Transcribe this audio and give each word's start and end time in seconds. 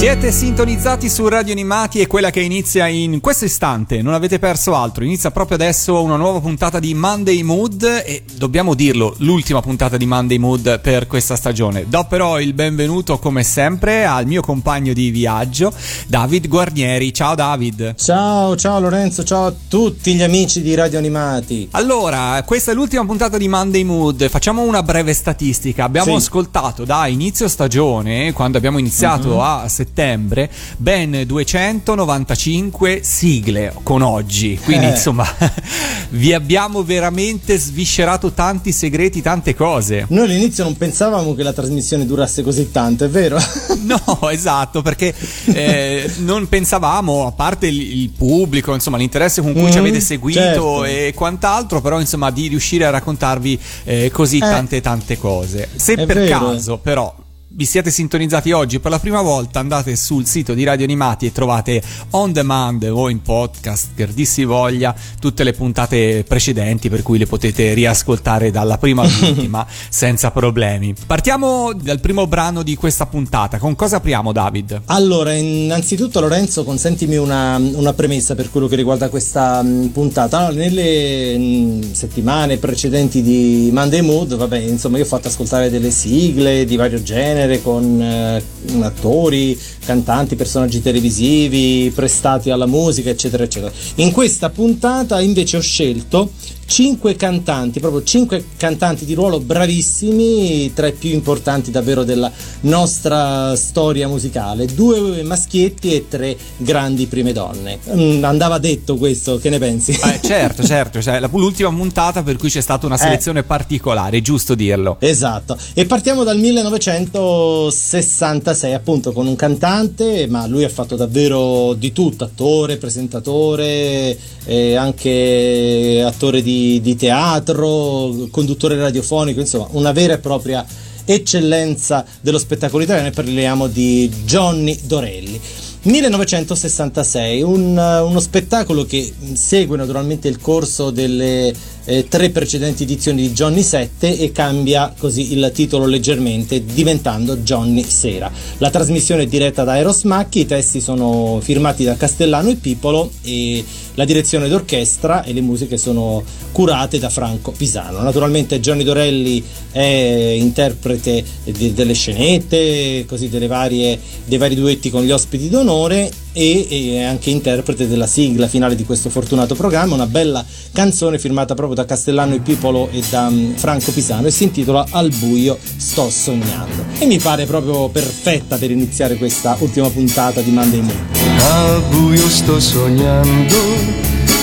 Siete 0.00 0.32
sintonizzati 0.32 1.10
su 1.10 1.28
Radio 1.28 1.52
Animati 1.52 2.00
e 2.00 2.06
quella 2.06 2.30
che 2.30 2.40
inizia 2.40 2.86
in 2.86 3.20
questo 3.20 3.44
istante, 3.44 4.00
non 4.00 4.14
avete 4.14 4.38
perso 4.38 4.74
altro, 4.74 5.04
inizia 5.04 5.30
proprio 5.30 5.58
adesso 5.58 6.02
una 6.02 6.16
nuova 6.16 6.40
puntata 6.40 6.78
di 6.78 6.94
Monday 6.94 7.42
Mood 7.42 7.82
e 7.82 8.22
dobbiamo 8.34 8.72
dirlo, 8.72 9.14
l'ultima 9.18 9.60
puntata 9.60 9.98
di 9.98 10.06
Monday 10.06 10.38
Mood 10.38 10.80
per 10.80 11.06
questa 11.06 11.36
stagione. 11.36 11.84
Do 11.86 12.06
però 12.08 12.40
il 12.40 12.54
benvenuto 12.54 13.18
come 13.18 13.42
sempre 13.42 14.06
al 14.06 14.24
mio 14.24 14.40
compagno 14.40 14.94
di 14.94 15.10
viaggio, 15.10 15.70
David 16.06 16.48
Guarnieri. 16.48 17.12
Ciao 17.12 17.34
David. 17.34 17.94
Ciao, 17.96 18.56
ciao 18.56 18.80
Lorenzo, 18.80 19.22
ciao 19.22 19.44
a 19.48 19.54
tutti 19.68 20.14
gli 20.14 20.22
amici 20.22 20.62
di 20.62 20.74
Radio 20.74 20.96
Animati. 20.96 21.68
Allora, 21.72 22.42
questa 22.46 22.72
è 22.72 22.74
l'ultima 22.74 23.04
puntata 23.04 23.36
di 23.36 23.48
Monday 23.48 23.84
Mood, 23.84 24.30
facciamo 24.30 24.62
una 24.62 24.82
breve 24.82 25.12
statistica. 25.12 25.84
Abbiamo 25.84 26.12
sì. 26.12 26.24
ascoltato 26.24 26.86
da 26.86 27.06
inizio 27.06 27.48
stagione, 27.48 28.32
quando 28.32 28.56
abbiamo 28.56 28.78
iniziato 28.78 29.34
uh-huh. 29.34 29.40
a 29.40 29.68
settembre 29.90 30.48
ben 30.76 31.24
295 31.26 33.00
sigle 33.02 33.74
con 33.82 34.02
oggi. 34.02 34.58
Quindi, 34.62 34.86
eh. 34.86 34.90
insomma, 34.90 35.26
vi 36.10 36.32
abbiamo 36.32 36.84
veramente 36.84 37.58
sviscerato 37.58 38.32
tanti 38.32 38.70
segreti, 38.72 39.20
tante 39.20 39.54
cose. 39.54 40.06
Noi 40.08 40.24
all'inizio 40.24 40.62
non 40.62 40.76
pensavamo 40.76 41.34
che 41.34 41.42
la 41.42 41.52
trasmissione 41.52 42.06
durasse 42.06 42.42
così 42.42 42.70
tanto, 42.70 43.04
è 43.04 43.08
vero? 43.08 43.38
no, 43.82 44.30
esatto, 44.30 44.80
perché 44.80 45.12
eh, 45.46 46.10
non 46.18 46.48
pensavamo, 46.48 47.26
a 47.26 47.32
parte 47.32 47.66
il, 47.66 48.00
il, 48.00 48.10
pubblico, 48.10 48.72
insomma, 48.72 48.96
l'interesse 48.96 49.42
con 49.42 49.52
cui 49.52 49.64
mm, 49.64 49.70
ci 49.70 49.78
avete 49.78 50.00
seguito 50.00 50.40
certo. 50.40 50.84
e 50.84 51.12
quant'altro, 51.14 51.80
però, 51.80 51.98
insomma, 51.98 52.30
di 52.30 52.46
riuscire 52.46 52.84
a 52.86 52.90
raccontarvi 52.90 53.58
eh, 53.84 54.10
così 54.12 54.36
eh. 54.36 54.40
tante 54.40 54.80
tante 54.80 55.18
cose. 55.18 55.68
Se 55.74 55.96
per 55.96 56.16
vero. 56.16 56.38
caso, 56.38 56.78
però, 56.78 57.12
vi 57.52 57.66
siete 57.66 57.90
sintonizzati 57.90 58.52
oggi 58.52 58.78
per 58.78 58.92
la 58.92 59.00
prima 59.00 59.22
volta, 59.22 59.58
andate 59.58 59.96
sul 59.96 60.24
sito 60.24 60.54
di 60.54 60.62
Radio 60.62 60.84
Animati 60.84 61.26
e 61.26 61.32
trovate 61.32 61.82
on 62.10 62.30
demand 62.30 62.84
o 62.84 63.10
in 63.10 63.22
podcast, 63.22 63.88
per 63.92 64.10
dissi 64.10 64.44
voglia, 64.44 64.94
tutte 65.18 65.42
le 65.42 65.52
puntate 65.52 66.24
precedenti 66.26 66.88
per 66.88 67.02
cui 67.02 67.18
le 67.18 67.26
potete 67.26 67.74
riascoltare 67.74 68.52
dalla 68.52 68.78
prima 68.78 69.02
all'ultima 69.02 69.66
senza 69.90 70.30
problemi. 70.30 70.94
Partiamo 71.06 71.72
dal 71.72 71.98
primo 71.98 72.28
brano 72.28 72.62
di 72.62 72.76
questa 72.76 73.06
puntata. 73.06 73.58
Con 73.58 73.74
cosa 73.74 73.96
apriamo, 73.96 74.30
David? 74.30 74.82
Allora, 74.86 75.32
innanzitutto, 75.32 76.20
Lorenzo, 76.20 76.62
consentimi 76.62 77.16
una, 77.16 77.56
una 77.56 77.92
premessa 77.92 78.36
per 78.36 78.50
quello 78.50 78.68
che 78.68 78.76
riguarda 78.76 79.08
questa 79.08 79.60
mm, 79.60 79.86
puntata. 79.86 80.38
Allora, 80.38 80.54
nelle 80.54 81.36
mm, 81.36 81.92
settimane 81.92 82.58
precedenti 82.58 83.22
di 83.22 83.70
Monday 83.72 84.02
Mood, 84.02 84.36
vabbè, 84.36 84.58
insomma, 84.58 84.98
io 84.98 85.04
ho 85.04 85.08
fatto 85.08 85.26
ascoltare 85.26 85.68
delle 85.68 85.90
sigle 85.90 86.64
di 86.64 86.76
vario 86.76 87.02
genere 87.02 87.38
genere 87.40 87.62
con 87.62 88.00
eh, 88.00 88.42
attori, 88.80 89.58
cantanti, 89.84 90.36
personaggi 90.36 90.82
televisivi 90.82 91.90
prestati 91.94 92.50
alla 92.50 92.66
musica, 92.66 93.10
eccetera, 93.10 93.44
eccetera. 93.44 93.72
In 93.96 94.12
questa 94.12 94.50
puntata 94.50 95.20
invece 95.20 95.56
ho 95.56 95.60
scelto 95.60 96.30
5 96.70 97.16
cantanti, 97.16 97.80
proprio 97.80 98.04
5 98.04 98.44
cantanti 98.56 99.04
di 99.04 99.14
ruolo 99.14 99.40
bravissimi, 99.40 100.72
tra 100.72 100.86
i 100.86 100.92
più 100.92 101.10
importanti 101.10 101.72
davvero 101.72 102.04
della 102.04 102.30
nostra 102.60 103.56
storia 103.56 104.06
musicale, 104.06 104.66
due 104.66 105.24
maschietti 105.24 105.92
e 105.92 106.06
tre 106.08 106.36
grandi 106.58 107.06
prime 107.06 107.32
donne. 107.32 107.80
Mm, 107.92 108.22
andava 108.22 108.58
detto 108.58 108.94
questo, 108.94 109.38
che 109.38 109.50
ne 109.50 109.58
pensi? 109.58 109.90
Eh, 109.90 110.20
certo, 110.22 110.62
certo, 110.62 111.02
cioè, 111.02 111.20
l'ultima 111.32 111.70
puntata 111.70 112.22
per 112.22 112.36
cui 112.36 112.48
c'è 112.48 112.60
stata 112.60 112.86
una 112.86 112.94
eh. 112.94 112.98
selezione 112.98 113.40
eh. 113.40 113.44
particolare, 113.44 114.22
giusto 114.22 114.54
dirlo. 114.54 114.98
Esatto, 115.00 115.58
e 115.74 115.86
partiamo 115.86 116.22
dal 116.22 116.38
1966 116.38 118.74
appunto 118.74 119.10
con 119.10 119.26
un 119.26 119.34
cantante, 119.34 120.28
ma 120.28 120.46
lui 120.46 120.62
ha 120.62 120.68
fatto 120.68 120.94
davvero 120.94 121.74
di 121.74 121.90
tutto, 121.90 122.22
attore, 122.22 122.76
presentatore, 122.76 124.16
e 124.44 124.76
anche 124.76 126.04
attore 126.06 126.42
di 126.42 126.58
di, 126.80 126.96
teatro, 126.96 128.28
conduttore 128.30 128.76
radiofonico, 128.76 129.40
insomma 129.40 129.68
una 129.72 129.92
vera 129.92 130.14
e 130.14 130.18
propria 130.18 130.64
eccellenza 131.04 132.04
dello 132.20 132.38
spettacolo 132.38 132.82
italiano 132.82 133.08
e 133.08 133.12
parliamo 133.12 133.66
di 133.66 134.08
Johnny 134.24 134.78
Dorelli. 134.84 135.40
1966, 135.82 137.42
un, 137.42 137.70
uno 137.70 138.20
spettacolo 138.20 138.84
che 138.84 139.12
segue 139.32 139.78
naturalmente 139.78 140.28
il 140.28 140.38
corso 140.38 140.90
delle 140.90 141.54
eh, 141.84 142.08
tre 142.08 142.30
precedenti 142.30 142.82
edizioni 142.82 143.22
di 143.22 143.32
Johnny 143.32 143.62
7 143.62 144.18
e 144.18 144.32
cambia 144.32 144.94
così 144.96 145.32
il 145.32 145.50
titolo 145.54 145.86
leggermente 145.86 146.64
diventando 146.64 147.38
Johnny 147.38 147.84
Sera. 147.84 148.30
La 148.58 148.70
trasmissione 148.70 149.22
è 149.22 149.26
diretta 149.26 149.64
da 149.64 149.78
Eros 149.78 150.04
Macchi, 150.04 150.40
i 150.40 150.46
testi 150.46 150.80
sono 150.80 151.40
firmati 151.40 151.84
da 151.84 151.96
Castellano 151.96 152.50
e 152.50 152.56
Pipolo 152.56 153.10
e 153.22 153.64
la 153.94 154.04
direzione 154.04 154.48
d'orchestra 154.48 155.24
e 155.24 155.32
le 155.32 155.40
musiche 155.40 155.76
sono 155.76 156.22
curate 156.52 156.98
da 156.98 157.10
Franco 157.10 157.52
Pisano. 157.52 158.00
Naturalmente 158.00 158.60
Johnny 158.60 158.82
Dorelli 158.82 159.42
è 159.70 160.34
interprete 160.38 161.24
delle 161.44 161.92
scenette, 161.92 163.04
così 163.06 163.28
delle 163.28 163.46
varie, 163.46 163.98
dei 164.24 164.38
vari 164.38 164.54
duetti 164.54 164.90
con 164.90 165.04
gli 165.04 165.10
ospiti 165.10 165.48
d'onore 165.48 166.10
e, 166.32 166.66
e 166.68 167.04
anche 167.04 167.30
interprete 167.30 167.88
della 167.88 168.06
sigla 168.06 168.48
finale 168.48 168.74
di 168.74 168.84
questo 168.84 169.10
fortunato 169.10 169.54
programma, 169.54 169.94
una 169.94 170.06
bella 170.06 170.44
canzone 170.72 171.18
firmata 171.18 171.54
proprio 171.54 171.76
da 171.76 171.84
Castellano 171.84 172.34
e 172.34 172.40
Pipolo 172.40 172.88
e 172.90 173.02
da 173.08 173.26
um, 173.26 173.54
Franco 173.54 173.92
Pisano 173.92 174.26
e 174.26 174.30
si 174.30 174.44
intitola 174.44 174.86
Al 174.90 175.10
buio 175.10 175.58
sto 175.76 176.10
sognando 176.10 176.84
e 176.98 177.06
mi 177.06 177.18
pare 177.18 177.46
proprio 177.46 177.88
perfetta 177.88 178.56
per 178.56 178.70
iniziare 178.70 179.16
questa 179.16 179.56
ultima 179.60 179.88
puntata 179.88 180.40
di 180.40 180.50
Monday 180.50 180.80
Moon. 180.80 181.06
Al 181.38 181.82
buio 181.90 182.28
sto 182.28 182.60
sognando 182.60 183.56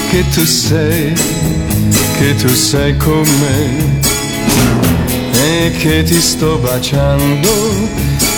che 0.09 0.23
tu 0.29 0.45
sei, 0.45 1.13
che 2.17 2.35
tu 2.35 2.47
sei 2.49 2.97
con 2.97 3.21
me 3.21 4.15
e 5.33 5.71
che 5.77 6.03
ti 6.03 6.19
sto 6.19 6.57
baciando 6.57 7.49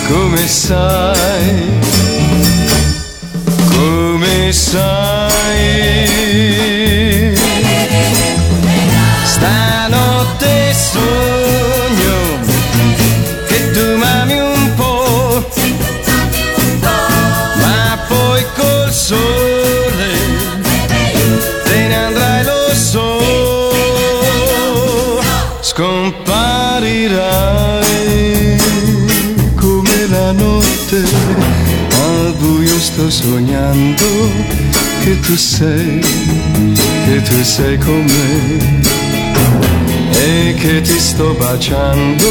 come 0.08 0.48
sai 0.48 2.09
come 4.52 5.30
sto 33.00 33.10
sognando 33.10 34.06
che 35.04 35.18
tu 35.22 35.34
sei, 35.38 36.02
che 37.06 37.22
tu 37.22 37.44
sei 37.44 37.78
con 37.78 38.04
me 38.04 38.82
e 40.12 40.54
che 40.56 40.82
ti 40.82 41.00
sto 41.00 41.34
baciando 41.36 42.26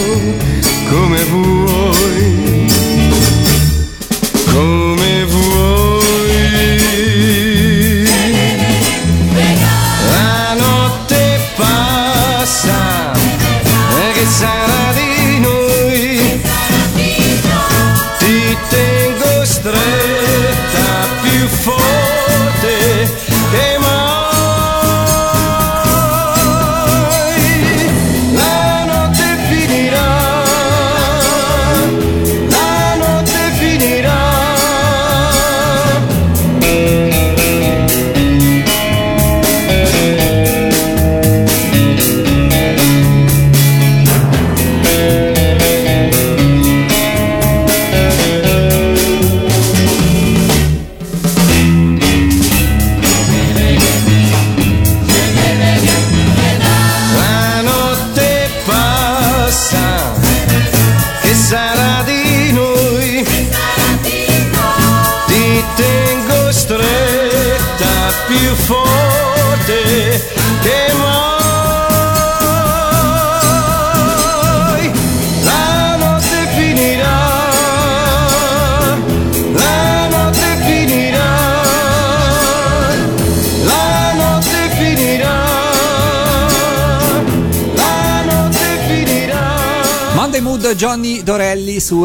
come 0.90 1.24
vuoi, 1.24 2.72
come 4.52 4.97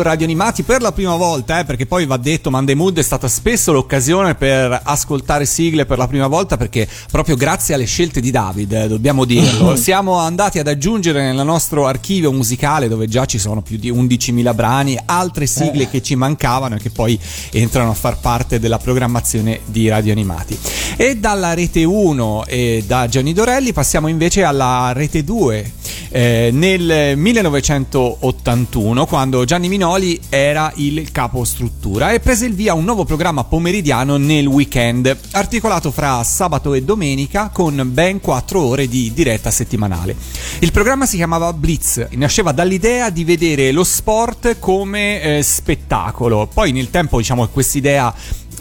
Radio 0.04 0.26
Animati 0.26 0.64
per 0.64 0.82
la 0.82 0.92
prima 0.92 1.16
volta, 1.16 1.60
eh, 1.60 1.64
perché 1.64 1.86
poi 1.86 2.06
va 2.06 2.18
detto 2.18 2.52
Monday 2.52 2.76
Mood 2.76 2.98
è 2.98 3.02
stata 3.02 3.28
spesso 3.28 3.72
l'occasione 3.72 4.36
per 4.36 4.82
ascoltare 4.84 5.46
sigle 5.46 5.86
per 5.86 5.98
la 5.98 6.08
prima 6.08 6.28
volta 6.28 6.58
perché 6.58 6.88
proprio 7.10 7.36
grazie 7.36 7.74
alle 7.74 7.86
scelte 7.86 8.20
di 8.20 8.30
David, 8.30 8.72
eh, 8.74 8.88
dobbiamo 8.88 9.26
dirlo, 9.26 9.76
siamo 9.78 10.18
andati 10.18 10.60
ad 10.60 10.68
aggiungere 10.68 11.32
nel 11.32 11.46
nostro 11.46 11.88
archivio 11.88 12.32
musicale 12.32 12.88
dove 12.88 13.08
già 13.08 13.26
ci 13.26 13.40
sono 13.40 13.62
più 13.62 13.78
di 13.78 13.92
11.000 13.92 14.54
brani, 14.54 15.00
altre 15.06 15.48
sigle 15.48 15.90
che 15.90 16.02
ci 16.02 16.16
mancavano 16.16 16.76
e 16.76 16.80
che 16.80 16.90
poi 16.90 17.20
entrano 17.52 17.92
a 17.92 17.96
far 17.96 18.20
parte 18.20 18.60
della 18.60 18.78
programmazione 18.78 19.62
di 19.66 19.88
Radio 19.88 20.12
Animati. 20.12 20.58
E 20.98 21.18
dalla 21.18 21.54
rete 21.54 21.84
1 21.84 22.46
e 22.46 22.84
da 22.86 23.08
Johnny 23.08 23.34
Dorelli 23.34 23.74
passiamo 23.74 24.08
invece 24.08 24.44
alla 24.44 24.92
rete 24.94 25.24
2. 25.24 25.72
Eh, 26.16 26.52
nel 26.54 27.18
1981 27.18 29.08
quando 29.08 29.46
Gianni 29.46 29.68
Minoli 29.68 30.22
era 30.30 30.72
il 30.76 31.12
capo 31.12 31.44
struttura 31.44 32.12
e 32.12 32.20
prese 32.20 32.46
il 32.46 32.54
via 32.54 32.76
un 32.76 32.84
nuovo 32.84 33.04
programma 33.04 33.44
pomeridiano 33.46 34.18
nel 34.18 34.46
weekend 34.46 35.18
articolato 35.32 35.90
fra 35.90 36.24
sabato 36.24 36.76
e 36.76 36.84
domenica 36.84 37.50
con 37.52 37.90
ben 37.92 38.20
4 38.20 38.62
ore 38.62 38.88
di 38.88 39.12
diretta 39.12 39.50
settimanale. 39.50 40.16
Il 40.60 40.72
programma 40.72 41.08
si 41.08 41.16
chiamava 41.16 41.52
Blitz, 41.52 42.06
nasceva 42.12 42.52
dall'idea 42.52 43.10
di 43.10 43.24
vedere 43.24 43.72
lo 43.72 43.84
sport 43.84 44.60
come 44.60 45.20
eh, 45.20 45.42
spettacolo. 45.42 46.48
Poi 46.54 46.72
nel 46.72 46.92
tempo 46.92 47.18
diciamo 47.18 47.44
che 47.44 47.52
quest'idea 47.52 48.14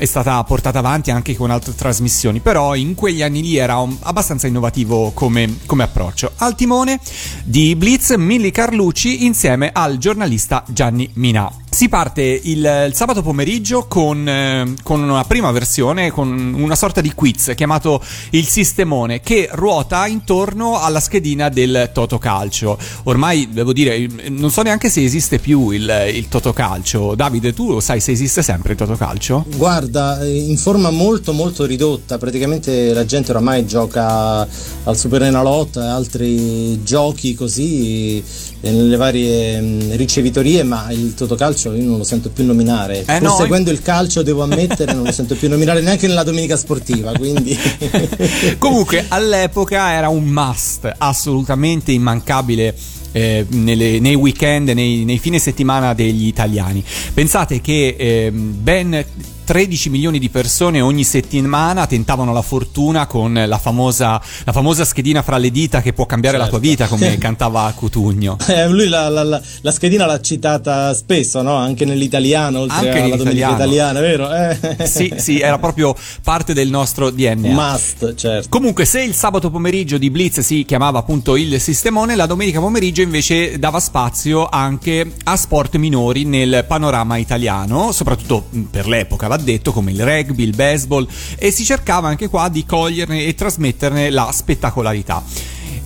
è 0.02 0.04
stata 0.04 0.42
portata 0.42 0.80
avanti 0.80 1.12
anche 1.12 1.36
con 1.36 1.52
altre 1.52 1.76
trasmissioni, 1.76 2.40
però 2.40 2.74
in 2.74 2.96
quegli 2.96 3.22
anni 3.22 3.40
lì 3.40 3.56
era 3.56 3.78
un- 3.78 3.96
abbastanza 4.00 4.48
innovativo 4.48 5.12
come, 5.12 5.58
come 5.64 5.84
approccio. 5.84 6.32
Al 6.38 6.56
timone 6.56 6.98
di 7.44 7.76
Blitz 7.76 8.10
Milli 8.16 8.50
Carlucci 8.50 9.24
insieme 9.24 9.70
al 9.72 9.98
giornalista 9.98 10.64
Gianni 10.66 11.08
Minà. 11.14 11.61
Si 11.82 11.88
parte 11.88 12.22
il, 12.22 12.84
il 12.86 12.94
sabato 12.94 13.22
pomeriggio 13.22 13.86
con, 13.88 14.28
eh, 14.28 14.72
con 14.84 15.02
una 15.02 15.24
prima 15.24 15.50
versione, 15.50 16.12
con 16.12 16.54
una 16.56 16.76
sorta 16.76 17.00
di 17.00 17.12
quiz 17.12 17.54
chiamato 17.56 18.00
il 18.30 18.46
Sistemone, 18.46 19.18
che 19.18 19.48
ruota 19.50 20.06
intorno 20.06 20.78
alla 20.78 21.00
schedina 21.00 21.48
del 21.48 21.90
Totocalcio. 21.92 22.78
Ormai 23.02 23.48
devo 23.50 23.72
dire, 23.72 24.06
non 24.28 24.52
so 24.52 24.62
neanche 24.62 24.88
se 24.90 25.02
esiste 25.02 25.40
più 25.40 25.70
il, 25.70 26.12
il 26.14 26.28
Totocalcio. 26.28 27.16
Davide, 27.16 27.52
tu 27.52 27.72
lo 27.72 27.80
sai 27.80 27.98
se 27.98 28.12
esiste 28.12 28.42
sempre 28.42 28.74
il 28.74 28.78
Totocalcio? 28.78 29.46
Guarda, 29.56 30.22
eh, 30.22 30.38
in 30.38 30.58
forma 30.58 30.90
molto 30.90 31.32
molto 31.32 31.64
ridotta, 31.64 32.16
praticamente 32.16 32.92
la 32.92 33.04
gente 33.04 33.32
oramai 33.32 33.66
gioca 33.66 34.46
al 34.84 34.96
Super 34.96 35.22
Enalot 35.22 35.78
e 35.78 35.80
altri 35.80 36.80
giochi 36.84 37.34
così 37.34 38.22
eh, 38.60 38.70
nelle 38.70 38.94
varie 38.94 39.60
mh, 39.60 39.96
ricevitorie, 39.96 40.62
ma 40.62 40.88
il 40.92 41.14
Totocalcio 41.14 41.70
io 41.74 41.84
non 41.84 41.98
lo 41.98 42.04
sento 42.04 42.30
più 42.30 42.44
nominare. 42.44 43.00
Eh 43.00 43.18
Pur 43.18 43.22
no, 43.22 43.36
seguendo 43.36 43.70
il 43.70 43.80
calcio 43.82 44.22
devo 44.22 44.42
ammettere 44.42 44.92
non 44.92 45.04
lo 45.04 45.12
sento 45.12 45.34
più 45.34 45.48
nominare 45.48 45.80
neanche 45.80 46.06
nella 46.06 46.22
domenica 46.24 46.56
sportiva, 46.56 47.12
quindi 47.12 47.56
Comunque 48.58 49.04
all'epoca 49.08 49.92
era 49.92 50.08
un 50.08 50.24
must 50.24 50.90
assolutamente 50.98 51.92
immancabile. 51.92 52.74
eh, 53.14 53.44
nelle- 53.50 54.00
nei 54.00 54.14
weekend, 54.14 54.70
nei, 54.70 55.04
nei 55.04 55.18
fine 55.18 55.38
settimana 55.38 55.92
degli 55.92 56.26
italiani. 56.26 56.82
Pensate 57.12 57.60
che 57.60 57.94
ehm, 57.98 58.54
ben 58.62 59.04
13 59.52 59.90
milioni 59.90 60.18
di 60.18 60.30
persone 60.30 60.80
ogni 60.80 61.04
settimana 61.04 61.86
tentavano 61.86 62.32
la 62.32 62.40
fortuna 62.40 63.06
con 63.06 63.34
la 63.46 63.58
famosa, 63.58 64.18
la 64.44 64.52
famosa 64.52 64.86
schedina 64.86 65.20
fra 65.20 65.36
le 65.36 65.50
dita 65.50 65.82
che 65.82 65.92
può 65.92 66.06
cambiare 66.06 66.38
la 66.38 66.48
tua 66.48 66.58
Certo. 66.58 66.68
vita, 66.70 66.86
come 66.86 67.18
cantava 67.20 67.70
Cutugno. 67.76 68.38
Eh, 68.48 68.66
lui 68.68 68.88
la, 68.88 69.10
la- 69.10 69.22
la- 69.24 69.70
schedina 69.70 70.06
l'ha 70.06 70.22
citata 70.22 70.94
spesso, 70.94 71.42
no? 71.42 71.54
Anche 71.54 71.84
nell'italiano, 71.84 72.60
oltre 72.60 72.76
Anche 72.78 73.00
alla 73.02 73.16
domenica 73.16 73.50
italiana, 73.52 74.00
vero? 74.00 74.32
Eh. 74.32 74.86
Sì, 74.88 75.12
sì, 75.18 75.40
era 75.40 75.58
proprio 75.58 75.94
parte 76.22 76.54
del 76.54 76.70
nostro 76.70 77.10
DNA. 77.10 77.50
Must, 77.52 78.14
certo. 78.14 78.48
Comunque, 78.48 78.86
se 78.86 79.02
il 79.02 79.12
sabato 79.12 79.50
pomeriggio 79.50 79.98
di 79.98 80.10
Blitz 80.10 80.40
si 80.40 80.64
chiamava 80.64 81.00
appunto 81.00 81.36
il 81.36 81.60
sistemone, 81.60 82.16
la 82.16 82.24
domenica 82.24 82.58
pomeriggio 82.58 83.02
invece 83.02 83.58
dava 83.58 83.80
spazio 83.80 84.48
anche 84.48 85.12
a 85.24 85.36
sport 85.36 85.76
minori 85.76 86.24
nel 86.24 86.64
panorama 86.66 87.18
italiano, 87.18 87.92
soprattutto 87.92 88.46
mh, 88.48 88.60
per 88.70 88.86
l'epoca, 88.88 89.26
va 89.26 89.40
detto, 89.42 89.72
come 89.72 89.90
il 89.90 90.02
rugby, 90.02 90.42
il 90.42 90.56
baseball, 90.56 91.06
e 91.36 91.50
si 91.50 91.64
cercava 91.64 92.08
anche 92.08 92.28
qua 92.28 92.48
di 92.48 92.64
coglierne 92.64 93.24
e 93.26 93.34
trasmetterne 93.34 94.10
la 94.10 94.30
spettacolarità. 94.32 95.22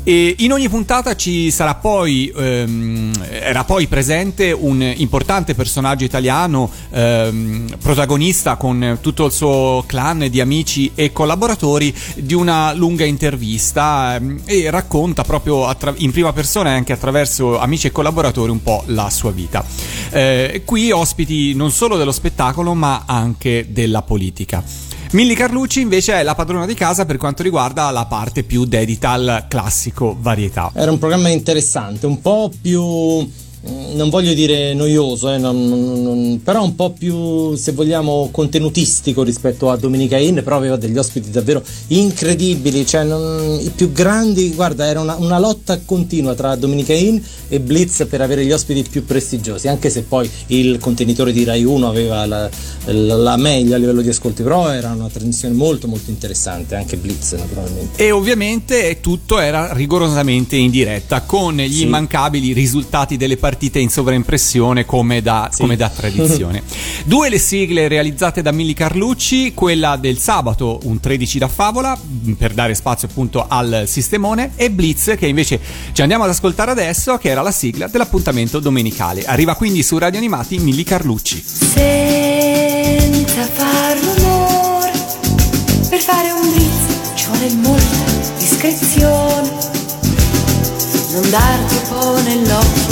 E 0.09 0.37
in 0.39 0.53
ogni 0.53 0.69
puntata 0.69 1.17
ci 1.17 1.51
sarà 1.51 1.75
poi, 1.75 2.33
ehm, 2.33 3.27
era 3.29 3.65
poi 3.65 3.89
presente 3.89 4.53
un 4.53 4.81
importante 4.81 5.57
personaggio 5.57 6.05
italiano, 6.05 6.71
ehm, 6.93 7.77
protagonista 7.83 8.55
con 8.55 8.99
tutto 9.01 9.25
il 9.25 9.33
suo 9.33 9.83
clan 9.85 10.29
di 10.31 10.41
amici 10.41 10.93
e 10.95 11.11
collaboratori 11.11 11.93
di 12.15 12.35
una 12.35 12.73
lunga 12.73 13.05
intervista 13.05 14.15
ehm, 14.15 14.43
e 14.45 14.71
racconta 14.71 15.25
proprio 15.25 15.67
attra- 15.67 15.93
in 15.97 16.13
prima 16.13 16.33
persona 16.33 16.71
e 16.71 16.75
anche 16.75 16.93
attraverso 16.93 17.59
amici 17.59 17.89
e 17.89 17.91
collaboratori 17.91 18.53
un 18.53 18.63
po' 18.63 18.85
la 18.87 19.11
sua 19.11 19.33
vita. 19.33 19.65
Eh, 20.11 20.63
qui 20.65 20.93
ospiti 20.93 21.53
non 21.55 21.73
solo 21.73 21.97
dello 21.97 22.13
spettacolo 22.13 22.75
ma 22.75 23.03
anche 23.07 23.67
della 23.71 24.03
politica. 24.03 24.86
Milli 25.17 25.35
Carlucci 25.35 25.81
invece 25.81 26.13
è 26.13 26.23
la 26.23 26.35
padrona 26.35 26.67
di 26.67 26.75
casa 26.75 27.07
per 27.07 27.17
quanto 27.17 27.43
riguarda 27.43 27.91
la 27.91 28.05
parte 28.05 28.43
più 28.43 28.67
dedita 28.67 29.13
al 29.13 29.47
classico 29.49 30.15
varietà. 30.21 30.71
Era 30.75 30.91
un 30.91 30.99
programma 30.99 31.31
interessante, 31.31 32.05
un 32.05 32.21
po' 32.21 32.53
più. 32.61 33.27
Mm, 33.69 33.95
Non 33.97 34.11
voglio 34.11 34.35
dire 34.35 34.75
noioso, 34.75 35.33
eh, 35.33 35.39
non- 35.39 35.69
non- 35.69 36.03
non- 36.03 36.41
però 36.43 36.63
un 36.63 36.75
po' 36.75 36.91
più, 36.91 37.55
se 37.57 37.73
vogliamo, 37.73 38.29
contenutistico 38.31 39.23
rispetto 39.23 39.71
a 39.71 39.77
Domenica 39.77 40.19
Inn, 40.19 40.41
però 40.41 40.57
aveva 40.57 40.77
degli 40.77 40.99
ospiti 40.99 41.31
davvero 41.31 41.63
incredibili, 41.89 42.87
cioè 42.87 43.05
i 43.61 43.71
più 43.75 43.91
grandi, 43.93 44.53
guarda, 44.55 44.87
era 44.87 45.01
una, 45.01 45.17
una 45.19 45.39
lotta 45.39 45.81
continua 45.85 46.35
tra 46.35 46.55
Domenica 46.57 46.93
Inn 46.93 47.19
e 47.49 47.59
Blitz 47.61 48.07
per 48.09 48.21
avere 48.21 48.45
gli 48.45 48.53
ospiti 48.53 48.85
più 48.89 49.05
prestigiosi, 49.05 49.67
anche 49.69 49.89
se 49.91 50.03
poi 50.03 50.29
il 50.49 50.79
contenitore 50.79 51.33
di 51.33 51.45
Rai 51.45 51.65
1 51.65 51.89
aveva 51.89 52.25
la, 52.27 52.49
la- 52.85 53.17
la 53.17 53.37
meglio 53.37 53.75
a 53.75 53.79
livello 53.79 54.03
di 54.03 54.09
ascolti, 54.11 54.43
però 54.43 54.69
era 54.71 54.91
una 54.93 55.09
trasmissione 55.09 55.55
molto 55.55 55.89
molto 55.89 56.11
interessante, 56.11 56.75
anche 56.77 56.97
Blitz 56.97 57.33
naturalmente. 57.33 58.03
E 58.03 58.11
ovviamente 58.11 58.99
tutto 59.01 59.39
era 59.39 59.73
rigorosamente 59.73 60.57
in 60.57 60.71
diretta 60.71 61.23
con 61.23 61.57
gli 61.57 61.73
Sì. 61.77 61.83
immancabili 61.83 62.53
risultati 62.53 63.17
delle 63.17 63.37
partite 63.37 63.55
in 63.61 63.89
sovraimpressione 63.89 64.85
come 64.85 65.23
da, 65.23 65.49
Sì. 65.53 65.61
come 65.63 65.77
da 65.77 65.89
tradizione. 65.89 66.63
Due 67.05 67.29
le 67.29 67.39
sigle 67.39 67.89
realizzate 67.89 68.43
da 68.43 68.53
Milli 68.53 68.75
Carlucci, 68.75 69.53
quella 69.55 69.97
del 69.97 70.19
sabato, 70.19 70.81
un 70.85 71.01
13 71.01 71.39
da 71.39 71.49
favola, 71.49 71.99
per 72.37 72.53
dare 72.55 72.75
spazio 72.75 73.09
appunto 73.09 73.45
al 73.49 73.85
sistemone, 73.87 74.53
e 74.57 74.71
Blitz 74.71 75.15
che 75.19 75.27
invece 75.27 75.59
ci 75.93 76.03
andiamo 76.03 76.25
ad 76.25 76.31
ascoltare 76.31 76.71
adesso, 76.71 77.17
che 77.17 77.29
era 77.31 77.43
la 77.43 77.51
sigla 77.51 77.87
dell'appuntamento 77.89 78.59
domenicale. 78.61 79.25
Arriva 79.25 79.55
quindi 79.55 79.83
su 79.83 79.99
Radio 79.99 80.19
Animati 80.19 80.59
Milli 80.59 80.85
Carlucci. 80.85 81.43
senza 81.47 83.43
far 83.53 83.97
rumore. 83.99 84.93
Per 85.89 85.99
fare 86.01 86.31
un 86.31 86.51
blitz 86.53 87.15
ci 87.15 87.27
vuole 87.27 87.53
molta 87.55 88.05
discrezione. 88.39 89.51
Non 91.13 91.31
dar 91.31 91.59
troppo 91.61 92.21
nell'occhio, 92.23 92.86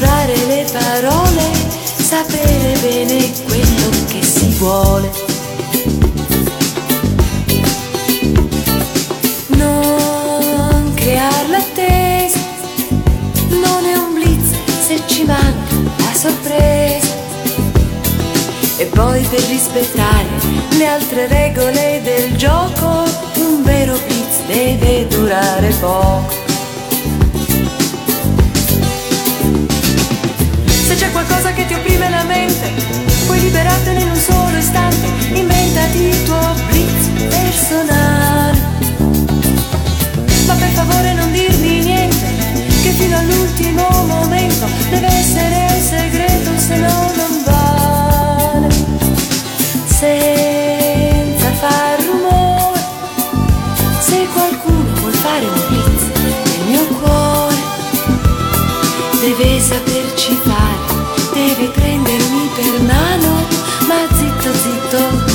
misurare 0.00 0.46
le 0.46 0.66
parole, 0.72 1.50
sapere 1.96 2.78
bene 2.80 3.30
quello 3.44 3.90
che 4.08 4.22
si 4.22 4.48
vuole. 4.56 5.10
Non 9.48 10.92
creare 10.94 11.48
l'attesa, 11.48 12.38
non 13.50 13.84
è 13.84 13.96
un 13.96 14.14
blitz 14.14 14.54
se 14.86 15.02
ci 15.06 15.24
manca 15.24 15.74
la 15.98 16.18
sorpresa. 16.18 17.18
E 18.78 18.86
poi 18.86 19.22
per 19.24 19.42
rispettare 19.48 20.28
le 20.78 20.86
altre 20.86 21.26
regole 21.26 22.00
del 22.02 22.36
gioco, 22.36 23.04
un 23.34 23.62
vero 23.62 23.98
blitz 24.06 24.46
deve 24.46 25.06
durare 25.08 25.68
poco. 25.78 26.39
Se 30.90 30.96
c'è 30.96 31.12
qualcosa 31.12 31.52
che 31.52 31.66
ti 31.66 31.74
opprime 31.74 32.10
la 32.10 32.24
mente, 32.24 32.72
puoi 33.26 33.38
liberartene 33.38 34.00
in 34.00 34.10
un 34.10 34.16
solo 34.16 34.56
istante. 34.56 35.06
Inventati 35.34 35.98
il 35.98 36.22
tuo 36.24 36.54
blitz 36.66 37.06
per 37.10 37.28
personale. 37.28 38.58
Ma 40.46 40.54
per 40.54 40.68
favore 40.70 41.12
non 41.12 41.30
dirmi 41.30 41.84
niente, 41.84 42.26
che 42.82 42.90
fino 42.90 43.16
all'ultimo 43.16 43.86
momento 44.04 44.66
deve 44.90 45.06
essere 45.06 45.80
segreto, 45.80 46.50
se 46.58 46.76
no 46.78 47.12
non 47.14 47.42
vale. 47.44 47.69
Deve 59.40 59.58
saperci 59.58 60.34
fare, 60.42 61.32
deve 61.32 61.70
prendermi 61.70 62.50
per 62.54 62.82
mano, 62.82 63.46
ma 63.88 64.14
zitto 64.14 64.52
zitto, 64.52 65.29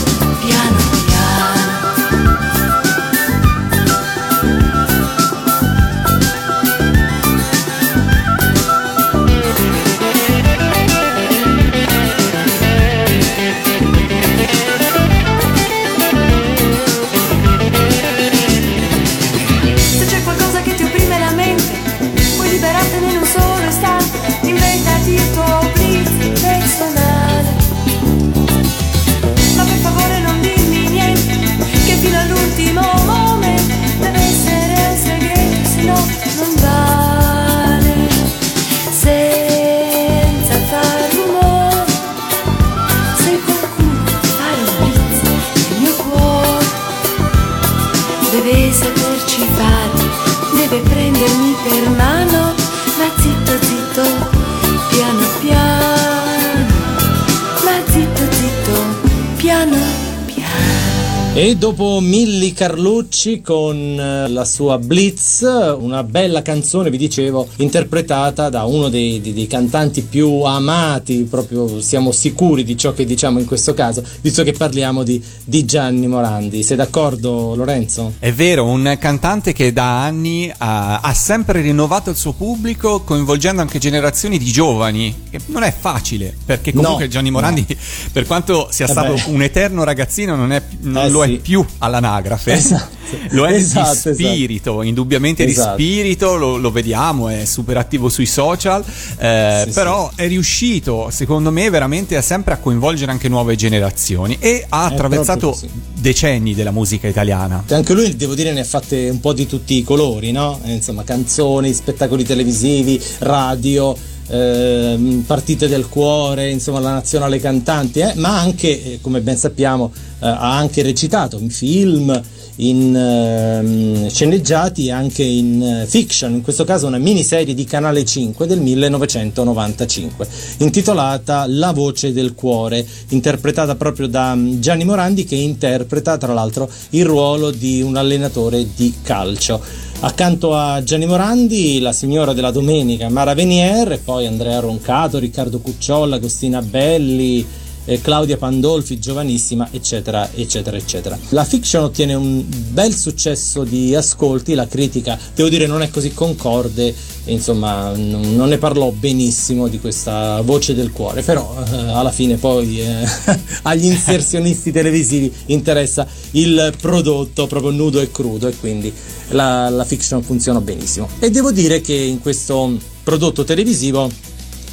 E 61.45 61.55
dopo 61.55 61.99
Milli 61.99 62.53
Carlucci 62.53 63.39
con 63.41 63.77
eh, 63.77 64.27
la 64.27 64.45
sua 64.45 64.79
Blitz, 64.79 65.41
una 65.77 66.01
bella 66.01 66.41
canzone, 66.41 66.89
vi 66.89 66.97
dicevo, 66.97 67.47
interpretata 67.57 68.49
da 68.49 68.63
uno 68.63 68.89
dei, 68.89 69.21
dei- 69.21 69.31
dei 69.31 69.45
cantanti 69.45 70.01
più 70.01 70.41
amati, 70.41 71.27
proprio 71.29 71.79
siamo 71.81 72.11
sicuri 72.11 72.63
di 72.63 72.75
ciò 72.75 72.93
che 72.93 73.05
diciamo 73.05 73.37
in 73.37 73.45
questo 73.45 73.75
caso, 73.75 74.03
visto 74.21 74.41
che 74.41 74.53
parliamo 74.53 75.03
di, 75.03 75.23
di 75.43 75.65
Gianni 75.65 76.07
Morandi. 76.07 76.63
Sei 76.63 76.77
d'accordo 76.77 77.53
Lorenzo? 77.53 78.13
È 78.17 78.33
vero, 78.33 78.65
un 78.65 78.97
cantante 78.99 79.53
che 79.53 79.71
da 79.71 80.03
anni 80.03 80.51
ha, 80.57 80.99
ha 80.99 81.13
sempre 81.13 81.61
rinnovato 81.61 82.09
il 82.09 82.15
suo 82.15 82.31
pubblico, 82.33 83.01
coinvolgendo 83.01 83.61
anche 83.61 83.77
generazioni 83.77 84.39
di 84.39 84.51
giovani, 84.51 85.13
che 85.29 85.39
non 85.45 85.61
è 85.61 85.71
facile, 85.71 86.35
perché 86.43 86.73
comunque 86.73 87.03
No, 87.03 87.09
Gianni 87.11 87.29
Morandi, 87.29 87.67
per 88.11 88.25
quanto 88.25 88.69
sia 88.71 88.87
Eh 88.87 88.89
stato 88.89 89.15
un 89.27 89.43
eterno 89.43 89.83
ragazzino, 89.83 90.35
non, 90.35 90.51
è, 90.51 90.59
non 90.79 91.05
Eh 91.05 91.09
lo 91.09 91.21
sì. 91.21 91.33
Più 91.37 91.65
all'anagrafe. 91.79 92.53
Esatto. 92.53 92.93
Lo 93.29 93.45
è 93.45 93.53
Esatto, 93.53 94.09
di 94.09 94.15
spirito, 94.15 94.81
indubbiamente 94.81 95.45
Esatto. 95.45 95.77
di 95.77 95.83
spirito, 95.83 96.35
lo, 96.35 96.57
lo 96.57 96.71
vediamo, 96.71 97.29
è 97.29 97.45
super 97.45 97.77
attivo 97.77 98.09
sui 98.09 98.25
social, 98.25 98.83
eh, 99.17 99.63
Sì, 99.67 99.71
però 99.71 100.11
è 100.15 100.27
riuscito, 100.27 101.09
secondo 101.11 101.51
me, 101.51 101.69
veramente 101.69 102.17
a 102.17 102.21
sempre 102.21 102.55
a 102.55 102.57
coinvolgere 102.57 103.11
anche 103.11 103.29
nuove 103.29 103.55
generazioni 103.55 104.37
e 104.39 104.65
ha 104.67 104.89
È 104.89 104.93
attraversato 104.93 105.57
decenni 105.93 106.53
della 106.55 106.71
musica 106.71 107.07
italiana. 107.07 107.63
Anche 107.69 107.93
lui, 107.93 108.15
devo 108.15 108.33
dire, 108.35 108.51
ne 108.51 108.61
ha 108.61 108.65
fatte 108.65 109.09
un 109.09 109.19
po' 109.19 109.33
di 109.33 109.45
tutti 109.45 109.77
i 109.77 109.83
colori, 109.83 110.31
no? 110.31 110.59
Eh, 110.63 110.73
Insomma, 110.73 111.03
canzoni, 111.03 111.73
spettacoli 111.73 112.23
televisivi, 112.23 113.01
radio, 113.19 113.95
ehm, 114.27 115.23
partite 115.25 115.67
del 115.67 115.87
cuore, 115.87 116.49
insomma, 116.49 116.79
la 116.79 116.93
nazionale 116.93 117.39
cantanti, 117.39 117.99
eh, 117.99 118.13
ma 118.15 118.39
anche, 118.39 118.93
eh, 118.93 118.99
come 119.01 119.21
ben 119.21 119.37
sappiamo, 119.37 119.91
eh, 120.19 120.27
ha 120.27 120.57
anche 120.57 120.81
recitato 120.81 121.37
in 121.37 121.49
film, 121.49 122.21
in 122.57 122.95
ehm, 122.95 124.07
sceneggiati 124.07 124.87
e 124.87 124.91
anche 124.91 125.23
in 125.23 125.61
eh, 125.61 125.85
fiction, 125.87 126.33
in 126.33 126.41
questo 126.41 126.63
caso 126.63 126.87
una 126.87 126.97
miniserie 126.97 127.53
di 127.53 127.65
Canale 127.65 128.05
5 128.05 128.47
del 128.47 128.61
1995, 128.61 130.27
intitolata 130.59 131.45
La 131.47 131.71
voce 131.71 132.13
del 132.13 132.33
cuore, 132.33 132.85
interpretata 133.09 133.75
proprio 133.75 134.07
da 134.07 134.35
mm, 134.35 134.59
Gianni 134.59 134.85
Morandi 134.85 135.25
che 135.25 135.35
interpreta 135.35 136.17
tra 136.17 136.33
l'altro 136.33 136.69
il 136.91 137.05
ruolo 137.05 137.51
di 137.51 137.81
un 137.81 137.97
allenatore 137.97 138.65
di 138.75 138.93
calcio. 139.01 139.84
Accanto 140.01 140.55
a 140.55 140.83
Gianni 140.83 141.07
Morandi, 141.07 141.79
la 141.79 141.91
signora 141.91 142.33
della 142.33 142.51
domenica 142.51 143.09
Mara 143.09 143.33
Venier, 143.33 143.99
poi 144.03 144.27
Andrea 144.27 144.59
Roncato, 144.59 145.17
Riccardo 145.17 145.59
Cucciolla, 145.59 146.17
Agostina 146.17 146.61
Belli, 146.61 147.45
eh, 147.85 148.01
Claudia 148.01 148.37
Pandolfi, 148.37 148.99
giovanissima, 148.99 149.69
eccetera, 149.71 150.29
eccetera, 150.33 150.77
eccetera. 150.77 151.17
La 151.29 151.45
fiction 151.45 151.83
ottiene 151.83 152.13
un 152.13 152.43
bel 152.47 152.93
successo 152.93 153.63
di 153.63 153.95
ascolti, 153.95 154.53
la 154.53 154.67
critica, 154.67 155.17
devo 155.33 155.49
dire, 155.49 155.67
non 155.67 155.81
è 155.81 155.89
così 155.89 156.13
concorde, 156.13 156.93
insomma, 157.25 157.95
non, 157.95 158.35
non 158.35 158.49
ne 158.49 158.57
parlò 158.57 158.91
benissimo 158.91 159.67
di 159.67 159.79
questa 159.79 160.41
voce 160.41 160.73
del 160.75 160.91
cuore, 160.91 161.21
però 161.21 161.55
eh, 161.71 161.77
alla 161.91 162.11
fine 162.11 162.37
poi 162.37 162.81
eh, 162.81 163.07
agli 163.63 163.85
inserzionisti 163.85 164.71
televisivi 164.71 165.31
interessa 165.47 166.07
il 166.31 166.73
prodotto 166.79 167.47
proprio 167.47 167.71
nudo 167.71 167.99
e 168.01 168.11
crudo 168.11 168.47
e 168.47 168.55
quindi 168.57 168.91
la, 169.29 169.69
la 169.69 169.85
fiction 169.85 170.21
funziona 170.21 170.61
benissimo. 170.61 171.09
E 171.19 171.29
devo 171.29 171.51
dire 171.51 171.81
che 171.81 171.93
in 171.93 172.19
questo 172.19 172.77
prodotto 173.03 173.43
televisivo 173.43 174.09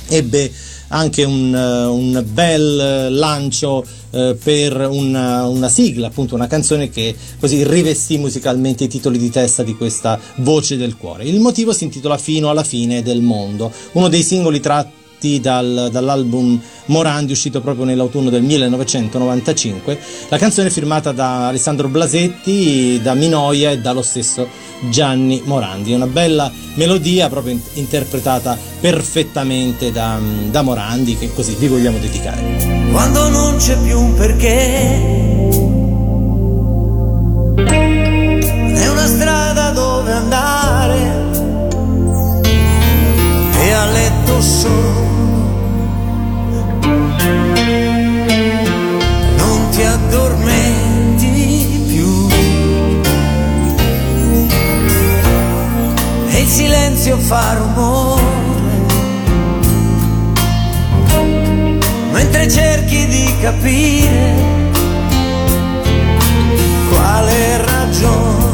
ebbe 0.08 0.50
anche 0.92 1.24
un, 1.24 1.54
eh, 1.54 1.84
un 1.84 2.24
bel 2.32 2.80
eh, 2.80 3.10
lancio 3.10 3.84
eh, 4.10 4.36
per 4.42 4.88
una, 4.88 5.46
una 5.46 5.68
sigla, 5.68 6.06
appunto 6.08 6.34
una 6.34 6.46
canzone 6.46 6.88
che 6.90 7.14
così 7.38 7.64
rivestì 7.64 8.18
musicalmente 8.18 8.84
i 8.84 8.88
titoli 8.88 9.18
di 9.18 9.30
testa 9.30 9.62
di 9.62 9.74
questa 9.74 10.18
voce 10.36 10.76
del 10.76 10.96
cuore. 10.96 11.24
Il 11.24 11.40
motivo 11.40 11.72
si 11.72 11.84
intitola 11.84 12.18
Fino 12.18 12.50
alla 12.50 12.64
fine 12.64 13.02
del 13.02 13.22
mondo, 13.22 13.72
uno 13.92 14.08
dei 14.08 14.22
singoli 14.22 14.60
tratti 14.60 15.00
dal- 15.40 15.88
dall'album 15.90 16.60
Morandi 16.86 17.32
uscito 17.32 17.60
proprio 17.60 17.84
nell'autunno 17.84 18.28
del 18.30 18.42
1995. 18.42 19.98
La 20.28 20.38
canzone 20.38 20.68
è 20.68 20.70
firmata 20.70 21.12
da 21.12 21.48
Alessandro 21.48 21.88
Blasetti, 21.88 23.00
da 23.02 23.14
Minoia 23.14 23.70
e 23.70 23.78
dallo 23.78 24.02
stesso 24.02 24.48
Gianni 24.90 25.40
Morandi. 25.44 25.92
Una 25.92 26.06
bella 26.08 26.50
melodia 26.74 27.28
proprio 27.28 27.52
in- 27.54 27.60
interpretata 27.74 28.58
perfettamente 28.80 29.92
da, 29.92 30.18
da 30.50 30.62
Morandi 30.62 31.16
che 31.16 31.32
così 31.32 31.54
vi 31.58 31.68
vogliamo 31.68 31.98
dedicare. 31.98 32.88
quando 32.90 33.28
non 33.28 33.56
c'è 33.56 33.76
più 33.78 33.98
un 33.98 34.14
perché. 34.14 35.20
È 38.74 38.88
una 38.88 39.06
strada 39.06 39.70
dove 39.70 40.10
andare 40.12 41.10
e 43.60 43.70
a 43.70 43.86
letto 43.86 44.40
solo. 44.40 45.11
Ti 49.82 49.88
addormenti 49.88 51.84
più. 51.88 52.28
E 56.30 56.40
il 56.40 56.48
silenzio 56.48 57.18
fa 57.18 57.54
rumore. 57.54 58.40
mentre 62.12 62.48
cerchi 62.48 63.06
di 63.06 63.34
capire 63.40 64.34
quale 66.90 67.56
ragione 67.64 68.51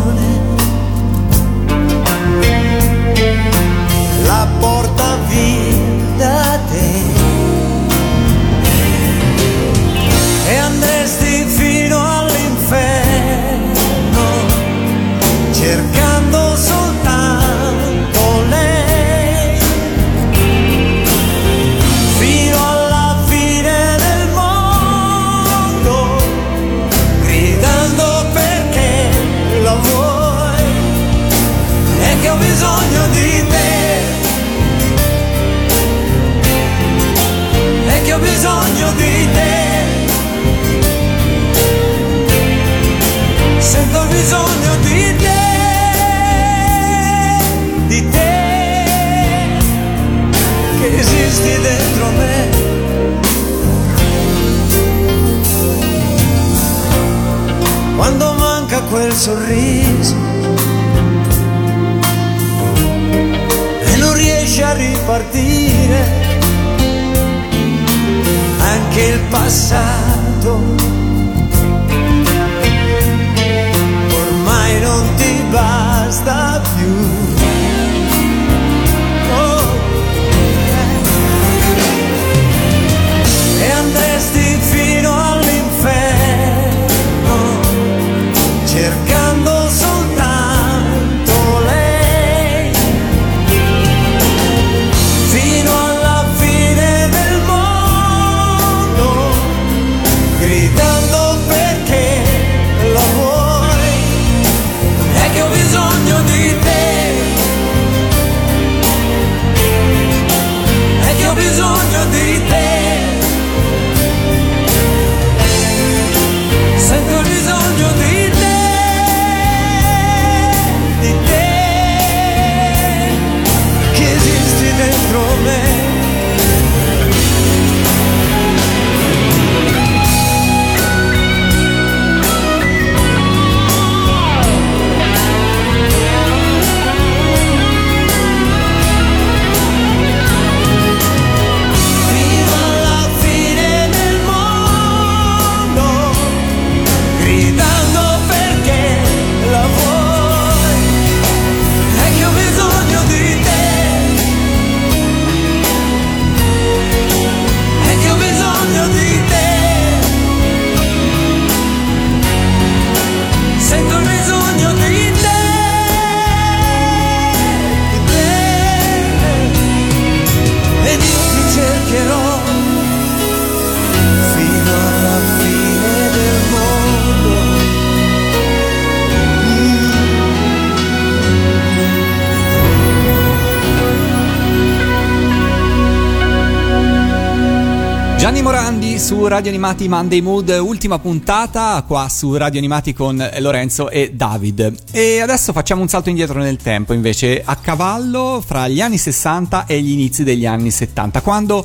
Radio 189.39 189.53
Animati 189.53 189.89
Monday 189.89 190.21
Mood, 190.21 190.49
ultima 190.49 190.99
puntata 190.99 191.85
qua 191.87 192.09
su 192.09 192.35
Radio 192.35 192.59
Animati 192.59 192.93
con 192.93 193.25
Lorenzo 193.39 193.89
e 193.89 194.11
David. 194.13 194.75
E 194.91 195.21
adesso 195.21 195.53
facciamo 195.53 195.81
un 195.81 195.87
salto 195.87 196.09
indietro 196.09 196.41
nel 196.41 196.57
tempo, 196.57 196.93
invece, 196.93 197.43
a 197.45 197.55
cavallo 197.55 198.43
fra 198.45 198.67
gli 198.67 198.81
anni 198.81 198.99
60 198.99 199.67
e 199.67 199.81
gli 199.81 199.93
inizi 199.93 200.25
degli 200.25 200.45
anni 200.45 200.73
70, 200.73 201.21
quando 201.21 201.65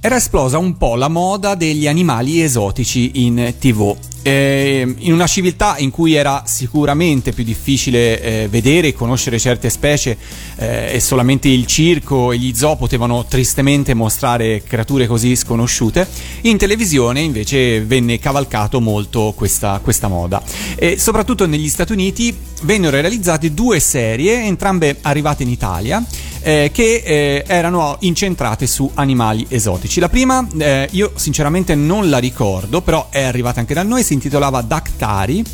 era 0.00 0.14
esplosa 0.14 0.58
un 0.58 0.76
po' 0.76 0.94
la 0.94 1.08
moda 1.08 1.56
degli 1.56 1.88
animali 1.88 2.42
esotici 2.42 3.24
in 3.24 3.54
tv. 3.58 3.96
Eh, 4.22 4.94
in 4.98 5.12
una 5.12 5.26
civiltà 5.26 5.76
in 5.78 5.90
cui 5.90 6.14
era 6.14 6.42
sicuramente 6.46 7.32
più 7.32 7.42
difficile 7.42 8.20
eh, 8.20 8.48
vedere 8.48 8.88
e 8.88 8.92
conoscere 8.92 9.38
certe 9.38 9.70
specie 9.70 10.16
eh, 10.56 10.94
e 10.94 11.00
solamente 11.00 11.48
il 11.48 11.64
circo 11.64 12.32
e 12.32 12.38
gli 12.38 12.54
zoo 12.54 12.76
potevano 12.76 13.24
tristemente 13.24 13.94
mostrare 13.94 14.62
creature 14.62 15.06
così 15.06 15.36
sconosciute, 15.36 16.06
in 16.42 16.58
televisione 16.58 17.20
invece 17.20 17.82
venne 17.82 18.18
cavalcato 18.18 18.80
molto 18.80 19.32
questa, 19.34 19.80
questa 19.82 20.08
moda. 20.08 20.42
E 20.76 20.98
soprattutto 20.98 21.46
negli 21.46 21.68
Stati 21.68 21.92
Uniti 21.92 22.36
vennero 22.62 23.00
realizzate 23.00 23.54
due 23.54 23.80
serie, 23.80 24.44
entrambe 24.44 24.98
arrivate 25.00 25.42
in 25.44 25.48
Italia, 25.48 26.04
eh, 26.42 26.70
che 26.72 27.02
eh, 27.04 27.44
erano 27.46 27.96
incentrate 28.00 28.66
su 28.66 28.90
animali 28.94 29.46
esotici. 29.48 30.00
La 30.00 30.08
prima, 30.08 30.46
eh, 30.58 30.88
io 30.92 31.12
sinceramente 31.14 31.74
non 31.74 32.08
la 32.08 32.18
ricordo, 32.18 32.80
però 32.80 33.08
è 33.10 33.22
arrivata 33.22 33.60
anche 33.60 33.74
da 33.74 33.82
noi, 33.82 34.02
si 34.10 34.14
intitolava 34.14 34.60
Dactari 34.60 35.44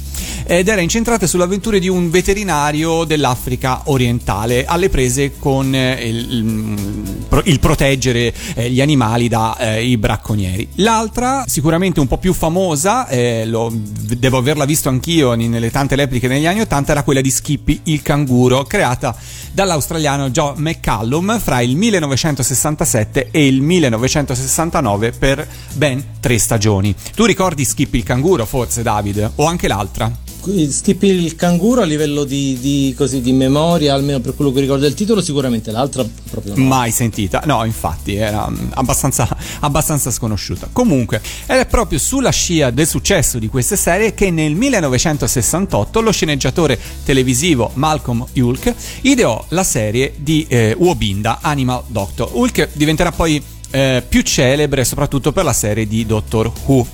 ed 0.44 0.68
era 0.68 0.81
incentrata 0.81 1.27
sulle 1.27 1.44
avventure 1.44 1.79
di 1.79 1.88
un 1.88 2.11
veterinario 2.11 3.05
dell'Africa 3.05 3.83
orientale 3.85 4.64
alle 4.64 4.88
prese 4.88 5.38
con 5.38 5.75
eh, 5.75 6.09
il, 6.09 6.33
il, 6.33 7.42
il 7.44 7.61
proteggere 7.61 8.33
eh, 8.55 8.70
gli 8.70 8.81
animali 8.81 9.29
dai 9.29 9.92
eh, 9.92 9.99
bracconieri. 9.99 10.68
L'altra, 10.77 11.44
sicuramente 11.46 12.01
un 12.01 12.07
po' 12.07 12.18
più 12.18 12.33
famosa, 12.33 13.09
lo, 13.44 13.72
devo 13.72 14.38
averla 14.38 14.64
visto 14.64 14.88
anch'io 14.88 15.35
nelle 15.35 15.70
tante 15.70 15.94
repliche 15.94 16.29
negli 16.29 16.46
anni 16.46 16.61
80, 16.61 16.92
era 16.92 17.03
quella 17.03 17.20
di 17.20 17.31
Skippy 17.31 17.81
il 17.85 18.03
canguro, 18.03 18.64
creata 18.64 19.16
dall'australiano 19.53 20.31
Joe 20.31 20.55
McCallum 20.57 21.38
fra 21.38 21.61
il 21.61 21.77
1967 21.77 23.29
e 23.31 23.46
il 23.46 23.62
1969 23.62 25.12
per 25.12 25.46
ben 25.75 26.05
tre 26.20 26.38
stagioni. 26.38 26.94
Tu 27.14 27.25
ricordi 27.25 27.64
Skippy 27.64 27.99
il 27.99 28.05
canguro, 28.05 28.44
forse 28.44 28.83
David? 28.83 29.33
O 29.37 29.46
anche 29.46 29.68
l'altra? 29.68 30.26
Skippy 30.70 31.24
il 31.24 31.35
canguro 31.37 31.82
a 31.82 31.85
livello 31.85 32.24
di, 32.24 32.59
di, 32.61 32.94
così, 32.96 33.20
di 33.20 33.32
memoria, 33.32 33.94
almeno 33.94 34.20
per 34.20 34.35
quello 34.35 34.52
che 34.52 34.61
ricordo 34.61 34.87
il 34.87 34.94
titolo, 34.94 35.20
sicuramente 35.20 35.70
l'altra 35.70 36.04
proprio 36.30 36.54
no. 36.56 36.64
Mai 36.64 36.90
sentita, 36.90 37.42
no, 37.46 37.64
infatti 37.64 38.14
era 38.14 38.50
abbastanza, 38.74 39.28
abbastanza 39.61 40.11
sconosciuta. 40.11 40.68
Comunque, 40.72 41.20
è 41.46 41.66
proprio 41.66 41.98
sulla 41.98 42.30
scia 42.30 42.70
del 42.70 42.87
successo 42.87 43.38
di 43.38 43.48
queste 43.48 43.76
serie 43.76 44.14
che 44.14 44.30
nel 44.30 44.54
1968 44.54 46.00
lo 46.00 46.12
sceneggiatore 46.12 46.78
televisivo 47.04 47.70
Malcolm 47.74 48.24
Hulk 48.35 48.74
ideò 49.02 49.44
la 49.48 49.64
serie 49.64 50.14
di 50.16 50.46
eh, 50.48 50.74
Wobinda 50.78 51.38
Animal 51.42 51.82
Doctor. 51.88 52.30
Hulk 52.32 52.68
diventerà 52.72 53.12
poi 53.12 53.42
eh, 53.70 54.02
più 54.09 54.22
celebre 54.22 54.85
soprattutto 54.85 55.32
per 55.32 55.44
la 55.44 55.52
serie 55.52 55.87
di 55.87 56.06
Doctor 56.06 56.50
Who. 56.66 56.87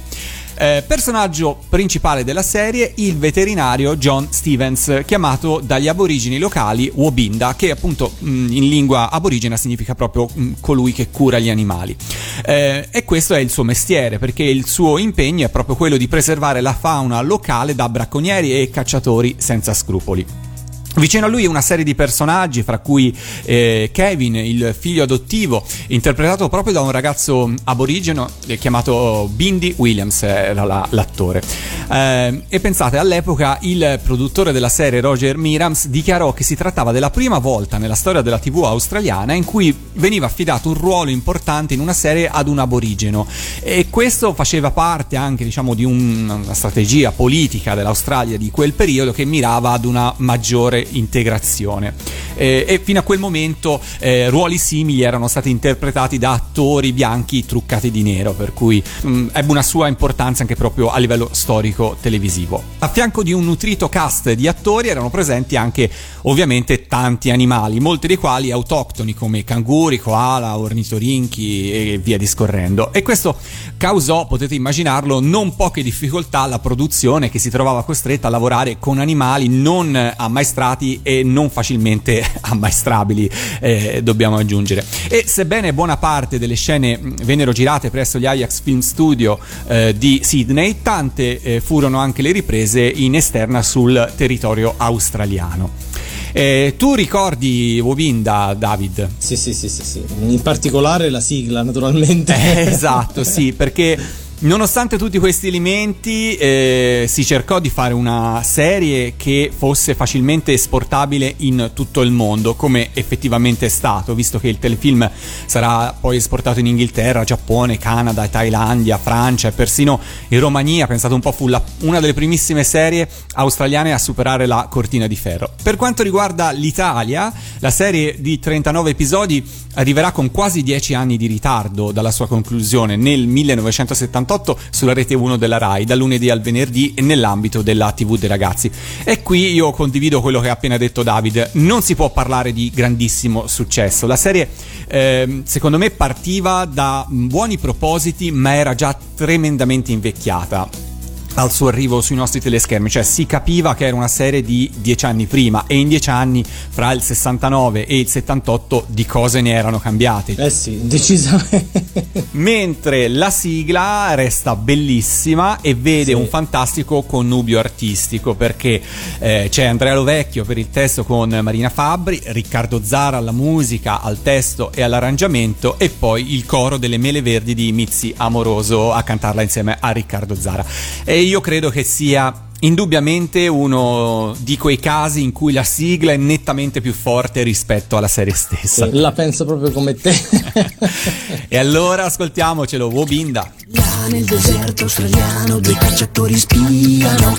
Eh, 0.55 0.85
personaggio 0.87 1.59
principale 1.69 2.25
della 2.25 2.43
serie, 2.43 2.93
il 2.97 3.17
veterinario 3.17 3.97
John 3.97 4.29
Stevens, 4.31 5.03
chiamato 5.07 5.61
dagli 5.61 5.89
aborigeni 5.89 6.39
locali 6.39 6.91
Wobinda, 6.95 7.55
che 7.57 7.71
appunto 7.71 8.13
mh, 8.19 8.53
in 8.53 8.69
lingua 8.69 9.11
aborigena 9.11 9.57
significa 9.57 9.95
proprio 9.95 10.29
mh, 10.33 10.53
colui 10.61 10.93
che 10.93 11.09
cura 11.11 11.39
gli 11.39 11.51
animali. 11.51 11.97
Eh, 12.45 12.89
e 12.91 13.05
questo 13.05 13.35
è 13.35 13.39
il 13.39 13.51
suo 13.51 13.65
mestiere, 13.65 14.19
perché 14.19 14.43
il 14.45 14.67
suo 14.67 14.99
impegno 14.99 15.47
è 15.47 15.51
proprio 15.51 15.77
quello 15.77 15.97
di 15.97 16.09
preservare 16.09 16.61
la 16.61 16.75
fauna 16.75 17.21
locale 17.23 17.75
da 17.75 17.89
bracconieri 17.89 18.61
e 18.61 18.71
cacciatori 18.71 19.37
senza 19.39 19.75
scrupoli. 19.75 20.52
Vicino 20.97 21.25
a 21.25 21.29
lui 21.29 21.47
una 21.47 21.63
serie 21.63 21.85
di 21.85 21.95
personaggi, 21.95 22.63
fra 22.63 22.79
cui 22.79 23.17
eh, 23.45 23.89
Kevin, 23.93 24.37
il 24.37 24.75
figlio 24.79 25.05
adottivo, 25.05 25.65
interpretato 25.87 26.51
proprio 26.51 26.75
da 26.75 26.83
un 26.83 26.91
ragazzo 26.91 27.51
aborigeno 27.65 28.29
eh, 28.47 28.59
chiamato 28.59 29.29
Bindi 29.33 29.73
Williams, 29.79 30.23
era 30.23 30.65
la, 30.65 30.87
l'attore. 30.91 31.43
Eh, 31.91 32.43
e 32.47 32.61
pensate, 32.61 32.99
all'epoca 32.99 33.57
il 33.63 34.01
produttore 34.03 34.53
della 34.53 34.69
serie, 34.69 35.01
Roger 35.01 35.39
Mirams, 35.39 35.87
dichiarò 35.87 36.35
che 36.35 36.45
si 36.45 36.57
trattava 36.57 36.93
della 36.93 37.11
prima 37.11 37.39
volta 37.39 37.79
nella 37.79 37.95
storia 37.95 38.21
della 38.21 38.39
TV 38.39 38.63
australiana 38.65 39.33
in 39.33 39.45
cui 39.45 39.75
veniva 39.95 40.27
affidato 40.27 40.69
un 40.69 40.75
ruolo 40.75 41.09
importante 41.09 41.73
in 41.73 41.81
una 41.81 41.95
serie 41.95 42.29
ad 42.29 42.49
un 42.49 42.59
aborigeno. 42.59 43.27
E 43.61 43.87
questo 43.89 44.35
faceva 44.35 44.71
parte 44.71 45.17
anche, 45.17 45.45
diciamo, 45.45 45.73
di 45.73 45.85
un, 45.85 46.29
una 46.45 46.55
strategia 46.55 47.13
politica 47.13 47.75
dell'Australia 47.75 48.37
di 48.37 48.51
quel 48.51 48.75
periodo 48.75 49.13
che 49.13 49.25
mirava 49.25 49.71
ad 49.73 49.87
una 49.87 50.13
maggiore 50.19 50.82
integrazione. 50.91 51.95
Eh, 52.35 52.65
e 52.67 52.81
fino 52.83 52.99
a 52.99 53.03
quel 53.03 53.19
momento 53.19 53.81
eh, 53.99 54.29
ruoli 54.31 54.59
simili 54.59 55.03
erano 55.03 55.29
stati 55.29 55.51
interpretati 55.51 56.19
da 56.19 56.33
attori 56.33 56.93
bianchi 56.93 57.45
truccati 57.45 57.91
di 57.91 58.03
nero, 58.03 58.33
per 58.33 58.53
cui 58.53 58.83
mh, 59.03 59.29
ebbe 59.33 59.51
una 59.51 59.63
sua 59.63 59.89
importanza 59.89 60.43
anche 60.43 60.57
proprio 60.57 60.91
a 60.91 60.99
livello 60.99 61.29
storico 61.33 61.97
televisivo. 62.01 62.63
A 62.79 62.89
fianco 62.89 63.23
di 63.23 63.33
un 63.33 63.45
nutrito 63.45 63.89
cast 63.89 64.33
di 64.33 64.49
attori 64.49 64.89
erano 64.89 65.11
presenti 65.11 65.57
anche 65.57 65.91
ovviamente 66.23 66.87
tanti 66.87 67.31
animali, 67.31 67.81
molti 67.81 68.07
dei 68.07 68.17
quali 68.17 68.51
autoctoni 68.51 69.15
come 69.15 69.45
canguri, 69.45 69.99
koala, 69.99 70.59
ornitorinchi 70.59 71.73
e 71.73 72.01
via 72.03 72.19
discorrendo. 72.19 72.93
E 72.93 73.03
questo 73.03 73.37
causò, 73.77 74.27
potete 74.27 74.55
immaginarlo, 74.55 75.21
non 75.21 75.55
poche 75.55 75.83
difficoltà 75.83 76.41
alla 76.41 76.59
produzione 76.59 77.31
che 77.31 77.39
si 77.39 77.51
trovava 77.51 77.85
costretta 77.85 78.29
a 78.29 78.31
lavorare 78.31 78.79
con 78.79 78.99
animali 78.99 79.49
non 79.49 80.13
ammaestrati 80.17 80.72
e 81.03 81.23
non 81.23 81.51
facilmente 81.51 82.25
ammaestrabili, 82.41 83.31
eh, 83.61 84.01
dobbiamo 84.03 84.37
aggiungere. 84.37 84.85
E 85.09 85.25
sebbene 85.27 85.73
buona 85.73 85.97
parte 85.97 86.39
delle 86.39 86.55
scene 86.55 86.99
vennero 87.23 87.53
girate 87.53 87.91
presso 87.91 88.19
gli 88.19 88.27
Ajax 88.27 88.61
Film 88.63 88.81
Studio 88.81 89.39
eh, 89.69 89.95
di 89.97 90.21
Sydney, 90.23 90.77
tante 90.83 91.41
eh, 91.41 91.61
furono 91.61 91.99
anche 91.99 92.23
le 92.23 92.33
riprese 92.33 92.81
in 92.81 93.15
esterna 93.15 93.63
sul 93.63 94.13
territorio 94.17 94.75
australiano. 94.77 95.91
Eh, 96.35 96.75
tu 96.79 96.95
ricordi 96.95 97.79
Wovinda, 97.81 98.55
David? 98.59 99.07
Sì, 99.19 99.37
sì, 99.37 99.53
sì, 99.53 99.69
sì, 99.69 99.85
sì. 99.85 100.03
In 100.27 100.41
particolare 100.41 101.11
la 101.11 101.21
sigla, 101.21 101.63
naturalmente. 101.63 102.35
Eh, 102.35 102.71
esatto, 102.71 103.23
sì, 103.23 103.53
perché 103.53 103.99
Nonostante 104.45 104.99
tutti 104.99 105.21
questi 105.21 105.47
elementi, 105.47 106.35
eh, 106.35 107.05
si 107.07 107.25
cercò 107.25 107.61
di 107.61 107.71
fare 107.71 107.95
una 107.95 108.43
serie 108.43 109.15
che 109.17 109.53
fosse 109.57 109.95
facilmente 109.95 110.53
esportabile 110.53 111.33
in 111.39 111.71
tutto 111.75 112.01
il 112.01 112.11
mondo, 112.11 112.57
come 112.57 112.89
effettivamente 112.93 113.67
è 113.67 113.69
stato, 113.69 114.17
visto 114.17 114.41
che 114.41 114.49
il 114.49 114.59
telefilm 114.59 115.09
sarà 115.47 115.95
poi 115.99 116.17
esportato 116.17 116.59
in 116.59 116.67
Inghilterra, 116.67 117.23
Giappone, 117.23 117.79
Canada, 117.79 118.27
Thailandia, 118.27 118.99
Francia 118.99 119.47
e 119.47 119.53
persino 119.53 120.01
in 120.27 120.41
Romania. 120.41 120.89
Pensate 120.89 121.15
un 121.15 121.21
po', 121.21 121.31
fu 121.31 121.47
la, 121.47 121.63
una 121.83 122.01
delle 122.01 122.13
primissime 122.13 122.65
serie 122.65 123.09
australiane 123.35 123.93
a 123.93 123.99
superare 123.99 124.47
la 124.47 124.67
cortina 124.69 125.07
di 125.07 125.15
ferro. 125.15 125.53
Per 125.63 125.77
quanto 125.77 126.03
riguarda 126.03 126.51
l'Italia, 126.51 127.33
la 127.61 127.71
serie 127.71 128.17
di 128.19 128.41
39 128.41 128.91
episodi 128.91 129.49
arriverà 129.75 130.11
con 130.11 130.33
quasi 130.33 130.65
10 130.65 130.95
anni 130.95 131.17
di 131.17 131.29
ritardo 131.29 131.93
dalla 131.93 132.11
sua 132.11 132.27
conclusione 132.27 132.97
nel 132.97 133.29
1978 133.29 134.32
sulla 134.71 134.93
rete 134.93 135.15
1 135.15 135.37
della 135.37 135.59
RAI 135.59 135.85
dal 135.85 135.99
lunedì 135.99 136.31
al 136.31 136.41
venerdì 136.41 136.95
nell'ambito 136.99 137.63
della 137.63 137.93
TV 137.93 138.19
dei 138.19 138.29
ragazzi. 138.29 138.71
E 139.05 139.23
qui 139.23 139.53
io 139.53 139.71
condivido 139.73 140.21
quello 140.21 140.41
che 140.41 140.49
ha 140.49 140.53
appena 140.53 140.77
detto 140.77 141.03
David, 141.03 141.51
non 141.55 141.83
si 141.83 141.95
può 141.95 142.11
parlare 142.11 142.53
di 142.53 142.71
grandissimo 142.75 143.47
successo. 143.47 144.07
La 144.07 144.17
serie 144.17 144.49
eh, 144.89 145.43
secondo 145.45 145.79
me 145.79 145.91
partiva 145.91 146.65
da 146.65 147.07
buoni 147.09 147.59
propositi 147.59 148.31
ma 148.31 148.55
era 148.55 148.75
già 148.75 148.97
tremendamente 149.15 149.93
invecchiata 149.93 150.92
al 151.35 151.51
suo 151.51 151.69
arrivo 151.69 152.01
sui 152.01 152.17
nostri 152.17 152.41
teleschermi, 152.41 152.91
cioè 152.91 153.03
si 153.03 153.27
capiva 153.27 153.75
che 153.75 153.87
era 153.87 153.97
una 153.97 154.09
serie 154.09 154.43
di 154.43 154.71
dieci 154.77 155.07
anni 155.07 155.27
prima 155.27 155.65
e 155.67 155.77
in 155.77 155.89
dieci 155.89 156.11
anni 156.11 156.45
fra 156.45 156.93
il 156.93 157.01
69 157.01 157.87
e 157.87 157.99
il 157.99 158.09
78 158.09 158.87
di 158.89 159.07
cose 159.07 159.41
ne 159.41 159.53
erano 159.53 159.79
cambiate. 159.79 160.35
Eh 160.37 160.51
sì, 160.51 160.81
decisamente. 160.83 161.91
Mentre 162.33 163.09
la 163.09 163.31
sigla 163.31 164.15
resta 164.15 164.57
bellissima 164.57 165.61
e 165.61 165.75
vede 165.75 166.05
sì. 166.05 166.13
un 166.13 166.27
fantastico 166.27 167.03
connubio 167.03 167.59
artistico 167.59 168.35
perché 168.35 168.81
eh, 169.19 169.49
c'è 169.51 169.65
Andrea 169.65 169.95
Lovecchio 169.95 170.45
per 170.45 170.59
il 170.59 170.71
testo 170.71 171.05
con 171.05 171.39
Marina 171.43 171.69
Fabbri, 171.69 172.21
Riccardo 172.27 172.81
Zara 172.83 173.17
alla 173.17 173.33
musica, 173.33 174.01
al 174.01 174.23
testo 174.23 174.73
e 174.73 174.83
all'arrangiamento 174.83 175.79
e 175.79 175.89
poi 175.89 176.35
il 176.35 176.45
coro 176.47 176.77
delle 176.77 176.99
Mele 176.99 177.23
Verdi 177.23 177.55
di 177.55 177.73
Mizzi 177.73 178.13
Amoroso 178.17 178.93
a 178.93 179.03
cantarla 179.03 179.43
insieme 179.43 179.77
a 179.81 179.91
Riccardo 179.91 180.35
Zara. 180.35 180.65
E 181.05 181.22
io 181.23 181.41
credo 181.41 181.71
che 181.71 181.85
sia 181.85 182.51
indubbiamente 182.61 183.49
uno 183.49 184.35
di 184.39 184.57
quei 184.57 184.79
casi 184.79 185.23
in 185.23 185.33
cui 185.33 185.53
la 185.53 185.65
sigla 185.65 186.13
è 186.13 186.17
nettamente 186.17 186.81
più 186.81 186.93
forte 186.93 187.43
rispetto 187.43 187.97
alla 187.97 188.09
serie 188.09 188.35
stessa. 188.35 188.89
La 188.93 189.13
penso 189.13 189.45
proprio 189.45 189.71
come 189.73 189.95
te. 189.95 190.15
e 191.49 191.59
allora 191.59 192.05
ascoltiamocelo, 192.05 192.87
Wobinda. 192.87 193.53
Là 193.67 194.07
nel 194.09 194.25
deserto 194.25 194.85
australiano 194.85 195.59
due 195.59 195.75
cacciatori 195.75 196.39
spiano. 196.39 197.37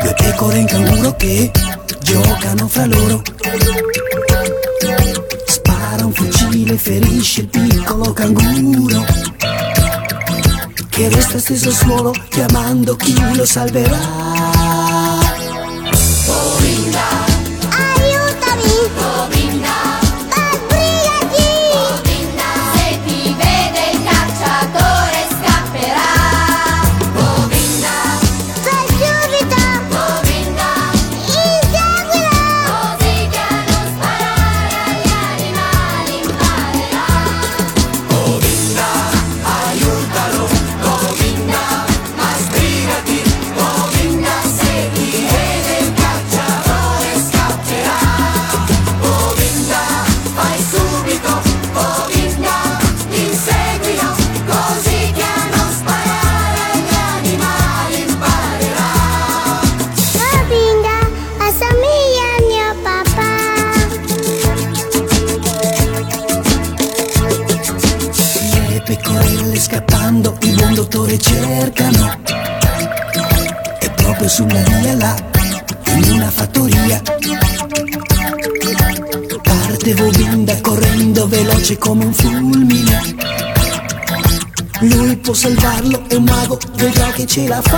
Due 0.00 0.14
pecore 0.16 0.58
in 0.58 0.66
canguro 0.66 1.16
che 1.16 1.50
giocano 2.02 2.68
fra 2.68 2.86
loro. 2.86 3.22
Spara 5.46 6.04
un 6.04 6.12
fucile, 6.12 6.76
ferisce 6.76 7.40
il 7.40 7.48
piccolo 7.48 8.12
canguro 8.12 9.04
che 10.98 11.08
resta 11.10 11.38
steso 11.38 11.68
al 11.68 11.74
suolo 11.74 12.12
chiamando 12.28 12.96
chi 12.96 13.14
lo 13.36 13.46
salverà. 13.46 14.57
Vedrà 87.38 87.60
che 87.60 87.68
ce 87.68 87.72
la 87.74 87.77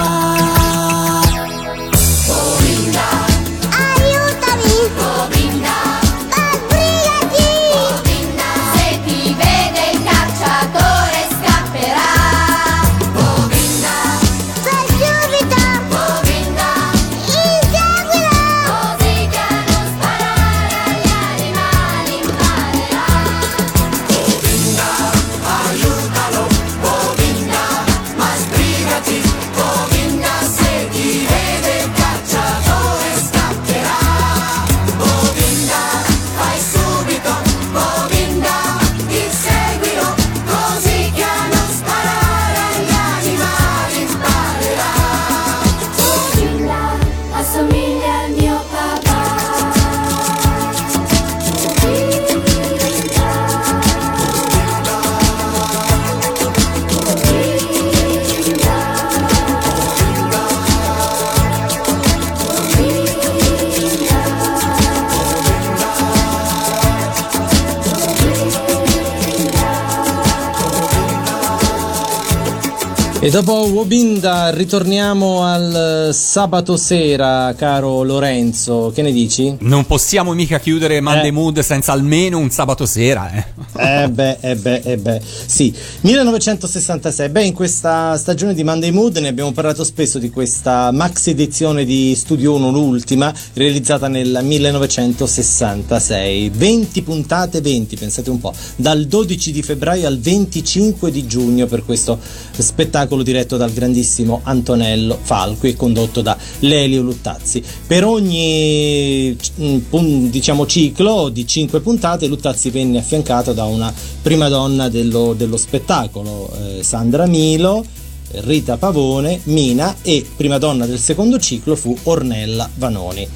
E 73.23 73.29
dopo 73.29 73.53
Wobinda 73.53 74.49
ritorniamo 74.49 75.45
al 75.45 76.09
sabato 76.15 76.79
sera, 76.79 77.53
caro 77.55 78.03
Lorenzo, 78.03 78.91
che 78.95 79.03
ne 79.03 79.13
dici? 79.13 79.57
Non 79.59 79.85
possiamo 79.85 80.33
mica 80.33 80.59
chiudere 80.59 81.03
Monday 81.03 81.29
eh. 81.29 81.31
Mood 81.31 81.59
senza 81.59 81.93
almeno 81.93 82.39
un 82.39 82.49
sabato 82.49 82.87
sera, 82.87 83.31
eh. 83.31 83.45
Eh 83.77 84.09
beh, 84.09 84.39
eh 84.41 84.57
beh, 84.57 84.81
eh 84.83 84.97
beh. 84.97 85.21
Sì, 85.45 85.71
1966. 86.01 87.29
Beh, 87.29 87.45
in 87.45 87.53
questa 87.53 88.17
stagione 88.17 88.55
di 88.55 88.65
Monday 88.65 88.91
Mood 88.91 89.19
ne 89.19 89.29
abbiamo 89.29 89.53
parlato 89.53 89.85
spesso 89.85 90.19
di 90.19 90.31
questa 90.31 90.91
maxi 90.91 91.31
edizione 91.31 91.85
di 91.85 92.15
Studio 92.17 92.55
1, 92.55 92.71
l'ultima, 92.71 93.35
realizzata 93.53 94.09
nel 94.09 94.41
1966. 94.43 96.49
20 96.49 97.03
puntate, 97.03 97.61
20, 97.61 97.97
pensate 97.97 98.31
un 98.31 98.41
po', 98.41 98.55
dal 98.77 99.05
12 99.05 99.53
di 99.53 99.63
febbraio 99.63 100.07
al 100.07 100.19
25 100.19 101.11
di 101.11 101.27
giugno 101.27 101.67
per 101.67 101.85
questo 101.85 102.19
spettacolo 102.57 103.09
spettacolo 103.11 103.23
diretto 103.23 103.57
dal 103.57 103.73
grandissimo 103.73 104.41
Antonello 104.45 105.19
Falco 105.21 105.67
e 105.67 105.75
condotto 105.75 106.21
da 106.23 106.37
Lelio 106.61 107.03
Luttazzi. 107.03 107.63
Per 107.87 108.05
ogni 108.05 109.37
mm, 109.61 110.27
diciamo, 110.27 110.67
ciclo 110.67 111.29
di 111.29 111.47
cinque 111.47 111.81
puntate 111.81 112.29
Luttazzi 112.29 112.71
venne 112.71 112.99
affiancato 112.99 113.53
da 113.53 113.65
una 113.65 113.93
prima 114.23 114.49
donna 114.49 114.89
dello, 114.89 115.35
dello 115.37 115.57
spettacolo, 115.57 116.51
eh, 116.79 116.83
Sandra 116.83 117.27
Milo, 117.27 117.85
Rita 118.33 118.77
Pavone, 118.77 119.41
Mina 119.45 119.97
e 120.03 120.25
prima 120.37 120.59
donna 120.59 120.87
del 120.87 120.99
secondo 120.99 121.39
ciclo 121.39 121.75
fu 121.75 121.97
Ornella 122.05 122.69
Vanoni. 122.77 123.29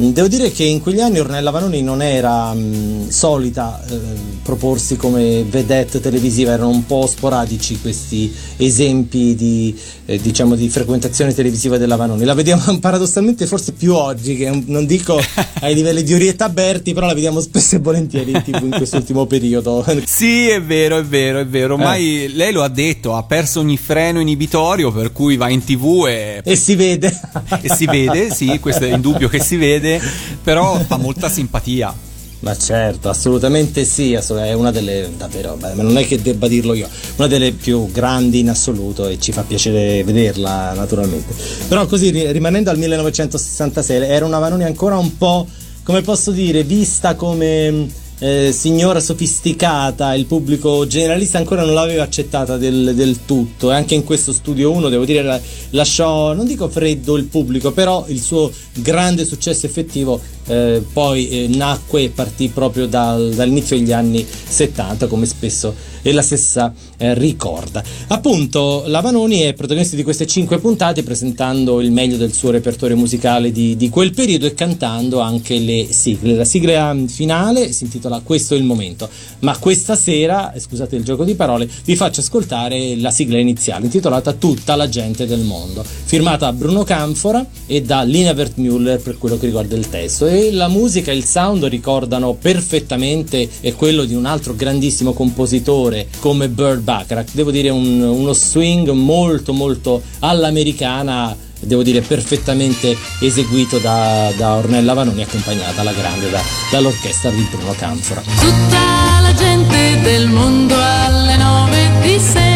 Devo 0.00 0.28
dire 0.28 0.50
che 0.50 0.64
in 0.64 0.80
quegli 0.80 1.00
anni 1.00 1.18
Ornella 1.18 1.50
Vanoni 1.50 1.82
non 1.82 2.00
era 2.00 2.54
mh, 2.54 3.10
solita 3.10 3.84
eh, 3.86 3.98
proporsi 4.42 4.96
come 4.96 5.44
vedette 5.44 6.00
televisiva, 6.00 6.52
erano 6.52 6.70
un 6.70 6.86
po' 6.86 7.06
sporadici 7.06 7.78
questi 7.78 8.34
esempi 8.56 9.34
di, 9.34 9.78
eh, 10.06 10.18
diciamo, 10.18 10.54
di 10.54 10.70
frequentazione 10.70 11.34
televisiva 11.34 11.76
della 11.76 11.96
Vanoni. 11.96 12.24
La 12.24 12.32
vediamo 12.32 12.62
paradossalmente 12.80 13.46
forse 13.46 13.72
più 13.72 13.92
oggi, 13.92 14.36
che 14.36 14.62
non 14.64 14.86
dico 14.86 15.20
ai 15.60 15.74
livelli 15.74 16.02
di 16.02 16.14
Orietta 16.14 16.48
Berti, 16.48 16.94
però 16.94 17.06
la 17.06 17.14
vediamo 17.14 17.40
spesso 17.40 17.76
e 17.76 17.80
volentieri 17.80 18.30
in 18.30 18.42
tv 18.42 18.62
in 18.64 18.70
quest'ultimo 18.70 19.26
periodo. 19.26 19.84
Sì, 20.06 20.48
è 20.48 20.62
vero, 20.62 20.98
è 20.98 21.04
vero, 21.04 21.40
è 21.40 21.46
vero. 21.46 21.74
Ormai 21.74 22.24
eh. 22.24 22.28
lei 22.28 22.52
lo 22.52 22.62
ha 22.62 22.68
detto, 22.68 23.14
ha 23.14 23.22
perso 23.22 23.60
ogni 23.60 23.76
freno 23.76 24.20
inibitorio, 24.20 24.90
per 24.90 25.12
cui 25.12 25.36
va 25.36 25.48
in 25.48 25.62
tv 25.62 26.06
e... 26.08 26.40
E 26.42 26.56
si 26.56 26.74
vede. 26.74 27.14
e 27.60 27.74
si 27.74 27.84
vede, 27.86 28.30
sì, 28.32 28.58
questo 28.60 28.84
è 28.84 28.92
indubbio 28.92 29.28
che 29.28 29.40
si 29.40 29.56
vede 29.56 29.89
vede, 29.98 30.00
però 30.42 30.78
fa 30.78 30.96
molta 30.96 31.28
simpatia. 31.28 32.08
Ma 32.40 32.56
certo, 32.56 33.10
assolutamente 33.10 33.84
sì, 33.84 34.12
è 34.12 34.52
una 34.54 34.70
delle, 34.70 35.10
davvero, 35.14 35.56
beh, 35.56 35.74
non 35.74 35.98
è 35.98 36.06
che 36.06 36.22
debba 36.22 36.48
dirlo 36.48 36.72
io, 36.72 36.88
una 37.16 37.26
delle 37.26 37.52
più 37.52 37.90
grandi 37.92 38.38
in 38.38 38.48
assoluto 38.48 39.06
e 39.08 39.18
ci 39.20 39.30
fa 39.30 39.42
piacere 39.42 40.02
vederla 40.04 40.72
naturalmente. 40.72 41.34
Però 41.68 41.84
così, 41.84 42.10
rimanendo 42.32 42.70
al 42.70 42.78
1966, 42.78 44.08
era 44.08 44.24
una 44.24 44.38
Vanoni 44.38 44.64
ancora 44.64 44.96
un 44.96 45.18
po', 45.18 45.46
come 45.82 46.00
posso 46.00 46.30
dire, 46.30 46.64
vista 46.64 47.14
come 47.14 47.86
eh, 48.20 48.52
signora 48.52 49.00
sofisticata, 49.00 50.14
il 50.14 50.26
pubblico 50.26 50.86
generalista 50.86 51.38
ancora 51.38 51.64
non 51.64 51.74
l'aveva 51.74 52.02
accettata 52.02 52.56
del, 52.56 52.92
del 52.94 53.24
tutto. 53.24 53.70
E 53.70 53.74
anche 53.74 53.94
in 53.94 54.04
questo 54.04 54.32
studio 54.32 54.70
1 54.70 54.88
devo 54.88 55.04
dire 55.04 55.42
lasciò, 55.70 56.32
non 56.32 56.46
dico 56.46 56.68
freddo 56.68 57.16
il 57.16 57.24
pubblico, 57.24 57.72
però 57.72 58.04
il 58.08 58.20
suo 58.20 58.50
grande 58.74 59.24
successo 59.24 59.66
effettivo 59.66 60.20
eh, 60.50 60.84
poi 60.92 61.28
eh, 61.28 61.48
nacque 61.48 62.02
e 62.02 62.08
partì 62.08 62.48
proprio 62.48 62.86
dal, 62.86 63.32
dall'inizio 63.34 63.78
degli 63.78 63.92
anni 63.92 64.26
70 64.26 65.06
come 65.06 65.24
spesso 65.24 65.74
e 66.02 66.12
la 66.12 66.22
stessa 66.22 66.72
eh, 66.96 67.14
ricorda. 67.14 67.82
Appunto, 68.08 68.84
la 68.86 69.00
Vanoni 69.00 69.40
è 69.40 69.54
protagonista 69.54 69.96
di 69.96 70.02
queste 70.02 70.26
cinque 70.26 70.58
puntate 70.58 71.02
presentando 71.02 71.80
il 71.80 71.92
meglio 71.92 72.16
del 72.16 72.32
suo 72.32 72.50
repertorio 72.50 72.96
musicale 72.96 73.52
di, 73.52 73.76
di 73.76 73.88
quel 73.88 74.12
periodo 74.12 74.46
e 74.46 74.54
cantando 74.54 75.20
anche 75.20 75.58
le 75.58 75.86
sigle. 75.90 76.34
La 76.34 76.44
sigla 76.44 76.96
finale 77.06 77.72
si 77.72 77.84
intitola 77.84 78.20
Questo 78.24 78.54
è 78.54 78.58
il 78.58 78.64
momento, 78.64 79.08
ma 79.40 79.56
questa 79.58 79.94
sera, 79.94 80.52
scusate 80.56 80.96
il 80.96 81.04
gioco 81.04 81.24
di 81.24 81.34
parole, 81.34 81.68
vi 81.84 81.96
faccio 81.96 82.20
ascoltare 82.20 82.96
la 82.96 83.10
sigla 83.10 83.38
iniziale 83.38 83.84
intitolata 83.84 84.32
Tutta 84.32 84.74
la 84.74 84.88
gente 84.88 85.26
del 85.26 85.40
mondo, 85.40 85.84
firmata 85.84 86.46
da 86.46 86.52
Bruno 86.52 86.82
Canfora 86.82 87.44
e 87.66 87.82
da 87.82 88.02
Lina 88.02 88.32
Wertmüller 88.32 89.00
per 89.00 89.18
quello 89.18 89.38
che 89.38 89.46
riguarda 89.46 89.76
il 89.76 89.88
testo. 89.88 90.26
E 90.26 90.39
la 90.50 90.68
musica 90.68 91.12
e 91.12 91.16
il 91.16 91.24
sound 91.24 91.64
ricordano 91.64 92.34
perfettamente 92.34 93.48
quello 93.76 94.04
di 94.04 94.14
un 94.14 94.24
altro 94.24 94.54
grandissimo 94.54 95.12
compositore 95.12 96.08
come 96.20 96.48
Bird 96.48 96.80
Bacharach, 96.80 97.30
devo 97.32 97.50
dire 97.50 97.68
un, 97.68 98.00
uno 98.00 98.32
swing 98.32 98.90
molto 98.90 99.52
molto 99.52 100.02
all'americana 100.20 101.36
devo 101.60 101.82
dire 101.82 102.00
perfettamente 102.00 102.96
eseguito 103.20 103.78
da, 103.78 104.32
da 104.36 104.54
Ornella 104.54 104.94
Vanoni 104.94 105.22
accompagnata 105.22 105.82
alla 105.82 105.92
grande 105.92 106.30
da, 106.30 106.40
dall'orchestra 106.70 107.30
di 107.30 107.46
Bruno 107.50 107.74
Canfora. 107.76 108.22
Tutta 108.22 109.20
la 109.20 109.34
gente 109.34 110.00
del 110.00 110.28
mondo 110.28 110.74
alle 110.74 111.36
nove 111.36 111.90
di 112.02 112.18
sera 112.18 112.49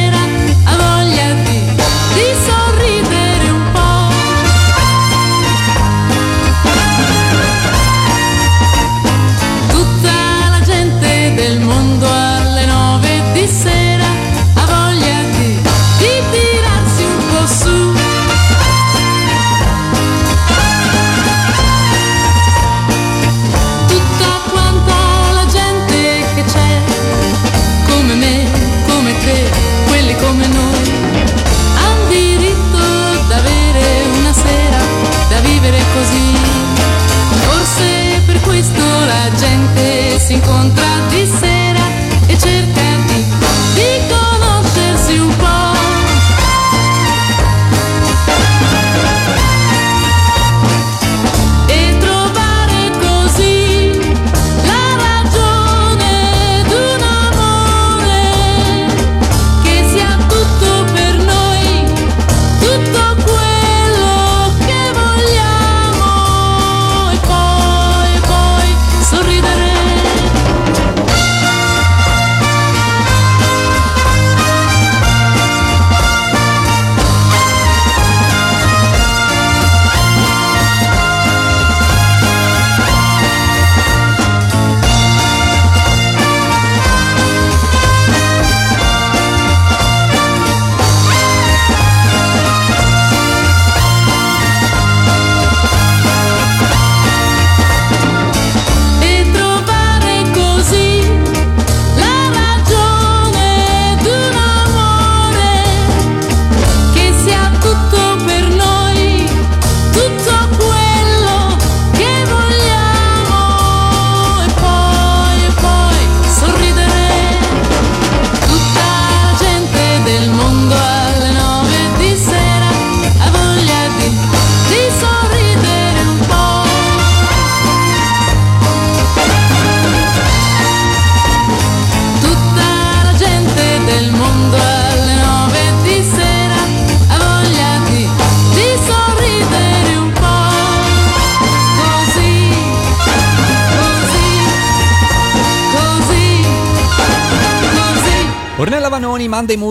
gente 40.46 40.83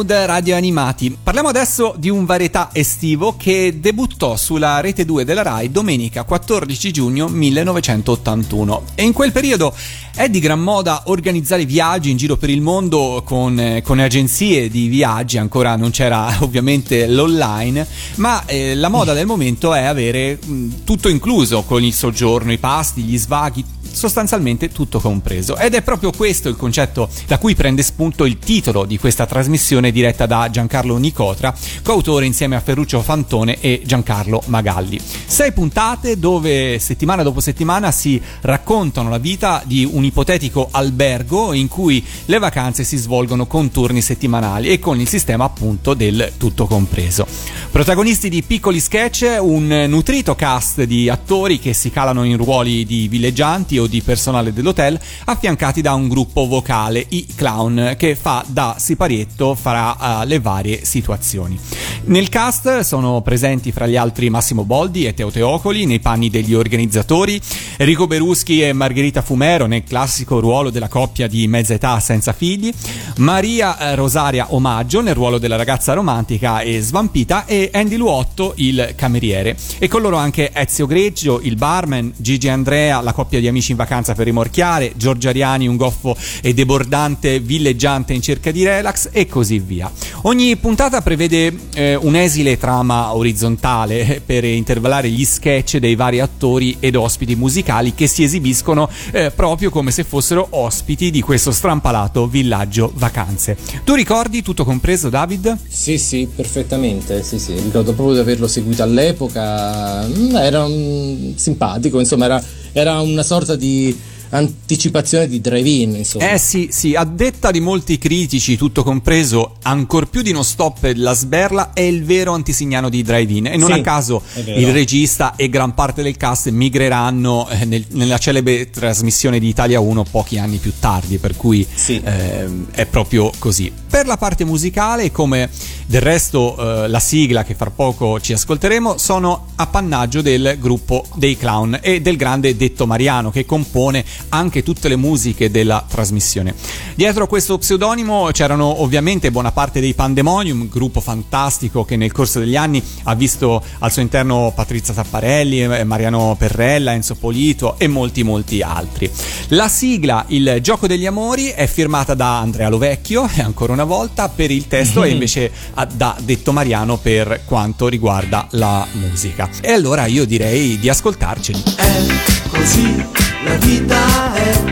Mood 0.04 0.12
Radio 0.26 0.58
Animati. 0.58 1.18
Parliamo 1.24 1.48
adesso 1.48 1.96
di 1.98 2.10
un 2.10 2.26
varietà 2.26 2.72
estivo 2.74 3.36
che 3.38 3.80
debuttò 3.80 4.36
sulla 4.36 4.82
rete 4.82 5.06
2 5.06 5.24
della 5.24 5.44
RAI 5.44 5.72
domenica 5.72 6.24
14 6.24 6.92
giugno 6.92 7.30
1981. 7.30 8.84
E 8.96 9.04
in 9.04 9.14
quel 9.14 9.32
periodo 9.32 9.74
è 10.14 10.28
di 10.28 10.40
gran 10.40 10.60
moda 10.60 11.04
organizzare 11.06 11.64
viaggi 11.64 12.12
in 12.12 12.18
giro 12.18 12.36
per 12.36 12.50
il 12.50 12.60
mondo 12.60 13.22
con, 13.26 13.80
con 13.82 14.00
agenzie 14.00 14.70
di 14.70 14.88
viaggi, 14.88 15.38
ancora 15.38 15.78
non 15.78 15.92
c'era 15.92 16.36
ovviamente 16.44 17.08
l'online, 17.08 17.88
ma 18.16 18.46
eh, 18.46 18.76
la 18.76 18.90
moda 18.90 19.14
del 19.14 19.26
momento 19.26 19.74
è 19.74 19.84
avere 19.84 20.38
mh, 20.44 20.84
tutto 20.84 21.08
incluso 21.08 21.64
con 21.64 21.82
il 21.82 21.94
soggiorno, 21.94 22.52
i 22.52 22.58
pasti, 22.58 23.04
gli 23.04 23.18
svaghi, 23.18 23.64
sostanzialmente 23.94 24.70
tutto 24.70 25.00
compreso. 25.00 25.56
Ed 25.56 25.76
è 25.76 25.82
proprio 25.82 26.12
questo 26.12 26.50
il 26.50 26.58
concetto 26.58 27.08
da 27.28 27.38
cui 27.38 27.56
prende 27.56 27.84
spunto 27.84 28.26
il 28.26 28.40
titolo 28.40 28.86
di 28.86 28.98
questa 28.98 29.26
trasmissione 29.26 29.92
diretta 29.92 30.26
da 30.26 30.50
Giancarlo 30.50 30.98
Nicotra, 30.98 31.56
coautore 31.82 32.26
insieme 32.26 32.56
a 32.56 32.60
Ferruccio 32.60 33.02
Fantone 33.02 33.60
e 33.62 33.82
Giancarlo 33.86 34.42
Magalli. 34.48 35.00
Sei 35.26 35.52
puntate 35.52 36.20
dove 36.20 36.80
settimana 36.80 37.24
dopo 37.24 37.40
settimana 37.40 37.92
si 37.92 38.22
raccontano 38.42 39.10
la 39.10 39.18
vita 39.18 39.62
di 39.66 39.88
un 39.90 40.04
ipotetico 40.04 40.68
albergo 40.72 41.54
in 41.54 41.68
cui 41.68 42.04
le 42.26 42.40
vacanze 42.40 42.84
si 42.84 42.98
svolgono 42.98 43.46
con 43.46 43.72
turni 43.72 44.02
settimanali 44.02 44.70
e 44.70 44.80
con 44.80 45.00
il 45.00 45.08
sistema 45.08 45.46
appunto 45.46 45.94
del 45.94 46.34
tutto 46.38 46.66
compreso. 46.66 47.26
Protagonisti 47.72 48.30
di 48.30 48.44
piccoli 48.44 48.80
sketch, 48.80 49.38
un 49.40 49.86
nutrito 49.88 50.36
cast 50.36 50.84
di 50.84 51.10
attori 51.10 51.60
che 51.60 51.74
si 51.74 51.90
calano 51.90 52.24
in 52.24 52.38
ruoli 52.38 52.86
di 52.86 53.08
villeggianti 53.08 53.78
o 53.84 53.88
di 53.88 54.02
personale 54.02 54.54
dell'hotel, 54.54 55.00
affiancati 55.26 55.82
da 55.82 55.94
un 55.94 56.08
gruppo 56.08 56.48
vocale, 56.48 57.06
i 57.10 57.26
clown, 57.36 57.96
che 57.98 58.16
fa 58.16 58.44
da 58.48 58.76
siparietto 58.78 59.56
fra 59.56 60.22
uh, 60.22 60.28
le 60.28 60.40
varie 60.40 60.86
situazioni. 60.86 61.60
Nel 62.06 62.28
cast 62.28 62.82
sono 62.82 63.22
presenti 63.22 63.72
fra 63.72 63.88
gli 63.88 63.96
altri 63.96 64.30
Massimo 64.30 64.66
Boldi 64.66 65.06
e 65.06 65.14
Teo 65.14 65.32
Teocoli 65.32 65.86
nei 65.86 66.02
panni 66.02 66.30
degli 66.30 66.54
organizzatori, 66.54 67.40
Enrico 67.78 68.08
Beruschi 68.08 68.62
e 68.62 68.74
Margherita 68.74 69.22
Fumero 69.22 69.68
nel 69.68 69.86
classico 69.86 70.42
ruolo 70.42 70.70
della 70.70 70.90
coppia 70.90 71.28
di 71.28 71.48
mezza 71.48 71.76
età 71.76 72.02
senza 72.02 72.34
figli, 72.34 72.74
Maria 73.18 73.78
eh, 73.78 73.96
Rosaria 73.96 74.54
Omaggio 74.54 75.00
nel 75.00 75.14
ruolo 75.14 75.38
della 75.38 75.56
ragazza 75.56 75.94
romantica 75.94 76.60
e 76.60 76.82
svampita 76.82 77.46
e 77.46 77.70
Andy 77.72 77.96
Luotto 77.96 78.52
il 78.58 78.96
cameriere 78.98 79.56
e 79.80 79.88
con 79.88 80.02
loro 80.02 80.18
anche 80.18 80.52
Ezio 80.54 80.86
Greggio, 80.86 81.40
il 81.42 81.56
barman, 81.56 82.12
Gigi 82.18 82.50
Andrea, 82.50 83.00
la 83.00 83.14
coppia 83.14 83.40
di 83.40 83.48
amici 83.48 83.72
in 83.72 83.78
vacanza 83.78 84.14
per 84.14 84.26
rimorchiare, 84.26 84.92
Giorgio 84.98 85.30
Ariani, 85.30 85.68
un 85.68 85.78
goffo 85.78 86.18
e 86.42 86.54
debordante 86.54 87.40
villeggiante 87.40 88.12
in 88.12 88.22
cerca 88.22 88.52
di 88.52 88.66
relax 88.66 89.08
e 89.14 89.26
così 89.26 89.60
via. 89.60 89.90
Ogni 90.24 90.54
puntata 90.58 91.02
prevede 91.02 91.56
eh, 91.74 91.92
un'esile 91.96 92.58
trama 92.58 93.16
orizzontale 93.16 94.22
per 94.26 94.44
intervallare 94.44 95.10
gli 95.10 95.26
sketch 95.26 95.78
dei 95.78 95.96
vari 95.96 96.20
attori 96.20 96.78
ed 96.80 96.96
ospiti 96.96 97.36
musicali 97.36 97.94
che 97.94 98.08
si 98.08 98.24
esibiscono 98.24 98.90
eh, 99.12 99.32
proprio 99.32 99.70
come 99.70 99.92
se 99.92 100.04
fossero 100.04 100.48
ospiti 100.52 101.12
di 101.12 101.22
questo 101.22 101.52
strampalato 101.52 102.28
villaggio 102.28 102.92
vacanze. 102.96 103.58
Tu 103.84 103.94
ricordi 103.94 104.42
tutto 104.42 104.64
compreso, 104.64 105.10
David? 105.10 105.58
Sì, 105.68 105.98
sì, 105.98 106.28
perfettamente. 106.34 107.24
Sì, 107.24 107.40
sì. 107.40 107.54
Ricordo 107.54 107.94
proprio 107.94 108.16
di 108.16 108.22
averlo 108.22 108.48
seguito 108.48 108.84
all'epoca. 108.84 110.06
Mm, 110.08 110.36
Era 110.36 110.66
un... 110.66 111.34
simpatico, 111.36 112.00
insomma, 112.00 112.26
era, 112.26 112.44
era 112.72 113.02
una 113.02 113.24
sorta 113.24 113.56
di 113.56 113.98
anticipazione 114.38 115.28
di 115.28 115.40
drive-in, 115.40 115.96
insomma. 115.96 116.32
Eh 116.32 116.38
sì, 116.38 116.70
sì, 116.72 116.96
a 116.96 117.04
detta 117.04 117.52
di 117.52 117.60
molti 117.60 117.98
critici, 117.98 118.58
tutto 118.58 118.84
compreso, 118.84 119.58
ancor 119.62 120.10
più 120.10 120.22
di 120.22 120.32
uno 120.32 120.44
stop 120.44 120.84
e 120.86 120.96
la 120.96 121.14
sberla, 121.14 121.72
è 121.74 121.82
il 121.82 122.04
vero 122.04 122.34
antisignano 122.34 122.90
di 122.90 123.02
drive-in. 123.04 123.48
E 123.48 123.58
non 123.58 123.72
Sì, 123.72 123.80
a 123.80 123.82
caso 123.82 124.22
il 124.46 124.72
regista 124.72 125.36
e 125.36 125.50
gran 125.50 125.74
parte 125.74 126.02
del 126.02 126.18
cast 126.18 126.50
migreranno 126.50 127.48
eh, 127.50 127.66
nel- 127.66 127.86
nella 127.92 128.18
celebre 128.18 128.70
trasmissione 128.70 129.40
di 129.40 129.48
Italia 129.48 129.80
1 129.80 130.04
pochi 130.04 130.38
anni 130.38 130.58
più 130.58 130.74
tardi, 130.80 131.18
per 131.20 131.36
cui 131.36 131.66
Sì. 131.74 132.02
ehm, 132.04 132.68
è 132.72 132.86
proprio 132.86 133.32
così. 133.40 133.72
Per 133.90 134.08
la 134.08 134.18
parte 134.18 134.44
musicale, 134.44 135.12
come 135.12 135.50
del 135.86 136.02
resto 136.02 136.84
eh, 136.84 136.88
la 136.88 137.00
sigla 137.00 137.44
che 137.44 137.54
fra 137.54 137.70
poco 137.70 138.20
ci 138.20 138.34
ascolteremo, 138.34 138.98
sono 138.98 139.48
appannaggio 139.56 140.22
del 140.22 140.58
gruppo 140.60 141.06
dei 141.16 141.38
clown 141.38 141.80
e 141.82 142.02
del 142.02 142.16
grande 142.16 142.56
Detto 142.56 142.88
Mariano 142.88 143.30
che 143.30 143.46
compone 143.46 144.04
anche 144.30 144.64
tutte 144.64 144.88
le 144.88 144.96
musiche 144.96 145.52
della 145.52 145.84
trasmissione. 145.88 146.54
Dietro 146.96 147.24
a 147.26 147.28
questo 147.28 147.58
pseudonimo 147.58 148.30
c'erano 148.32 148.82
ovviamente 148.82 149.32
buona 149.32 149.52
parte 149.52 149.80
dei 149.80 149.94
Pandemonium, 149.94 150.70
gruppo 150.70 151.02
fantastico 151.02 151.86
che 151.86 151.96
nel 151.96 152.12
corso 152.12 152.40
degli 152.40 152.56
anni 152.56 152.82
ha 153.04 153.16
visto 153.16 153.64
al 153.80 153.92
suo 153.92 154.02
interno 154.02 154.52
Patrizia 154.56 154.94
Tapparelli, 154.94 155.64
eh, 155.64 155.84
Mariano 155.84 156.36
Perrella, 156.38 156.94
Enzo 156.94 157.16
Polito 157.16 157.78
e 157.78 157.88
molti 157.88 158.24
molti 158.24 158.62
altri. 158.62 159.10
La 159.50 159.68
sigla 159.68 160.26
Il 160.28 160.60
gioco 160.62 160.88
degli 160.88 161.06
amori 161.06 161.48
è 161.48 161.68
firmata 161.68 162.14
da 162.14 162.40
Andrea 162.40 162.70
Lovecchio 162.70 163.28
e 163.36 163.42
ancora 163.44 163.74
una 163.74 163.84
volta 163.84 164.30
per 164.30 164.52
il 164.52 164.68
testo 164.68 165.04
e 165.04 165.10
invece 165.10 165.52
ah, 165.74 165.86
da 165.86 166.16
Detto 166.20 166.52
Mariano 166.52 166.98
per 166.98 167.42
quanto 167.46 167.88
riguarda 167.88 168.48
la 168.52 168.86
musica. 168.94 169.50
E 169.62 169.72
allora 169.72 170.06
io 170.06 170.26
direi 170.26 170.80
di 170.80 170.90
ascoltarceli. 170.90 171.64
È 171.76 172.43
così, 172.54 173.06
la 173.44 173.56
vita 173.56 174.34
è 174.36 174.64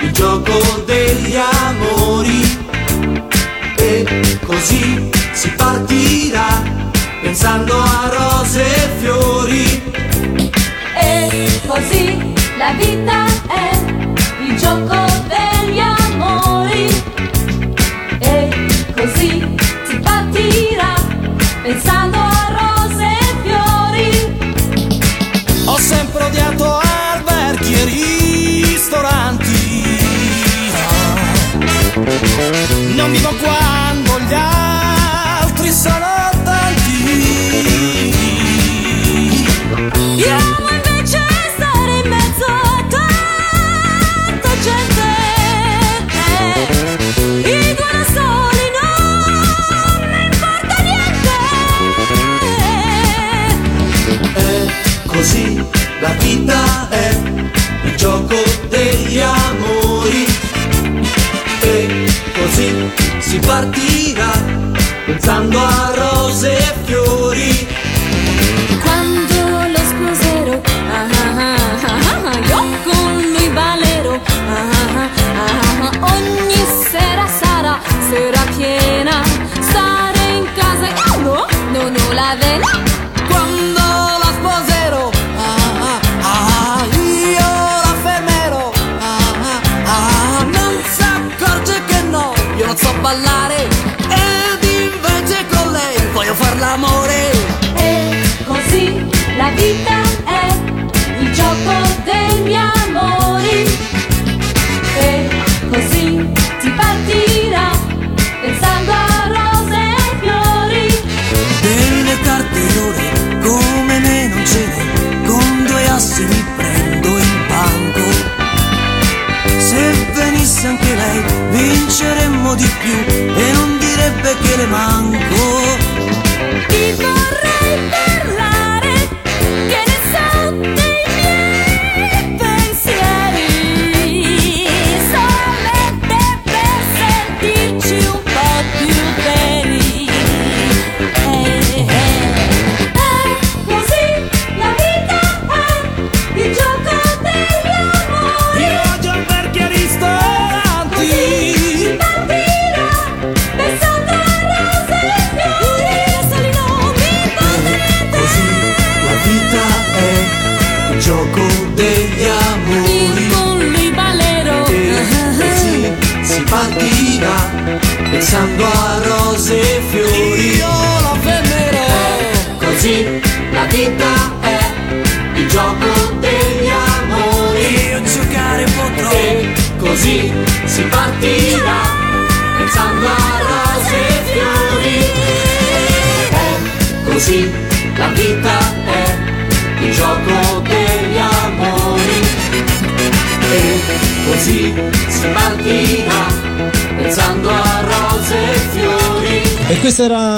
il 0.00 0.12
gioco 0.12 0.82
degli 0.86 1.36
amori. 1.36 2.40
E 3.78 4.38
così 4.44 5.10
si 5.32 5.50
partirà 5.50 6.62
pensando 7.22 7.74
a 7.74 8.10
rose 8.12 8.62
e 8.62 8.88
fiori. 9.00 10.05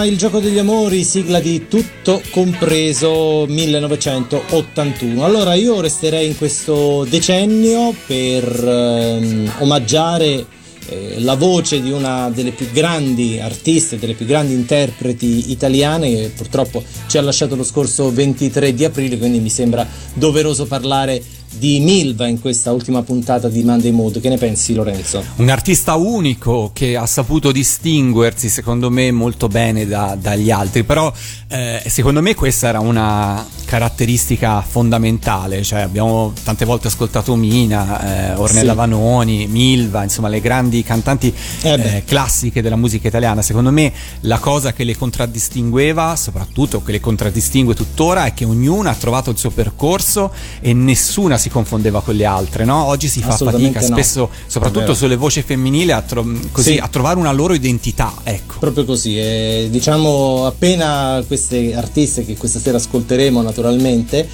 Il 0.09 0.17
gioco 0.17 0.41
degli 0.41 0.59
amori, 0.59 1.05
sigla 1.05 1.39
di 1.39 1.69
tutto 1.69 2.23
compreso 2.31 3.45
1981. 3.47 5.23
Allora 5.23 5.53
io 5.53 5.81
resterei 5.83 6.29
in 6.29 6.37
questo 6.37 7.05
decennio 7.09 7.95
per 8.07 8.45
ehm, 8.45 9.53
omaggiare 9.59 10.47
eh, 10.87 11.21
la 11.21 11.35
voce 11.35 11.83
di 11.83 11.91
una 11.91 12.31
delle 12.31 12.53
più 12.53 12.71
grandi 12.71 13.39
artiste, 13.39 13.99
delle 13.99 14.15
più 14.15 14.25
grandi 14.25 14.55
interpreti 14.55 15.51
italiane 15.51 16.11
che 16.11 16.33
purtroppo 16.35 16.83
ci 17.07 17.19
ha 17.19 17.23
lasciato 17.23 17.55
lo 17.55 17.65
scorso 17.65 18.11
23 18.11 18.73
di 18.73 18.85
aprile, 18.85 19.19
quindi 19.19 19.41
mi 19.41 19.51
sembra 19.51 19.87
doveroso 20.15 20.65
parlare 20.65 21.23
di 21.51 21.81
Milva 21.81 22.27
in 22.27 22.41
questa 22.41 22.73
ultima 22.73 23.03
puntata 23.03 23.49
di 23.49 23.63
Monday 23.63 23.91
Mood. 23.91 24.21
Che 24.21 24.29
ne 24.29 24.37
pensi 24.37 24.75
Lorenzo? 24.75 25.25
Un 25.37 25.49
artista 25.49 25.95
unico 25.95 26.71
che 26.73 26.97
ha 26.97 27.07
saputo 27.07 27.53
distinguersi, 27.53 28.49
secondo 28.49 28.91
me, 28.91 29.11
molto 29.11 29.49
bene 29.49 29.87
da- 29.87 30.17
dagli 30.21 30.51
altri. 30.51 30.85
Però, 30.85 31.13
eh, 31.49 31.83
secondo 31.87 32.21
me, 32.21 32.35
questa 32.35 32.69
era 32.69 32.81
una 32.81 33.47
caratteristica 33.65 34.63
fondamentale. 34.63 35.63
Cioè, 35.63 35.81
abbiamo 35.81 36.33
tante 36.43 36.65
volte 36.65 36.89
ascoltato 36.89 37.35
Mina, 37.37 38.33
eh, 38.33 38.35
Ornella 38.35 38.73
Sì. 38.73 38.77
Vanoni, 38.77 39.47
Milva, 39.47 40.03
insomma, 40.03 40.29
le 40.29 40.41
grandi 40.41 40.83
cantanti 40.83 41.35
Eh 41.63 41.73
eh, 41.73 42.05
classiche 42.05 42.61
della 42.63 42.77
musica 42.77 43.09
italiana. 43.09 43.43
Secondo 43.43 43.71
me, 43.71 43.93
la 44.21 44.39
cosa 44.39 44.73
che 44.73 44.85
le 44.85 44.97
contraddistingueva, 44.97 46.17
soprattutto 46.17 46.83
che 46.83 46.93
le 46.93 47.01
contraddistingue 47.01 47.75
tuttora, 47.75 48.27
è 48.27 48.35
che 48.35 48.45
ognuna 48.45 48.91
ha 48.91 48.95
trovato 48.95 49.31
il 49.31 49.39
suo 49.39 49.51
percorso 49.51 50.33
e 50.61 50.73
nessuna 50.73 51.39
si 51.39 51.49
confondeva 51.49 52.03
con 52.03 52.15
le 52.15 52.25
altre. 52.25 52.65
No? 52.65 52.85
Oggi 52.85 53.09
si 53.09 53.21
fa 53.21 53.37
fatica 53.37 53.81
no. 53.81 53.87
spesso, 53.87 54.31
soprattutto 54.47 54.95
sulle 54.95 55.17
voci 55.17 55.43
femminili, 55.43 55.93
a, 55.93 56.03
tro- 56.03 56.27
così, 56.53 56.73
Sì. 56.73 56.79
a 56.79 56.89
trovare 56.89 57.19
una 57.19 57.33
loro 57.33 57.55
identità. 57.55 58.13
Ecco. 58.23 58.59
Proprio 58.59 58.85
così, 58.85 59.69
diciamo 59.71 60.47
appena 60.47 61.23
queste 61.39 61.77
artiste 61.77 62.25
che 62.25 62.37
questa 62.37 62.59
sera 62.59 62.79
ascolteremo 62.79 63.41
naturalmente, 63.41 64.29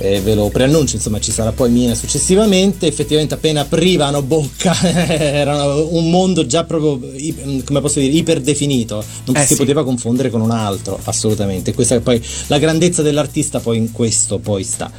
eh, 0.00 0.20
ve 0.20 0.34
lo 0.34 0.48
preannuncio, 0.48 0.96
insomma 0.96 1.20
ci 1.20 1.30
sarà 1.30 1.52
poi 1.52 1.70
Mina 1.70 1.94
successivamente, 1.94 2.86
effettivamente 2.86 3.34
appena 3.34 3.60
aprivano 3.60 4.22
bocca 4.22 4.74
era 5.06 5.74
un 5.74 6.08
mondo 6.08 6.46
già 6.46 6.64
proprio, 6.64 6.98
come 7.64 7.80
posso 7.80 8.00
dire, 8.00 8.12
iperdefinito, 8.14 9.04
non 9.26 9.36
Eh 9.36 9.40
si 9.42 9.48
sì. 9.48 9.56
poteva 9.56 9.84
confondere 9.84 10.30
con 10.30 10.40
un 10.40 10.50
altro, 10.50 10.98
assolutamente, 11.04 11.74
questa 11.74 11.96
è 11.96 12.00
poi 12.00 12.20
la 12.46 12.58
grandezza 12.58 13.02
dell'artista 13.02 13.60
poi 13.60 13.76
in 13.76 13.92
questo 13.92 14.38
poi 14.38 14.64
sta. 14.64 14.90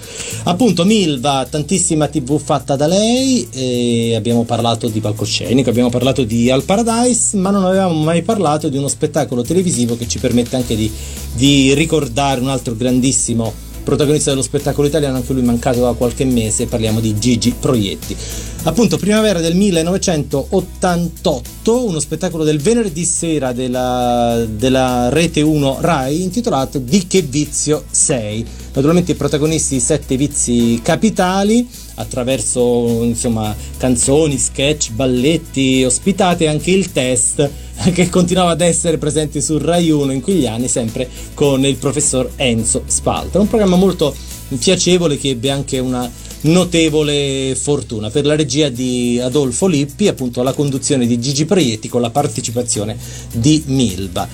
Appunto 0.44 0.86
Milva, 0.86 1.48
tantissima 1.50 2.08
tv 2.08 2.40
fatta 2.40 2.76
da 2.76 2.86
lei, 2.86 3.48
e 3.52 4.14
abbiamo 4.16 4.44
parlato 4.44 4.88
di 4.88 5.00
palcoscenico, 5.00 5.72
abbiamo 5.72 5.90
parlato 5.90 6.24
di 6.24 6.52
Al 6.52 6.64
Paradise, 6.64 7.38
ma 7.38 7.50
non 7.50 7.66
avevamo 7.66 7.96
mai 8.04 8.22
parlato 8.22 8.70
di 8.70 8.78
uno 8.78 8.88
spettacolo 8.88 9.42
televisivo 9.42 9.98
che 9.98 10.08
ci 10.08 10.20
permette 10.20 10.56
anche 10.58 10.76
di, 10.76 10.92
di 11.34 11.74
ricordare 11.74 12.40
un 12.40 12.50
altro 12.50 12.76
grandissimo 12.76 13.70
protagonista 13.84 14.32
dello 14.32 14.42
spettacolo 14.42 14.88
italiano, 14.88 15.18
anche 15.18 15.34
lui 15.34 15.44
mancato 15.44 15.82
da 15.82 15.94
qualche 15.94 16.26
mese, 16.26 16.66
parliamo 16.68 17.00
di 17.00 17.16
Gigi 17.18 17.54
Proietti. 17.60 18.16
Appunto, 18.64 18.98
primavera 18.98 19.40
del 19.40 19.56
1988, 19.56 21.86
uno 21.86 22.00
spettacolo 22.00 22.44
del 22.44 22.60
venerdì 22.60 23.06
sera 23.06 23.54
della, 23.54 24.46
della 24.48 25.10
Rete 25.10 25.42
1 25.42 25.78
Rai 25.80 26.22
intitolato 26.22 26.78
Di 26.78 27.08
che 27.08 27.24
vizio 27.24 27.86
sei? 27.90 28.46
Naturalmente 28.74 29.14
i 29.14 29.16
protagonisti 29.16 29.80
sette 29.80 30.16
vizi 30.16 30.80
capitali 30.84 31.68
attraverso 31.96 33.04
insomma 33.04 33.56
canzoni, 33.78 34.38
sketch, 34.38 34.92
balletti, 34.92 35.84
ospitate 35.84 36.48
anche 36.48 36.72
il 36.72 36.92
test 36.92 37.50
che 37.94 38.10
continuava 38.10 38.52
ad 38.52 38.62
essere 38.62 38.98
presente 38.98 39.42
su 39.42 39.58
Rai 39.58 39.90
1 39.90 40.12
in 40.12 40.22
quegli 40.22 40.46
anni 40.46 40.68
sempre 40.68 41.10
con 41.34 41.66
il 41.66 41.76
professor 41.78 42.30
Enzo 42.36 42.84
Spalta. 42.86 43.40
Un 43.40 43.48
programma 43.48 43.76
molto 43.76 44.16
piacevole 44.60 45.18
che 45.18 45.30
ebbe 45.30 45.50
anche 45.50 45.80
una 45.80 46.10
notevole 46.42 47.56
fortuna 47.56 48.10
per 48.10 48.26
la 48.26 48.36
regia 48.36 48.70
di 48.70 49.20
Adolfo 49.22 49.68
Lippi, 49.68 50.08
appunto 50.08 50.44
la 50.44 50.54
conduzione 50.54 51.08
di 51.08 51.20
Gigi 51.20 51.46
Proietti 51.46 51.88
con 51.88 52.02
la 52.02 52.10
partecipazione 52.10 52.98
di 53.34 53.64
Milva. 53.68 54.28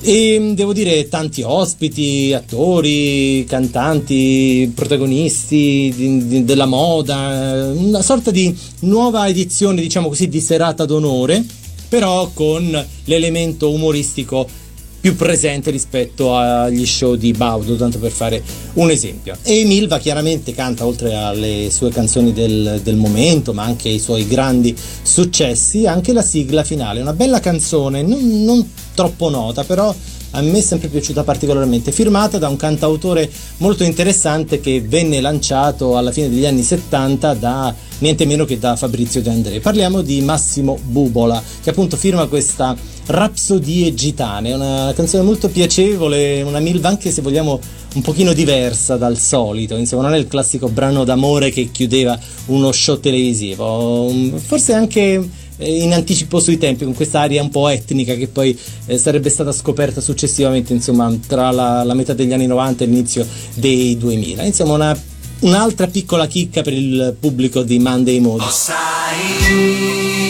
E 0.00 0.52
devo 0.54 0.72
dire 0.72 1.08
tanti 1.08 1.42
ospiti, 1.42 2.32
attori, 2.32 3.44
cantanti, 3.48 4.70
protagonisti 4.72 5.92
di- 5.94 6.26
di- 6.28 6.44
della 6.44 6.66
moda, 6.66 7.72
una 7.74 8.02
sorta 8.02 8.30
di 8.30 8.56
nuova 8.80 9.28
edizione, 9.28 9.80
diciamo 9.80 10.08
così, 10.08 10.28
di 10.28 10.40
serata 10.40 10.84
d'onore, 10.84 11.44
però 11.88 12.30
con 12.32 12.86
l'elemento 13.04 13.70
umoristico 13.70 14.46
più 15.00 15.14
presente 15.14 15.70
rispetto 15.70 16.34
agli 16.34 16.84
show 16.84 17.14
di 17.14 17.32
Baudo, 17.32 17.76
tanto 17.76 17.98
per 17.98 18.10
fare 18.10 18.42
un 18.74 18.90
esempio. 18.90 19.36
E 19.42 19.64
Milva 19.64 19.98
chiaramente 19.98 20.52
canta 20.52 20.84
oltre 20.84 21.14
alle 21.14 21.68
sue 21.70 21.90
canzoni 21.90 22.32
del, 22.32 22.80
del 22.82 22.96
momento, 22.96 23.52
ma 23.52 23.62
anche 23.62 23.88
i 23.88 24.00
suoi 24.00 24.26
grandi 24.26 24.76
successi, 25.02 25.86
anche 25.86 26.12
la 26.12 26.22
sigla 26.22 26.64
finale, 26.64 27.00
una 27.00 27.12
bella 27.12 27.38
canzone, 27.38 28.02
non, 28.02 28.42
non 28.44 28.68
troppo 28.94 29.30
nota, 29.30 29.62
però 29.62 29.94
a 30.30 30.40
me 30.42 30.58
è 30.58 30.60
sempre 30.62 30.88
piaciuta 30.88 31.24
particolarmente, 31.24 31.92
firmata 31.92 32.38
da 32.38 32.48
un 32.48 32.56
cantautore 32.56 33.30
molto 33.58 33.84
interessante 33.84 34.60
che 34.60 34.80
venne 34.80 35.20
lanciato 35.20 35.96
alla 35.96 36.12
fine 36.12 36.28
degli 36.28 36.44
anni 36.44 36.62
70 36.62 37.34
da 37.34 37.74
niente 37.98 38.26
meno 38.26 38.44
che 38.44 38.58
da 38.58 38.76
Fabrizio 38.76 39.22
De 39.22 39.30
André. 39.30 39.60
Parliamo 39.60 40.02
di 40.02 40.20
Massimo 40.20 40.78
Bubola, 40.82 41.42
che 41.62 41.70
appunto 41.70 41.96
firma 41.96 42.26
questa 42.26 42.76
Rapsodie 43.06 43.94
Gitane, 43.94 44.52
una 44.52 44.92
canzone 44.94 45.22
molto 45.22 45.48
piacevole, 45.48 46.42
una 46.42 46.60
milva 46.60 46.88
anche 46.88 47.10
se 47.10 47.22
vogliamo 47.22 47.58
un 47.94 48.02
pochino 48.02 48.34
diversa 48.34 48.96
dal 48.96 49.16
solito, 49.16 49.76
insomma 49.76 50.02
non 50.02 50.14
è 50.14 50.18
il 50.18 50.28
classico 50.28 50.68
brano 50.68 51.04
d'amore 51.04 51.50
che 51.50 51.70
chiudeva 51.72 52.18
uno 52.46 52.70
show 52.70 53.00
televisivo, 53.00 54.12
forse 54.36 54.74
anche 54.74 55.37
in 55.58 55.92
anticipo 55.92 56.38
sui 56.40 56.58
tempi 56.58 56.84
con 56.84 56.94
questa 56.94 57.20
aria 57.20 57.42
un 57.42 57.50
po' 57.50 57.68
etnica 57.68 58.14
che 58.14 58.28
poi 58.28 58.56
eh, 58.86 58.96
sarebbe 58.98 59.28
stata 59.28 59.52
scoperta 59.52 60.00
successivamente 60.00 60.72
insomma 60.72 61.12
tra 61.26 61.50
la, 61.50 61.82
la 61.82 61.94
metà 61.94 62.12
degli 62.14 62.32
anni 62.32 62.46
90 62.46 62.84
e 62.84 62.86
l'inizio 62.86 63.26
dei 63.54 63.96
2000 63.96 64.44
insomma 64.44 64.74
una- 64.74 65.02
un'altra 65.40 65.86
piccola 65.86 66.26
chicca 66.26 66.62
per 66.62 66.72
il 66.72 67.16
pubblico 67.18 67.62
di 67.62 67.78
Monday 67.78 68.18
Mode. 68.20 68.42
Vorrei 68.44 70.27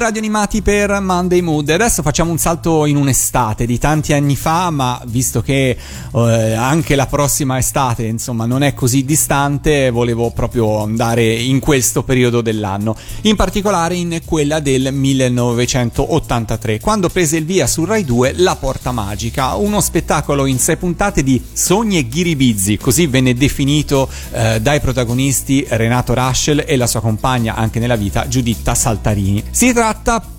Radio 0.00 0.20
Animati 0.20 0.62
per 0.62 0.98
Monday 0.98 1.42
Mood. 1.42 1.68
Adesso 1.68 2.00
facciamo 2.00 2.30
un 2.30 2.38
salto 2.38 2.86
in 2.86 2.96
un'estate 2.96 3.66
di 3.66 3.78
tanti 3.78 4.14
anni 4.14 4.34
fa, 4.34 4.70
ma 4.70 4.98
visto 5.04 5.42
che 5.42 5.76
eh, 6.14 6.52
anche 6.54 6.94
la 6.94 7.06
prossima 7.06 7.58
estate, 7.58 8.06
insomma, 8.06 8.46
non 8.46 8.62
è 8.62 8.72
così 8.72 9.04
distante, 9.04 9.90
volevo 9.90 10.30
proprio 10.30 10.80
andare 10.80 11.34
in 11.34 11.60
questo 11.60 12.02
periodo 12.02 12.40
dell'anno, 12.40 12.96
in 13.22 13.36
particolare 13.36 13.94
in 13.94 14.22
quella 14.24 14.58
del 14.60 14.90
1983, 14.90 16.80
quando 16.80 17.10
prese 17.10 17.36
il 17.36 17.44
via 17.44 17.66
su 17.66 17.84
Rai 17.84 18.02
2 18.02 18.36
La 18.38 18.56
Porta 18.56 18.92
Magica, 18.92 19.56
uno 19.56 19.82
spettacolo 19.82 20.46
in 20.46 20.58
sei 20.58 20.78
puntate 20.78 21.22
di 21.22 21.44
sogni 21.52 21.98
e 21.98 22.08
ghiribizzi, 22.08 22.78
così 22.78 23.06
venne 23.06 23.34
definito 23.34 24.08
eh, 24.32 24.62
dai 24.62 24.80
protagonisti 24.80 25.66
Renato 25.68 26.14
Raschel 26.14 26.64
e 26.66 26.76
la 26.76 26.86
sua 26.86 27.02
compagna 27.02 27.54
anche 27.54 27.78
nella 27.78 27.96
vita 27.96 28.26
Giuditta 28.28 28.74
Saltarini. 28.74 29.44
Si 29.50 29.74
tratta 29.74 29.88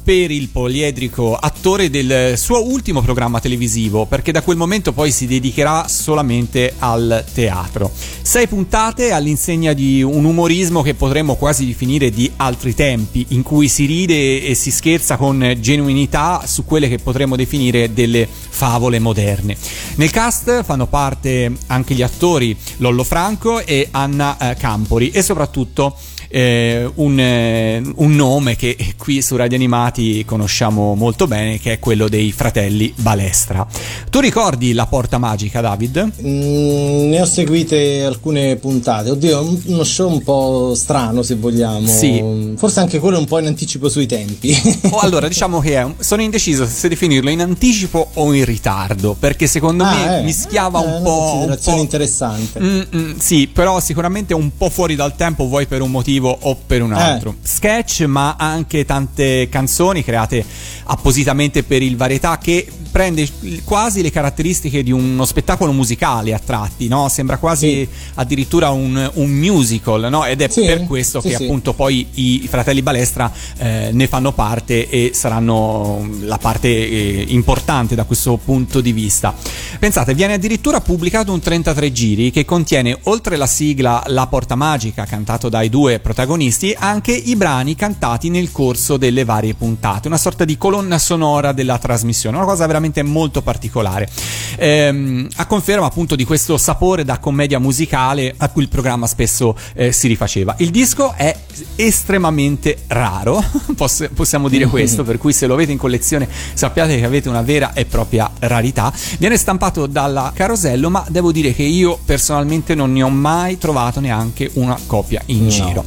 per 0.03 0.31
il 0.31 0.49
poliedrico 0.49 1.35
attore 1.35 1.89
del 1.89 2.37
suo 2.37 2.65
ultimo 2.65 3.01
programma 3.01 3.39
televisivo, 3.39 4.05
perché 4.05 4.31
da 4.31 4.41
quel 4.41 4.57
momento 4.57 4.93
poi 4.93 5.11
si 5.11 5.27
dedicherà 5.27 5.87
solamente 5.87 6.73
al 6.79 7.23
teatro. 7.33 7.91
Sei 8.21 8.47
puntate 8.47 9.11
all'insegna 9.11 9.73
di 9.73 10.01
un 10.01 10.25
umorismo 10.25 10.81
che 10.81 10.93
potremmo 10.93 11.35
quasi 11.35 11.65
definire 11.65 12.09
di 12.09 12.31
altri 12.37 12.73
tempi, 12.73 13.25
in 13.29 13.41
cui 13.41 13.67
si 13.67 13.85
ride 13.85 14.43
e 14.43 14.55
si 14.55 14.71
scherza 14.71 15.17
con 15.17 15.57
genuinità 15.59 16.43
su 16.45 16.65
quelle 16.65 16.87
che 16.87 16.97
potremmo 16.97 17.35
definire 17.35 17.93
delle 17.93 18.27
favole 18.27 18.99
moderne. 18.99 19.55
Nel 19.95 20.11
cast 20.11 20.63
fanno 20.63 20.87
parte 20.87 21.51
anche 21.67 21.93
gli 21.93 22.01
attori 22.01 22.55
Lollo 22.77 23.03
Franco 23.03 23.65
e 23.65 23.87
Anna 23.91 24.37
eh, 24.37 24.55
Campori 24.55 25.09
e 25.11 25.21
soprattutto 25.21 25.95
eh, 26.32 26.89
un, 26.95 27.19
eh, 27.19 27.82
un, 27.95 28.15
nome 28.15 28.55
che 28.55 28.77
qui 28.97 29.21
su 29.21 29.36
Radio 29.36 29.57
Animati 29.57 30.23
conosciamo 30.25 30.95
molto 30.95 31.27
bene, 31.27 31.59
che 31.59 31.73
è 31.73 31.79
quello 31.79 32.07
dei 32.07 32.32
fratelli 32.32 32.93
Balestra. 32.95 33.67
Tu 34.09 34.19
ricordi 34.19 34.73
La 34.73 34.86
Porta 34.86 35.17
Magica, 35.17 35.59
David? 35.59 36.11
Mm, 36.21 37.09
ne 37.09 37.21
ho 37.21 37.25
seguite 37.25 38.03
alcune 38.03 38.55
puntate. 38.55 39.09
Oddio, 39.09 39.59
uno 39.65 39.84
show 39.84 40.09
un 40.09 40.23
po' 40.23 40.73
strano, 40.73 41.21
se 41.21 41.36
vogliamo. 41.36 41.88
Sì. 41.88 42.53
Forse 42.55 42.79
anche 42.79 42.99
quello 42.99 43.19
un 43.19 43.25
po' 43.25 43.39
in 43.39 43.47
anticipo 43.47 43.89
sui 43.89 44.05
tempi. 44.05 44.55
oh, 44.89 44.99
allora, 44.99 45.27
diciamo 45.29 45.59
che 45.59 45.77
è, 45.77 45.86
sono 45.99 46.21
indeciso 46.21 46.65
se 46.65 46.88
definirlo 46.88 47.29
in 47.29 47.41
anticipo 47.41 48.11
o 48.13 48.34
in 48.34 48.45
ritardo, 48.45 49.15
perché 49.19 49.47
secondo 49.47 49.84
ah, 49.84 49.93
me 49.93 50.19
eh. 50.19 50.23
mischiava 50.23 50.82
eh, 50.82 50.86
un 50.86 51.03
po'. 51.03 51.09
Una 51.09 51.21
considerazione 51.21 51.77
po'... 51.77 51.84
interessante. 51.84 52.59
Mm, 52.59 52.82
mm, 52.95 53.11
sì, 53.17 53.47
però 53.51 53.79
sicuramente 53.82 54.34
un 54.34 54.51
po' 54.55 54.69
fuori 54.69 54.95
dal 54.95 55.15
tempo, 55.15 55.47
vuoi 55.47 55.65
per 55.65 55.82
un 55.82 55.91
motivo 55.91 56.20
o 56.30 56.57
per 56.65 56.82
un 56.82 56.93
altro. 56.93 57.32
Eh. 57.32 57.47
Sketch, 57.47 58.01
ma 58.01 58.36
anche 58.38 58.86
tante 58.86 59.49
canzoni 59.49 60.03
create 60.03 60.43
appositamente 60.86 61.63
per 61.63 61.82
il 61.82 61.95
varietà 61.95 62.38
che 62.38 62.67
prende 62.91 63.28
quasi 63.63 64.01
le 64.01 64.11
caratteristiche 64.11 64.84
di 64.84 64.91
uno 64.91 65.26
spettacolo 65.26 65.72
musicale 65.72 66.34
a 66.34 66.39
tratti, 66.39 66.88
no? 66.88 67.07
Sembra 67.09 67.38
quasi 67.38 67.69
Sì. 67.69 67.88
addirittura 68.15 68.69
un, 68.72 69.09
un 69.13 69.30
musical, 69.30 70.07
no? 70.09 70.26
Ed 70.26 70.41
è 70.41 70.49
Sì, 70.49 70.65
per 70.65 70.86
questo 70.86 71.22
sì, 71.22 71.30
che 71.30 71.36
appunto 71.36 71.74
poi 71.74 72.07
i 72.15 72.47
fratelli 72.49 72.82
Balestra 72.82 73.32
eh, 73.57 73.89
ne 73.93 74.07
fanno 74.07 74.34
parte 74.34 74.89
e 74.89 75.11
saranno 75.13 76.07
la 76.22 76.38
parte 76.38 76.67
eh, 76.67 77.26
importante 77.30 77.95
da 77.95 78.03
questo 78.03 78.38
punto 78.38 78.82
di 78.82 78.91
vista. 78.91 79.34
Pensate, 79.80 80.13
viene 80.13 80.34
addirittura 80.34 80.82
pubblicato 80.82 81.32
un 81.32 81.39
33 81.39 81.91
giri 81.91 82.32
che 82.32 82.43
contiene 82.43 82.97
oltre 83.03 83.38
la 83.38 83.47
sigla 83.47 84.03
La 84.07 84.28
Porta 84.28 84.55
Magica 84.55 85.05
cantato 85.05 85.47
dai 85.49 85.69
due 85.69 85.99
protagonisti 86.12 86.76
anche 86.78 87.14
i 87.14 87.38
brani 87.38 87.74
cantati 87.74 88.30
nel 88.30 88.51
corso 88.51 88.97
delle 88.97 89.24
varie 89.24 89.53
puntate, 89.53 90.09
una 90.09 90.18
sorta 90.18 90.43
di 90.43 90.57
colonna 90.57 90.99
sonora 90.99 91.53
della 91.53 91.78
trasmissione, 91.78 92.36
una 92.36 92.45
cosa 92.45 92.66
veramente 92.68 93.01
molto 93.01 93.41
particolare. 93.41 94.09
Ehm, 94.57 95.30
a 95.38 95.45
conferma 95.45 95.86
appunto 95.86 96.18
di 96.18 96.26
questo 96.26 96.57
sapore 96.57 97.05
da 97.05 97.18
commedia 97.20 97.59
musicale 97.59 98.34
a 98.36 98.49
cui 98.49 98.64
il 98.64 98.68
programma 98.68 99.07
spesso 99.07 99.55
eh, 99.74 99.93
si 99.93 100.09
rifaceva. 100.09 100.55
Il 100.57 100.70
disco 100.72 101.14
è 101.16 101.34
estremamente 101.78 102.80
raro, 102.88 103.41
poss- 103.78 104.09
possiamo 104.14 104.49
dire 104.49 104.66
questo, 104.68 105.03
per 105.03 105.18
cui 105.18 105.32
se 105.32 105.47
lo 105.47 105.53
avete 105.53 105.72
in 105.72 105.78
collezione 105.78 106.28
sappiate 106.53 106.97
che 106.97 107.05
avete 107.05 107.30
una 107.30 107.41
vera 107.41 107.72
e 107.72 107.86
propria 107.86 108.30
rarità. 108.39 108.91
Viene 109.18 109.38
stampato 109.38 109.86
dalla 109.86 110.34
Carosello, 110.36 110.89
ma 110.89 111.05
devo 111.07 111.32
dire 111.32 111.53
che 111.53 111.64
io 111.64 111.97
personalmente 112.03 112.76
non 112.76 112.91
ne 112.91 113.01
ho 113.01 113.09
mai 113.09 113.57
trovato 113.57 114.01
neanche 114.01 114.49
una 114.55 114.78
copia 114.86 115.22
in 115.28 115.43
No. 115.43 115.49
giro. 115.49 115.86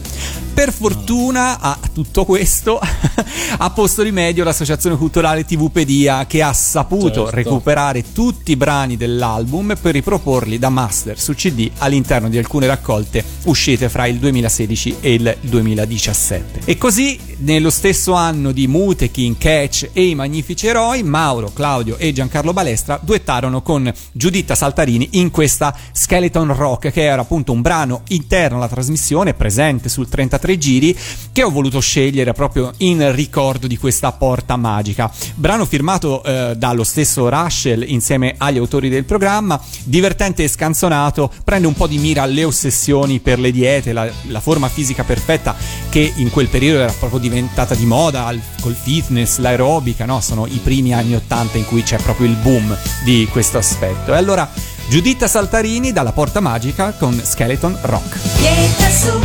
Per 0.55 0.73
fortuna 0.73 1.59
a 1.59 1.79
tutto 1.93 2.25
questo 2.25 2.79
ha 3.59 3.71
posto 3.71 4.03
rimedio 4.03 4.45
l'associazione 4.45 4.97
culturale 4.97 5.45
TVpedia 5.45 6.27
che 6.27 6.43
ha 6.43 6.53
saputo 6.53 7.25
Certo. 7.25 7.31
recuperare 7.31 8.13
tutti 8.13 8.53
i 8.53 8.57
brani 8.57 8.97
dell'album 8.97 9.77
per 9.81 9.93
riproporli 9.93 10.59
da 10.59 10.69
master 10.69 11.19
su 11.19 11.35
CD 11.35 11.71
all'interno 11.79 12.29
di 12.29 12.39
alcune 12.39 12.67
raccolte 12.67 13.25
uscite 13.45 13.89
fra 13.89 14.07
il 14.07 14.19
2016 14.19 14.97
e 15.01 15.15
il 15.15 15.37
2017. 15.41 16.61
E 16.65 16.79
così 16.79 17.19
nello 17.45 17.69
stesso 17.69 18.15
anno 18.15 18.53
di 18.53 18.67
Mutekin, 18.67 19.37
Catch 19.37 19.91
e 19.93 20.07
i 20.07 20.15
Magnifici 20.15 20.67
Eroi, 20.67 21.03
Mauro, 21.03 21.53
Claudio 21.53 21.99
e 21.99 22.13
Giancarlo 22.13 22.55
Balestra 22.55 22.99
duettarono 23.03 23.61
con 23.61 23.93
Giuditta 24.13 24.55
Saltarini 24.55 25.11
in 25.13 25.31
questa 25.31 25.77
Skeleton 25.93 26.55
Rock 26.55 26.91
che 26.91 27.03
era 27.03 27.21
appunto 27.21 27.53
un 27.53 27.61
brano 27.61 28.03
interno 28.09 28.57
alla 28.57 28.69
trasmissione 28.69 29.35
presente 29.35 29.91
sul 29.91 30.09
33 30.09 30.57
giri 30.57 30.99
che 31.33 31.43
ho 31.43 31.51
voluto 31.51 31.81
scegliere 31.81 32.33
proprio 32.33 32.73
in 32.79 33.15
ricordo 33.15 33.67
di 33.67 33.77
questa 33.77 34.11
porta 34.13 34.57
magica. 34.57 35.13
Brano 35.35 35.67
firmato 35.67 36.25
eh, 36.25 36.55
dallo 36.57 36.83
stesso 36.83 37.29
Rushell 37.29 37.85
insieme 37.87 38.35
agli 38.39 38.59
autori 38.59 38.89
del 38.89 39.05
programma, 39.05 39.61
divertente 39.85 40.45
e 40.45 40.49
scanzonato, 40.49 41.31
prende 41.45 41.67
un 41.67 41.75
po' 41.75 41.87
di 41.87 41.99
mira 41.99 42.23
alle 42.23 42.45
ossessioni 42.45 43.21
per 43.21 43.39
le 43.39 43.51
diete, 43.51 43.93
la, 43.93 44.11
la 44.29 44.41
forma 44.41 44.69
fisica 44.69 45.05
perfetta 45.05 45.55
che 45.91 46.11
in 46.17 46.31
quel 46.31 46.49
periodo 46.49 46.81
era 46.81 46.93
proprio 46.93 47.19
diventata 47.19 47.33
di 47.75 47.85
moda 47.87 48.27
al- 48.27 48.41
col 48.61 48.77
fitness, 48.81 49.39
l'aerobica, 49.39 50.05
no? 50.05 50.21
Sono 50.21 50.47
i 50.47 50.61
primi 50.63 50.95
anni 50.95 51.17
80 51.17 51.59
in 51.59 51.67
cui 51.67 51.83
c'è 51.83 51.97
proprio 51.97 52.29
il 52.29 52.37
boom 52.37 52.77
di 53.05 53.27
questo 53.31 53.59
aspetto. 53.59 54.13
E 54.15 54.17
allora 54.17 54.49
Giuditta 54.89 55.27
Saltarini 55.27 55.93
dalla 55.93 56.13
porta 56.13 56.39
magica 56.41 56.93
con 56.93 57.19
Skeleton 57.21 57.77
Rock. 57.83 58.19
Dieta 58.39 58.89
su, 58.89 59.19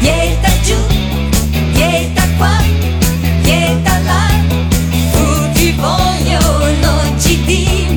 dieta 0.00 0.48
giù, 0.64 0.74
dieta 1.72 2.22
qua, 2.36 2.56
dieta 3.42 3.98
là. 4.00 4.28
Tutti 5.12 5.70
vogliono 5.72 7.14
GD, 7.16 7.48
dimagrire 7.48 7.89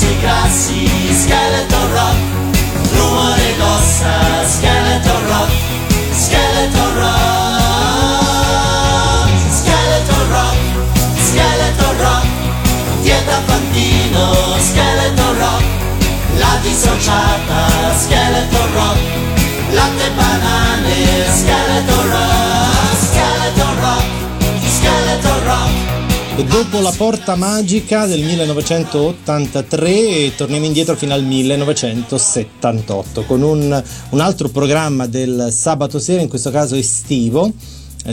abbassi 0.00 0.18
grassi, 0.20 0.88
scheletro 1.12 1.92
rock, 1.92 2.16
rumore 2.94 3.56
d'ossa, 3.58 4.46
scheletro 4.46 5.18
rock, 5.28 5.50
scheletro 6.12 6.94
rock, 6.94 8.40
scheletro 9.50 10.26
rock, 10.30 10.56
scheletro 11.16 11.92
rock, 11.98 12.26
dieta 13.02 13.40
fantino, 13.44 14.56
scheletro 14.58 15.34
rock, 15.34 15.64
la 16.38 16.58
dissociata, 16.62 17.39
dopo 26.44 26.80
la 26.80 26.92
porta 26.96 27.34
magica 27.34 28.06
del 28.06 28.22
1983 28.22 30.34
torniamo 30.36 30.64
indietro 30.64 30.96
fino 30.96 31.12
al 31.12 31.22
1978 31.24 33.24
con 33.24 33.42
un, 33.42 33.82
un 34.10 34.20
altro 34.20 34.48
programma 34.48 35.06
del 35.06 35.48
sabato 35.50 35.98
sera, 35.98 36.22
in 36.22 36.28
questo 36.28 36.50
caso 36.50 36.76
estivo, 36.76 37.52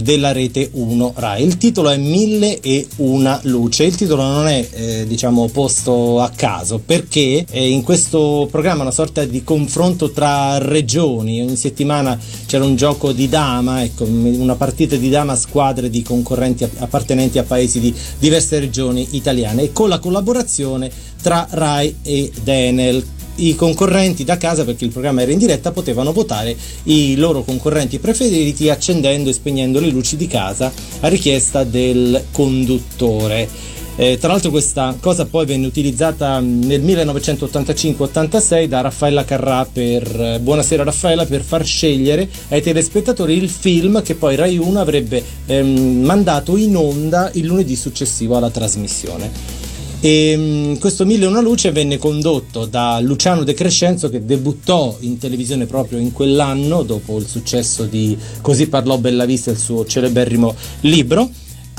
della 0.01 0.31
rete 0.31 0.69
1 0.71 1.13
Rai. 1.15 1.43
Il 1.43 1.57
titolo 1.57 1.89
è 1.89 1.97
Mille 1.97 2.59
e 2.59 2.87
una 2.97 3.39
luce. 3.43 3.85
Il 3.85 3.95
titolo 3.95 4.23
non 4.23 4.47
è 4.47 4.67
eh, 4.71 5.05
diciamo 5.07 5.47
posto 5.47 6.19
a 6.19 6.29
caso 6.29 6.81
perché 6.83 7.45
eh, 7.49 7.69
in 7.69 7.83
questo 7.83 8.47
programma 8.51 8.81
una 8.81 8.91
sorta 8.91 9.23
di 9.25 9.43
confronto 9.43 10.11
tra 10.11 10.57
regioni. 10.57 11.41
Ogni 11.41 11.55
settimana 11.55 12.19
c'era 12.45 12.65
un 12.65 12.75
gioco 12.75 13.11
di 13.11 13.29
dama, 13.29 13.83
ecco, 13.83 14.03
una 14.03 14.55
partita 14.55 14.95
di 14.95 15.09
dama 15.09 15.33
a 15.33 15.37
squadre 15.37 15.89
di 15.89 16.01
concorrenti 16.01 16.63
app- 16.63 16.81
appartenenti 16.81 17.37
a 17.37 17.43
paesi 17.43 17.79
di 17.79 17.93
diverse 18.19 18.59
regioni 18.59 19.07
italiane 19.11 19.63
e 19.63 19.71
con 19.71 19.89
la 19.89 19.99
collaborazione 19.99 20.91
tra 21.21 21.47
Rai 21.49 21.95
ed 22.03 22.47
Enel 22.47 23.03
i 23.37 23.55
concorrenti 23.55 24.23
da 24.23 24.37
casa, 24.37 24.63
perché 24.63 24.85
il 24.85 24.91
programma 24.91 25.21
era 25.21 25.31
in 25.31 25.37
diretta, 25.37 25.71
potevano 25.71 26.13
votare 26.13 26.55
i 26.83 27.15
loro 27.15 27.43
concorrenti 27.43 27.99
preferiti 27.99 28.69
accendendo 28.69 29.29
e 29.29 29.33
spegnendo 29.33 29.79
le 29.79 29.89
luci 29.89 30.15
di 30.15 30.27
casa 30.27 30.71
a 31.01 31.07
richiesta 31.07 31.63
del 31.63 32.25
conduttore. 32.31 33.75
Eh, 33.99 34.19
tra 34.19 34.27
l'altro 34.27 34.51
questa 34.51 34.95
cosa 34.99 35.25
poi 35.25 35.47
venne 35.47 35.65
utilizzata 35.65 36.39
nel 36.39 36.83
1985-86 36.83 38.65
da 38.65 38.81
Raffaella 38.81 39.25
Carrà 39.25 39.65
per 39.65 40.21
eh, 40.21 40.39
Buonasera 40.39 40.83
Raffaella 40.83 41.25
per 41.25 41.41
far 41.41 41.65
scegliere 41.65 42.29
ai 42.49 42.61
telespettatori 42.61 43.35
il 43.35 43.49
film 43.49 44.03
che 44.03 44.13
poi 44.13 44.35
Rai 44.35 44.59
1 44.59 44.79
avrebbe 44.79 45.23
ehm, 45.47 46.03
mandato 46.05 46.57
in 46.57 46.75
onda 46.75 47.31
il 47.33 47.47
lunedì 47.47 47.75
successivo 47.75 48.37
alla 48.37 48.51
trasmissione. 48.51 49.56
E 49.99 50.37
mh, 50.37 50.77
questo 50.77 51.05
Mille 51.05 51.25
e 51.25 51.27
una 51.27 51.41
luce 51.41 51.71
venne 51.71 51.97
condotto 51.97 52.65
da 52.65 52.99
Luciano 52.99 53.43
De 53.43 53.55
Crescenzo 53.55 54.09
che 54.09 54.23
debuttò 54.23 54.95
in 54.99 55.17
televisione 55.17 55.65
proprio 55.65 55.97
in 55.97 56.11
quell'anno 56.11 56.83
dopo 56.83 57.17
il 57.17 57.27
successo 57.27 57.85
di 57.85 58.15
Così 58.41 58.67
parlò 58.67 58.97
Bellavista, 58.97 59.49
il 59.49 59.57
suo 59.57 59.85
celeberrimo 59.85 60.53
libro. 60.81 61.29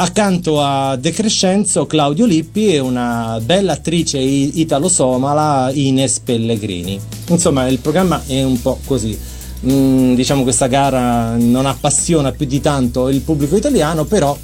Accanto 0.01 0.61
a 0.61 0.97
De 0.97 1.11
Crescenzo, 1.11 1.87
Claudio 1.87 2.25
Lippi 2.25 2.73
e 2.73 2.79
una 2.79 3.41
bella 3.45 3.73
attrice 3.73 4.19
italo-somala 4.19 5.71
Ines 5.73 6.21
Pellegrini. 6.21 7.01
Insomma, 7.29 7.66
il 7.66 7.79
programma 7.79 8.23
è 8.27 8.43
un 8.45 8.61
po' 8.61 8.79
così. 8.85 9.19
Mm, 9.66 10.14
diciamo 10.14 10.45
questa 10.45 10.69
gara 10.69 11.35
non 11.37 11.66
appassiona 11.66 12.31
più 12.31 12.47
di 12.47 12.61
tanto 12.61 13.09
il 13.09 13.23
pubblico 13.23 13.57
italiano, 13.57 14.05
però 14.05 14.37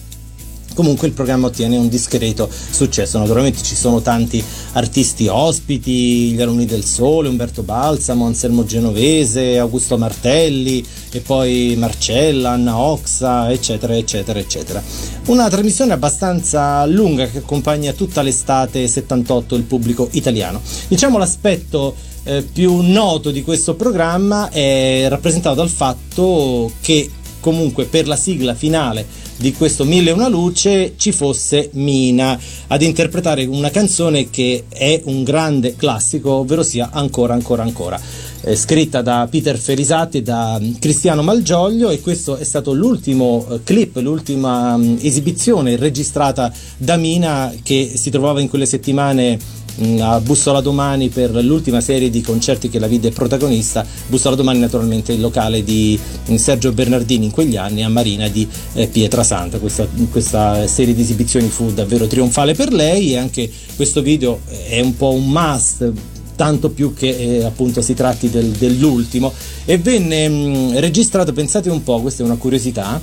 comunque 0.74 1.06
il 1.06 1.14
programma 1.14 1.46
ottiene 1.46 1.76
un 1.76 1.88
discreto 1.88 2.48
successo. 2.70 3.18
Naturalmente 3.18 3.62
ci 3.62 3.74
sono 3.74 4.00
tanti 4.02 4.42
artisti 4.72 5.26
ospiti, 5.28 6.32
gli 6.32 6.42
alunni 6.42 6.66
del 6.66 6.84
Sole, 6.84 7.28
Umberto 7.28 7.62
Balsamo, 7.62 8.26
Anselmo 8.26 8.64
Genovese, 8.64 9.58
Augusto 9.58 9.96
Martelli 9.96 10.84
e 11.10 11.20
poi 11.20 11.74
Marcella, 11.78 12.50
Anna 12.50 12.76
Oxa, 12.76 13.50
eccetera, 13.50 13.96
eccetera, 13.96 14.38
eccetera. 14.38 14.82
Una 15.26 15.48
trasmissione 15.48 15.92
abbastanza 15.92 16.84
lunga 16.86 17.26
che 17.26 17.38
accompagna 17.38 17.92
tutta 17.92 18.22
l'estate 18.22 18.86
78 18.86 19.54
il 19.54 19.62
pubblico 19.62 20.08
italiano. 20.12 20.60
Diciamo 20.88 21.16
l'aspetto 21.16 21.94
eh, 22.24 22.42
più 22.42 22.80
noto 22.80 23.30
di 23.30 23.42
questo 23.42 23.74
programma 23.74 24.50
è 24.50 25.06
rappresentato 25.08 25.56
dal 25.56 25.68
fatto 25.68 26.72
che 26.80 27.10
comunque 27.40 27.84
per 27.84 28.08
la 28.08 28.16
sigla 28.16 28.54
finale 28.54 29.06
di 29.36 29.52
questo 29.52 29.84
Mille 29.84 30.10
e 30.10 30.12
una 30.12 30.28
luce 30.28 30.94
ci 30.96 31.12
fosse 31.12 31.70
Mina 31.72 32.38
ad 32.68 32.82
interpretare 32.82 33.44
una 33.44 33.70
canzone 33.70 34.30
che 34.30 34.64
è 34.68 35.00
un 35.04 35.22
grande 35.22 35.76
classico, 35.76 36.32
ovvero 36.32 36.62
sia 36.62 36.90
Ancora, 36.92 37.34
ancora, 37.34 37.62
ancora. 37.62 38.00
Eh, 38.44 38.56
scritta 38.56 39.02
da 39.02 39.26
Peter 39.30 39.58
Ferisati 39.58 40.18
e 40.18 40.22
da 40.22 40.58
mm, 40.60 40.74
Cristiano 40.78 41.22
Malgioglio 41.22 41.90
e 41.90 42.00
questo 42.00 42.36
è 42.36 42.44
stato 42.44 42.72
l'ultimo 42.72 43.46
eh, 43.50 43.62
clip, 43.64 43.96
l'ultima 43.96 44.76
mm, 44.76 44.96
esibizione 45.00 45.76
registrata 45.76 46.52
da 46.76 46.96
Mina 46.96 47.52
che 47.62 47.92
si 47.96 48.10
trovava 48.10 48.40
in 48.40 48.48
quelle 48.48 48.66
settimane 48.66 49.38
mh, 49.76 50.00
a 50.00 50.20
Bussola 50.20 50.60
Domani 50.60 51.08
per 51.08 51.30
l'ultima 51.34 51.80
serie 51.80 52.10
di 52.10 52.20
concerti 52.20 52.68
che 52.68 52.78
la 52.78 52.86
vide 52.86 53.10
protagonista. 53.10 53.84
Bussola 54.06 54.36
Domani 54.36 54.58
naturalmente 54.58 55.12
il 55.12 55.20
locale 55.20 55.64
di 55.64 55.98
Sergio 56.36 56.72
Bernardini 56.72 57.26
in 57.26 57.30
quegli 57.30 57.56
anni 57.56 57.82
a 57.82 57.88
Marina 57.88 58.28
di 58.28 58.46
eh, 58.74 58.86
Pietrasanta. 58.88 59.58
Questa, 59.58 59.86
questa 60.10 60.66
serie 60.66 60.94
di 60.94 61.02
esibizioni 61.02 61.48
fu 61.48 61.72
davvero 61.72 62.06
trionfale 62.06 62.54
per 62.54 62.72
lei 62.72 63.12
e 63.12 63.16
anche 63.16 63.50
questo 63.74 64.02
video 64.02 64.40
è 64.68 64.80
un 64.80 64.96
po' 64.96 65.10
un 65.10 65.28
must 65.28 65.92
tanto 66.36 66.70
più 66.70 66.94
che 66.94 67.08
eh, 67.08 67.44
appunto 67.44 67.80
si 67.80 67.94
tratti 67.94 68.30
del- 68.30 68.50
dell'ultimo 68.50 69.32
e 69.64 69.78
venne 69.78 70.28
mh, 70.28 70.78
registrato, 70.78 71.32
pensate 71.32 71.70
un 71.70 71.82
po', 71.82 72.00
questa 72.00 72.22
è 72.22 72.26
una 72.26 72.36
curiosità, 72.36 73.00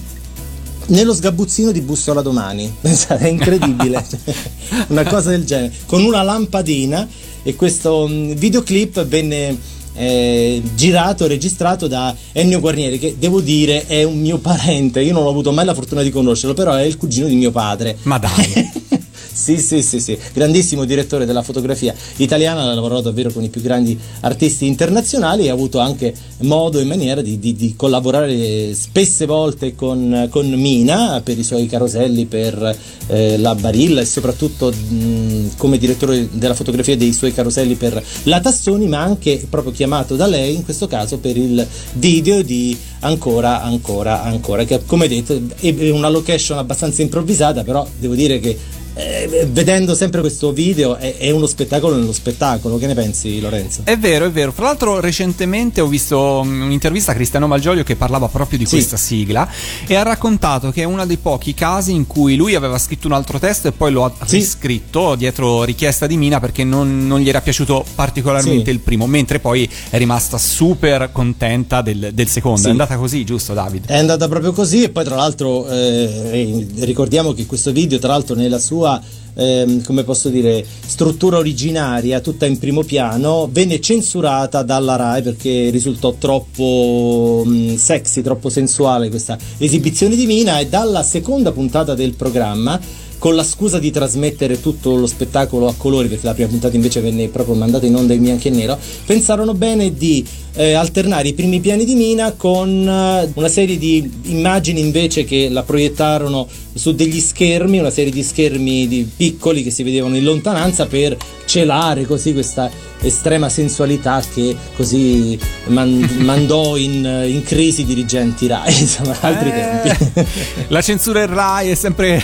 nello 0.88 1.14
sgabuzzino 1.14 1.72
di 1.72 1.82
Bussola 1.82 2.22
Domani. 2.22 2.74
Pensate, 2.80 3.26
è 3.26 3.30
incredibile. 3.30 4.06
una 4.88 5.04
cosa 5.04 5.30
del 5.30 5.46
genere. 5.46 5.74
Con 5.86 6.04
una 6.04 6.22
lampadina 6.24 7.08
e 7.44 7.56
questo 7.56 8.08
mh, 8.08 8.36
videoclip 8.36 9.06
venne 9.06 9.58
eh, 9.94 10.62
girato, 10.76 11.28
registrato 11.28 11.88
da 11.88 12.16
Ennio 12.32 12.60
Guarnieri, 12.60 13.00
che 13.00 13.16
devo 13.18 13.42
dire 13.42 13.86
è 13.88 14.04
un 14.04 14.20
mio 14.20 14.38
parente. 14.38 15.02
Io 15.02 15.14
non 15.14 15.24
ho 15.24 15.30
avuto 15.30 15.52
mai 15.52 15.66
la 15.66 15.74
fortuna 15.74 16.02
di 16.02 16.10
conoscerlo, 16.10 16.54
però 16.54 16.74
è 16.74 16.84
il 16.84 16.98
cugino 16.98 17.28
di 17.28 17.36
mio 17.36 17.52
padre. 17.52 17.98
Ma 18.04 18.18
dai. 18.18 19.00
Sì, 19.34 19.58
sì, 19.60 19.82
sì, 19.82 20.00
sì, 20.02 20.18
grandissimo 20.34 20.84
direttore 20.84 21.26
della 21.26 21.42
fotografia 21.42 21.96
italiana, 22.18 22.64
ha 22.64 22.74
lavorato 22.74 23.04
davvero 23.04 23.32
con 23.32 23.44
i 23.44 23.50
più 23.50 23.62
grandi 23.62 23.98
artisti 24.22 24.68
internazionali 24.68 25.46
e 25.46 25.50
ha 25.50 25.54
avuto 25.54 25.80
anche 25.80 26.14
modo 26.40 26.80
e 26.80 26.84
maniera 26.84 27.22
di, 27.22 27.40
di- 27.40 27.56
di 27.56 27.74
collaborare 27.76 28.74
spesse 28.74 29.26
volte 29.26 29.74
con, 29.74 30.28
con 30.30 30.50
Mina 30.52 31.22
per 31.24 31.40
i 31.40 31.44
suoi 31.44 31.66
caroselli, 31.68 32.26
per 32.26 32.78
eh, 33.08 33.38
la 33.38 33.56
Barilla 33.56 34.02
e 34.02 34.06
soprattutto 34.06 34.70
mh, 34.72 35.56
come 35.56 35.78
direttore 35.78 36.28
della 36.32 36.54
fotografia 36.54 36.98
dei 36.98 37.14
suoi 37.14 37.34
caroselli 37.34 37.76
per 37.76 38.04
la 38.24 38.42
Tassoni, 38.42 38.88
ma 38.88 39.00
anche 39.00 39.46
proprio 39.50 39.72
chiamato 39.72 40.16
da 40.18 40.28
lei 40.28 40.56
in 40.56 40.64
questo 40.64 40.88
caso 40.88 41.20
per 41.20 41.38
il 41.38 41.66
video 41.94 42.42
di 42.44 42.78
Ancora, 43.04 43.64
ancora, 43.64 44.22
ancora, 44.22 44.64
che 44.64 44.86
come 44.86 45.08
detto 45.08 45.42
è 45.60 45.90
una 45.90 46.08
location 46.08 46.60
abbastanza 46.60 47.02
improvvisata, 47.02 47.64
però 47.64 47.84
devo 47.98 48.14
dire 48.14 48.40
che 48.40 48.56
eh, 48.94 49.48
vedendo 49.52 49.96
sempre 49.96 50.20
questo 50.22 50.52
video 50.52 50.96
è, 50.96 51.18
è 51.18 51.30
uno 51.32 51.46
spettacolo 51.48 51.96
nello 51.96 52.12
spettacolo. 52.14 52.78
Che 52.78 52.88
ne 52.88 52.94
pensi, 52.94 53.40
Lorenzo? 53.40 53.82
È 53.84 53.98
vero, 53.98 54.26
è 54.26 54.32
vero. 54.32 54.52
Fra 54.52 54.66
l'altro, 54.66 55.00
recentemente 55.00 55.82
ho 55.82 55.88
visto 55.88 56.44
mm, 56.46 56.62
un'intervista 56.64 57.12
a 57.12 57.16
Cristiano 57.16 57.48
Malgioglio 57.48 57.84
che 57.84 57.96
parlava 57.96 58.28
proprio 58.28 58.58
di 58.58 58.66
Sì. 58.66 58.72
questa 58.76 58.98
sigla 58.98 59.48
e 59.88 59.96
ha 59.96 60.04
raccontato 60.04 60.72
che 60.72 60.82
è 60.82 60.86
uno 60.86 61.06
dei 61.06 61.18
pochi 61.18 61.54
casi 61.54 61.94
in 61.94 62.06
cui 62.08 62.36
lui 62.36 62.56
aveva 62.56 62.78
scritto 62.78 63.08
un 63.08 63.14
altro 63.14 63.40
testo 63.40 63.68
e 63.68 63.72
poi 63.72 63.92
lo 63.92 64.04
ha 64.06 64.12
Sì. 64.26 64.36
riscritto 64.38 65.16
dietro 65.16 65.64
richiesta 65.64 66.06
di 66.08 66.18
Mina 66.18 66.40
perché 66.40 66.64
non, 66.64 67.08
non 67.08 67.20
gli 67.20 67.30
era 67.30 67.42
piaciuto 67.42 67.86
particolarmente 67.96 68.66
Sì. 68.66 68.72
il 68.72 68.80
primo, 68.80 69.08
mentre 69.08 69.40
poi 69.40 69.70
è 69.90 69.98
rimasta 69.98 70.38
super 70.38 71.10
contenta 71.12 71.82
del, 71.82 72.10
del 72.14 72.28
secondo. 72.28 72.68
È 72.68 72.72
andata 72.72 72.98
così, 72.98 73.24
giusto, 73.24 73.54
David? 73.54 73.86
È 73.88 73.98
andata 73.98 74.28
proprio 74.28 74.52
così 74.52 74.84
e 74.84 74.90
poi 74.90 75.04
tra 75.06 75.16
l'altro 75.16 75.68
eh, 75.70 76.68
ricordiamo 76.80 77.34
che 77.34 77.46
questo 77.46 77.72
video 77.72 77.98
tra 78.00 78.10
l'altro 78.10 78.36
nella 78.36 78.60
sua 78.60 78.81
sua 78.82 79.02
ehm, 79.36 79.84
come 79.84 80.04
posso 80.04 80.30
dire, 80.30 80.66
struttura 80.86 81.38
originaria, 81.38 82.20
tutta 82.20 82.46
in 82.46 82.58
primo 82.58 82.84
piano, 82.84 83.48
venne 83.52 83.80
censurata 83.80 84.64
dalla 84.64 84.96
RAI 84.96 85.22
perché 85.22 85.70
risultò 85.70 86.14
troppo 86.18 87.44
mh, 87.46 87.76
sexy, 87.76 88.22
troppo 88.22 88.50
sensuale 88.50 89.10
questa 89.10 89.38
esibizione 89.58 90.16
di 90.16 90.26
Mina 90.26 90.60
e 90.60 90.68
dalla 90.68 91.04
seconda 91.04 91.52
puntata 91.52 91.94
del 91.94 92.14
programma 92.16 92.80
con 93.22 93.36
la 93.36 93.44
scusa 93.44 93.78
di 93.78 93.92
trasmettere 93.92 94.60
tutto 94.60 94.96
lo 94.96 95.06
spettacolo 95.06 95.68
a 95.68 95.76
colori, 95.78 96.08
perché 96.08 96.26
la 96.26 96.34
prima 96.34 96.50
puntata 96.50 96.76
invece 96.76 97.02
venne 97.02 97.28
proprio 97.28 97.54
mandata 97.54 97.86
in 97.86 97.94
onda 97.94 98.16
in 98.16 98.24
bianco 98.24 98.48
e 98.48 98.50
nero, 98.50 98.80
pensarono 99.06 99.54
bene 99.54 99.94
di 99.94 100.26
eh, 100.54 100.74
alternare 100.74 101.28
i 101.28 101.34
primi 101.34 101.60
piani 101.60 101.86
di 101.86 101.94
Mina 101.94 102.32
con 102.32 102.68
eh, 102.68 103.30
una 103.32 103.48
serie 103.48 103.78
di 103.78 104.12
immagini 104.24 104.80
invece 104.80 105.24
che 105.24 105.50
la 105.50 105.62
proiettarono 105.62 106.48
su 106.74 106.96
degli 106.96 107.20
schermi, 107.20 107.78
una 107.78 107.92
serie 107.92 108.12
di 108.12 108.24
schermi 108.24 108.88
di 108.88 109.08
piccoli 109.16 109.62
che 109.62 109.70
si 109.70 109.84
vedevano 109.84 110.18
in 110.18 110.24
lontananza 110.24 110.88
per 110.88 111.16
celare 111.46 112.08
così 112.08 112.34
questa 112.34 112.72
estrema 113.02 113.50
sensualità 113.50 114.22
che 114.34 114.56
così 114.76 115.40
man- 115.66 116.08
mandò 116.22 116.76
in, 116.78 117.04
in, 117.28 117.44
crisi 117.44 117.82
i 117.82 117.86
dirigenti 117.86 118.48
Rai, 118.48 118.80
insomma, 118.80 119.16
altri 119.20 119.50
eh, 119.50 119.54
tempi. 119.54 120.28
La 120.68 120.82
censura 120.82 121.24
in 121.24 121.34
Rai 121.34 121.70
è 121.70 121.76
sempre, 121.76 122.24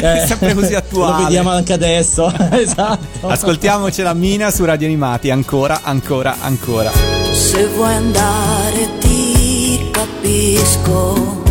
è 0.00 0.24
sempre 0.26 0.54
così 0.54 0.74
attuale. 0.74 1.16
Lo 1.16 1.22
vediamo 1.24 1.50
anche 1.50 1.72
adesso, 1.72 2.32
esatto. 2.52 3.28
Ascoltiamoci 3.28 4.02
la 4.02 4.14
Mina 4.14 4.50
su 4.50 4.64
Radio 4.64 4.86
Animati, 4.86 5.30
ancora, 5.30 5.80
ancora, 5.82 6.36
ancora. 6.40 6.90
Se 7.32 7.66
vuoi 7.68 7.94
andare 7.94 8.88
ti 9.00 9.90
capisco, 9.90 11.42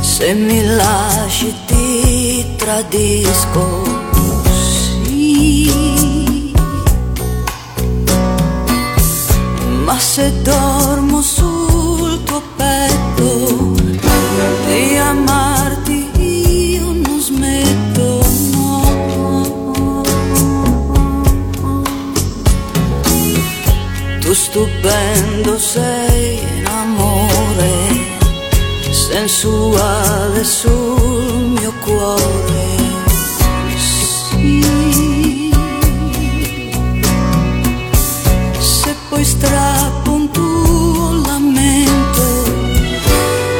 se 0.00 0.34
mi 0.34 0.64
lasci 0.64 1.54
ti 1.66 2.46
tradisco. 2.56 4.08
Sì 5.04 6.19
se 10.00 10.32
dormo 10.42 11.20
sul 11.20 12.22
tuo 12.24 12.42
petto 12.56 13.74
di 14.66 14.96
amarti 14.96 16.10
io 16.16 16.92
non 16.92 17.20
smetto, 17.20 18.24
no. 18.52 20.02
Tu 24.20 24.32
stupendo 24.32 25.58
sei 25.58 26.38
in 26.56 26.66
amore, 26.66 27.72
sensuale 28.90 30.42
sul 30.44 31.54
mio 31.58 31.72
cuore. 31.84 32.59
Strappo 39.40 40.12
un 40.12 40.30
tuo 40.30 41.22
lamento, 41.24 42.24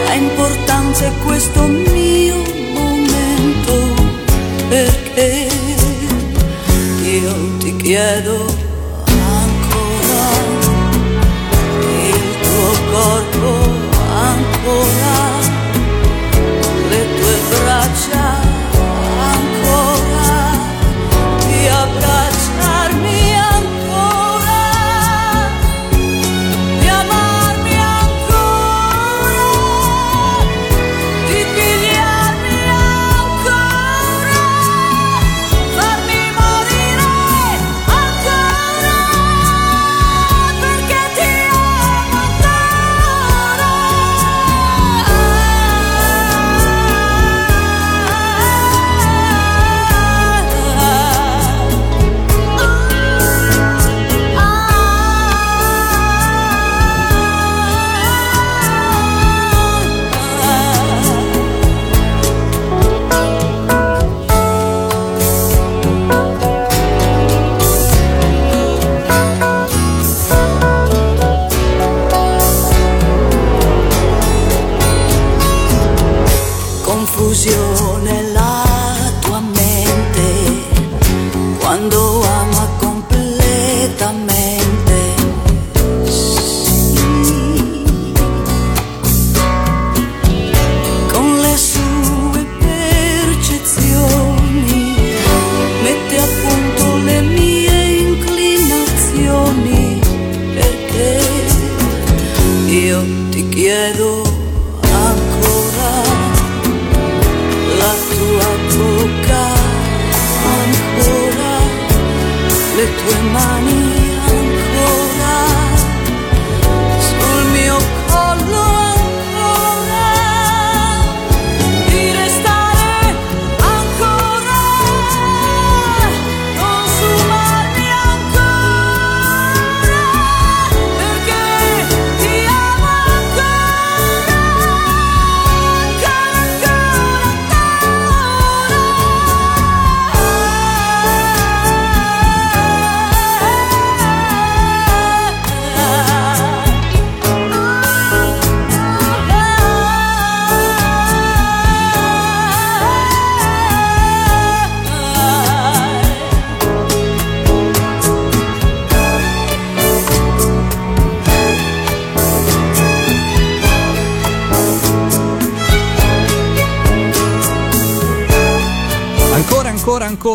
ha 0.09 0.15
importanza 0.15 1.11
questo 1.25 1.63
mio 1.67 2.37
momento, 2.75 3.95
perché 4.69 5.49
io 7.03 7.57
ti 7.59 7.75
chiedo 7.77 8.37
ancora 9.07 10.29
il 11.81 12.21
tuo 12.43 12.71
corpo, 12.93 13.51
ancora 14.13 15.00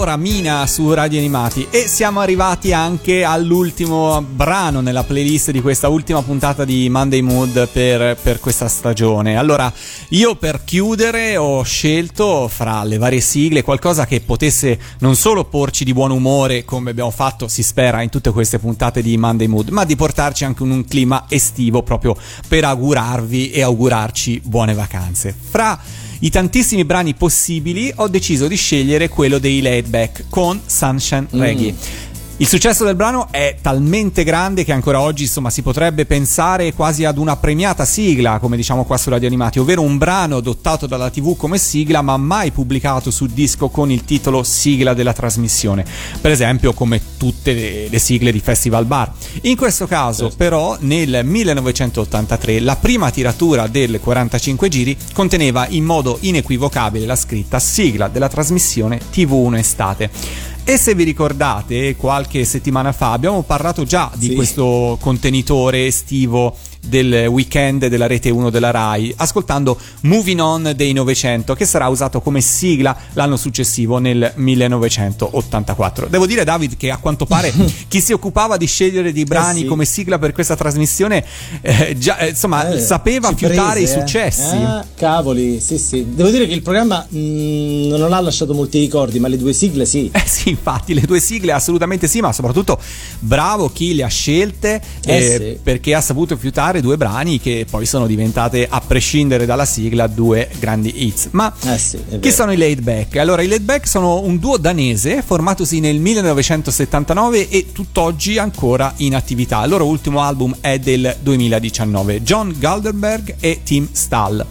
ancora, 0.05 0.17
Mina 0.17 0.67
su 0.67 0.93
Radio 0.93 1.17
Animati 1.17 1.65
e 1.71 1.87
siamo 1.87 2.19
arrivati 2.19 2.71
anche 2.71 3.23
all'ultimo 3.23 4.21
brano 4.21 4.79
nella 4.79 5.03
playlist 5.03 5.49
di 5.49 5.61
questa 5.61 5.87
ultima 5.87 6.21
puntata 6.21 6.63
di 6.63 6.87
Monday 6.89 7.21
Mood 7.21 7.67
per, 7.69 8.15
per 8.21 8.39
questa 8.39 8.67
stagione. 8.67 9.35
Allora, 9.35 9.71
io 10.09 10.35
per 10.35 10.63
chiudere 10.63 11.37
ho 11.37 11.63
scelto 11.63 12.47
fra 12.47 12.83
le 12.83 12.97
varie 12.97 13.19
sigle 13.19 13.63
qualcosa 13.63 14.05
che 14.05 14.21
potesse 14.21 14.79
non 14.99 15.15
solo 15.15 15.45
porci 15.45 15.83
di 15.83 15.93
buon 15.93 16.11
umore, 16.11 16.65
come 16.65 16.91
abbiamo 16.91 17.11
fatto, 17.11 17.47
si 17.47 17.63
spera, 17.63 18.03
in 18.03 18.09
tutte 18.09 18.31
queste 18.31 18.59
puntate 18.59 19.01
di 19.01 19.17
Monday 19.17 19.47
Mood, 19.47 19.69
ma 19.69 19.85
di 19.85 19.95
portarci 19.95 20.45
anche 20.45 20.61
in 20.63 20.69
un 20.71 20.85
clima 20.85 21.25
estivo 21.29 21.81
proprio 21.81 22.15
per 22.47 22.63
augurarvi 22.65 23.49
e 23.49 23.63
augurarci 23.63 24.41
buone 24.43 24.75
vacanze. 24.75 25.35
Fra 25.49 25.79
i 26.19 26.29
tantissimi 26.29 26.85
brani 26.85 27.13
possibili 27.13 27.91
ho 27.95 28.07
deciso 28.07 28.47
di 28.47 28.55
scegliere 28.55 29.09
quello 29.09 29.37
dei 29.37 29.61
Laid 29.61 29.87
Back 29.87 30.25
con 30.29 30.59
Sunshine 30.65 31.27
Reggae. 31.31 31.71
Mm. 31.71 32.04
Il 32.37 32.47
successo 32.49 32.83
del 32.83 32.95
brano 32.95 33.29
è 33.31 33.55
talmente 33.61 34.25
grande 34.25 34.65
che 34.65 34.73
ancora 34.73 34.99
oggi 34.99 35.23
insomma 35.23 35.49
si 35.49 35.61
potrebbe 35.61 36.05
pensare 36.05 36.73
quasi 36.73 37.05
ad 37.05 37.17
una 37.17 37.37
premiata 37.37 37.85
sigla, 37.85 38.39
come 38.39 38.57
diciamo 38.57 38.83
qua 38.83 38.97
su 38.97 39.09
Radio 39.09 39.27
Animati, 39.27 39.59
ovvero 39.59 39.81
un 39.81 39.97
brano 39.97 40.35
adottato 40.35 40.85
dalla 40.85 41.09
TV 41.09 41.37
come 41.37 41.57
sigla 41.57 42.01
ma 42.01 42.17
mai 42.17 42.51
pubblicato 42.51 43.09
su 43.09 43.27
disco 43.27 43.69
con 43.69 43.89
il 43.89 44.03
titolo 44.03 44.43
sigla 44.43 44.93
della 44.93 45.13
trasmissione, 45.13 45.85
per 46.19 46.31
esempio 46.31 46.73
come 46.73 46.99
tutte 47.15 47.53
le, 47.53 47.87
le 47.87 47.99
sigle 47.99 48.33
di 48.33 48.41
Festival 48.41 48.83
Bar. 48.83 49.13
In 49.43 49.55
questo 49.55 49.87
caso 49.87 50.23
certo. 50.23 50.35
però 50.35 50.75
nel 50.81 51.21
1983 51.23 52.59
la 52.59 52.75
prima 52.75 53.11
tiratura 53.11 53.67
del 53.67 54.01
45 54.01 54.67
giri 54.67 54.97
conteneva 55.13 55.67
in 55.69 55.85
modo 55.85 56.17
inequivocabile 56.19 57.05
la 57.05 57.15
scritta 57.15 57.59
sigla 57.59 58.09
della 58.09 58.27
trasmissione 58.27 58.99
TV1 59.09 59.55
Estate. 59.55 60.53
E 60.67 60.77
se 60.77 60.95
vi 60.95 61.03
ricordate, 61.03 61.95
qualche 61.95 62.43
settimana 62.43 62.91
fa 62.91 63.11
abbiamo 63.11 63.43
parlato 63.43 63.83
già 63.83 64.09
di 64.15 64.29
sì. 64.29 64.33
questo 64.33 64.97
contenitore 64.99 65.85
estivo 65.85 66.57
del 66.87 67.27
weekend 67.27 67.87
della 67.87 68.07
rete 68.07 68.29
1 68.29 68.49
della 68.49 68.71
RAI, 68.71 69.13
ascoltando 69.17 69.77
Moving 70.01 70.39
On 70.39 70.73
dei 70.75 70.93
900, 70.93 71.53
che 71.53 71.65
sarà 71.65 71.87
usato 71.87 72.21
come 72.21 72.41
sigla 72.41 72.95
l'anno 73.13 73.37
successivo 73.37 73.97
nel 73.97 74.31
1984. 74.35 76.07
Devo 76.07 76.25
dire, 76.25 76.43
David, 76.43 76.77
che 76.77 76.91
a 76.91 76.97
quanto 76.97 77.25
pare 77.25 77.53
chi 77.87 78.01
si 78.01 78.13
occupava 78.13 78.57
di 78.57 78.65
scegliere 78.65 79.11
dei 79.11 79.23
brani 79.23 79.59
eh 79.59 79.61
sì. 79.63 79.67
come 79.67 79.85
sigla 79.85 80.19
per 80.19 80.31
questa 80.31 80.55
trasmissione 80.55 81.23
eh, 81.61 81.95
già, 81.97 82.17
eh, 82.17 82.29
insomma, 82.29 82.69
eh, 82.69 82.79
sapeva 82.79 83.33
fiutare 83.33 83.79
prese, 83.79 83.95
i 83.95 83.97
eh. 83.97 83.99
successi. 83.99 84.55
Ah, 84.55 84.85
cavoli, 84.95 85.59
sì, 85.59 85.77
sì. 85.77 86.05
Devo 86.13 86.29
dire 86.29 86.47
che 86.47 86.53
il 86.53 86.61
programma 86.61 87.05
mh, 87.07 87.17
mm, 87.17 87.87
non 87.95 88.13
ha 88.13 88.19
lasciato 88.19 88.53
molti 88.53 88.79
ricordi, 88.79 89.19
ma 89.19 89.27
le 89.27 89.37
due 89.37 89.53
sigle 89.53 89.85
sì. 89.85 90.09
Eh 90.11 90.23
sì, 90.25 90.49
infatti, 90.49 90.93
le 90.93 91.01
due 91.01 91.19
sigle 91.19 91.51
assolutamente 91.51 92.07
sì, 92.07 92.19
ma 92.21 92.31
soprattutto 92.31 92.79
bravo 93.19 93.69
chi 93.71 93.95
le 93.95 94.03
ha 94.03 94.07
scelte 94.07 94.81
eh 95.05 95.37
sì. 95.37 95.59
perché 95.61 95.93
ha 95.93 96.01
saputo 96.01 96.35
fiutare 96.37 96.74
fare 96.75 96.81
due 96.81 96.97
brani 96.97 97.39
che 97.39 97.65
poi 97.69 97.85
sono 97.85 98.07
diventate, 98.07 98.67
a 98.69 98.81
prescindere 98.81 99.45
dalla 99.45 99.65
sigla, 99.65 100.07
due 100.07 100.49
grandi 100.59 101.05
hits. 101.05 101.29
Ma 101.31 101.53
eh 101.65 101.77
sì, 101.77 101.99
chi 102.19 102.31
sono 102.31 102.51
i 102.51 102.57
Laid 102.57 102.81
Back? 102.81 103.17
Allora, 103.17 103.41
i 103.41 103.47
Laid 103.47 103.63
Back 103.63 103.87
sono 103.87 104.21
un 104.21 104.37
duo 104.37 104.57
danese 104.57 105.21
formatosi 105.21 105.79
nel 105.79 105.99
1979 105.99 107.49
e 107.49 107.71
tutt'oggi 107.71 108.37
ancora 108.37 108.93
in 108.97 109.15
attività. 109.15 109.63
Il 109.63 109.69
loro 109.69 109.85
ultimo 109.85 110.21
album 110.21 110.55
è 110.59 110.79
del 110.79 111.15
2019, 111.21 112.21
John 112.21 112.53
Galderberg 112.57 113.35
e 113.39 113.61
Tim 113.63 113.87
Stahl, 113.91 114.45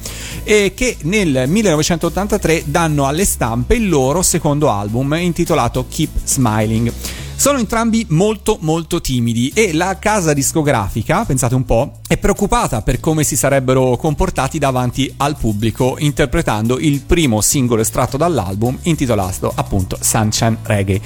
e 0.45 0.72
che 0.75 0.97
nel 1.03 1.45
1983 1.47 2.64
danno 2.66 3.07
alle 3.07 3.25
stampe 3.25 3.75
il 3.75 3.89
loro 3.89 4.22
secondo 4.22 4.70
album 4.70 5.14
intitolato 5.18 5.87
Keep 5.89 6.11
Smiling. 6.25 6.93
Sono 7.37 7.59
entrambi 7.59 8.07
molto 8.11 8.59
molto 8.61 9.01
timidi 9.01 9.51
e 9.55 9.72
la 9.74 9.99
casa 9.99 10.32
discografica, 10.32 11.24
pensate 11.24 11.55
un 11.55 11.64
po', 11.64 11.99
è 12.07 12.16
preoccupata 12.16 12.80
per 12.80 13.01
come 13.01 13.22
si 13.24 13.37
sarebbero 13.37 13.97
comportati 13.97 14.59
davanti 14.59 15.12
al 15.18 15.37
pubblico 15.37 15.97
interpretando 15.99 16.78
il 16.78 17.01
primo 17.01 17.41
singolo 17.41 17.82
estratto 17.82 18.16
dall'album 18.16 18.78
intitolato 18.82 19.53
appunto 19.55 19.99
Sunshine 20.01 20.59
Reggae. 20.62 21.01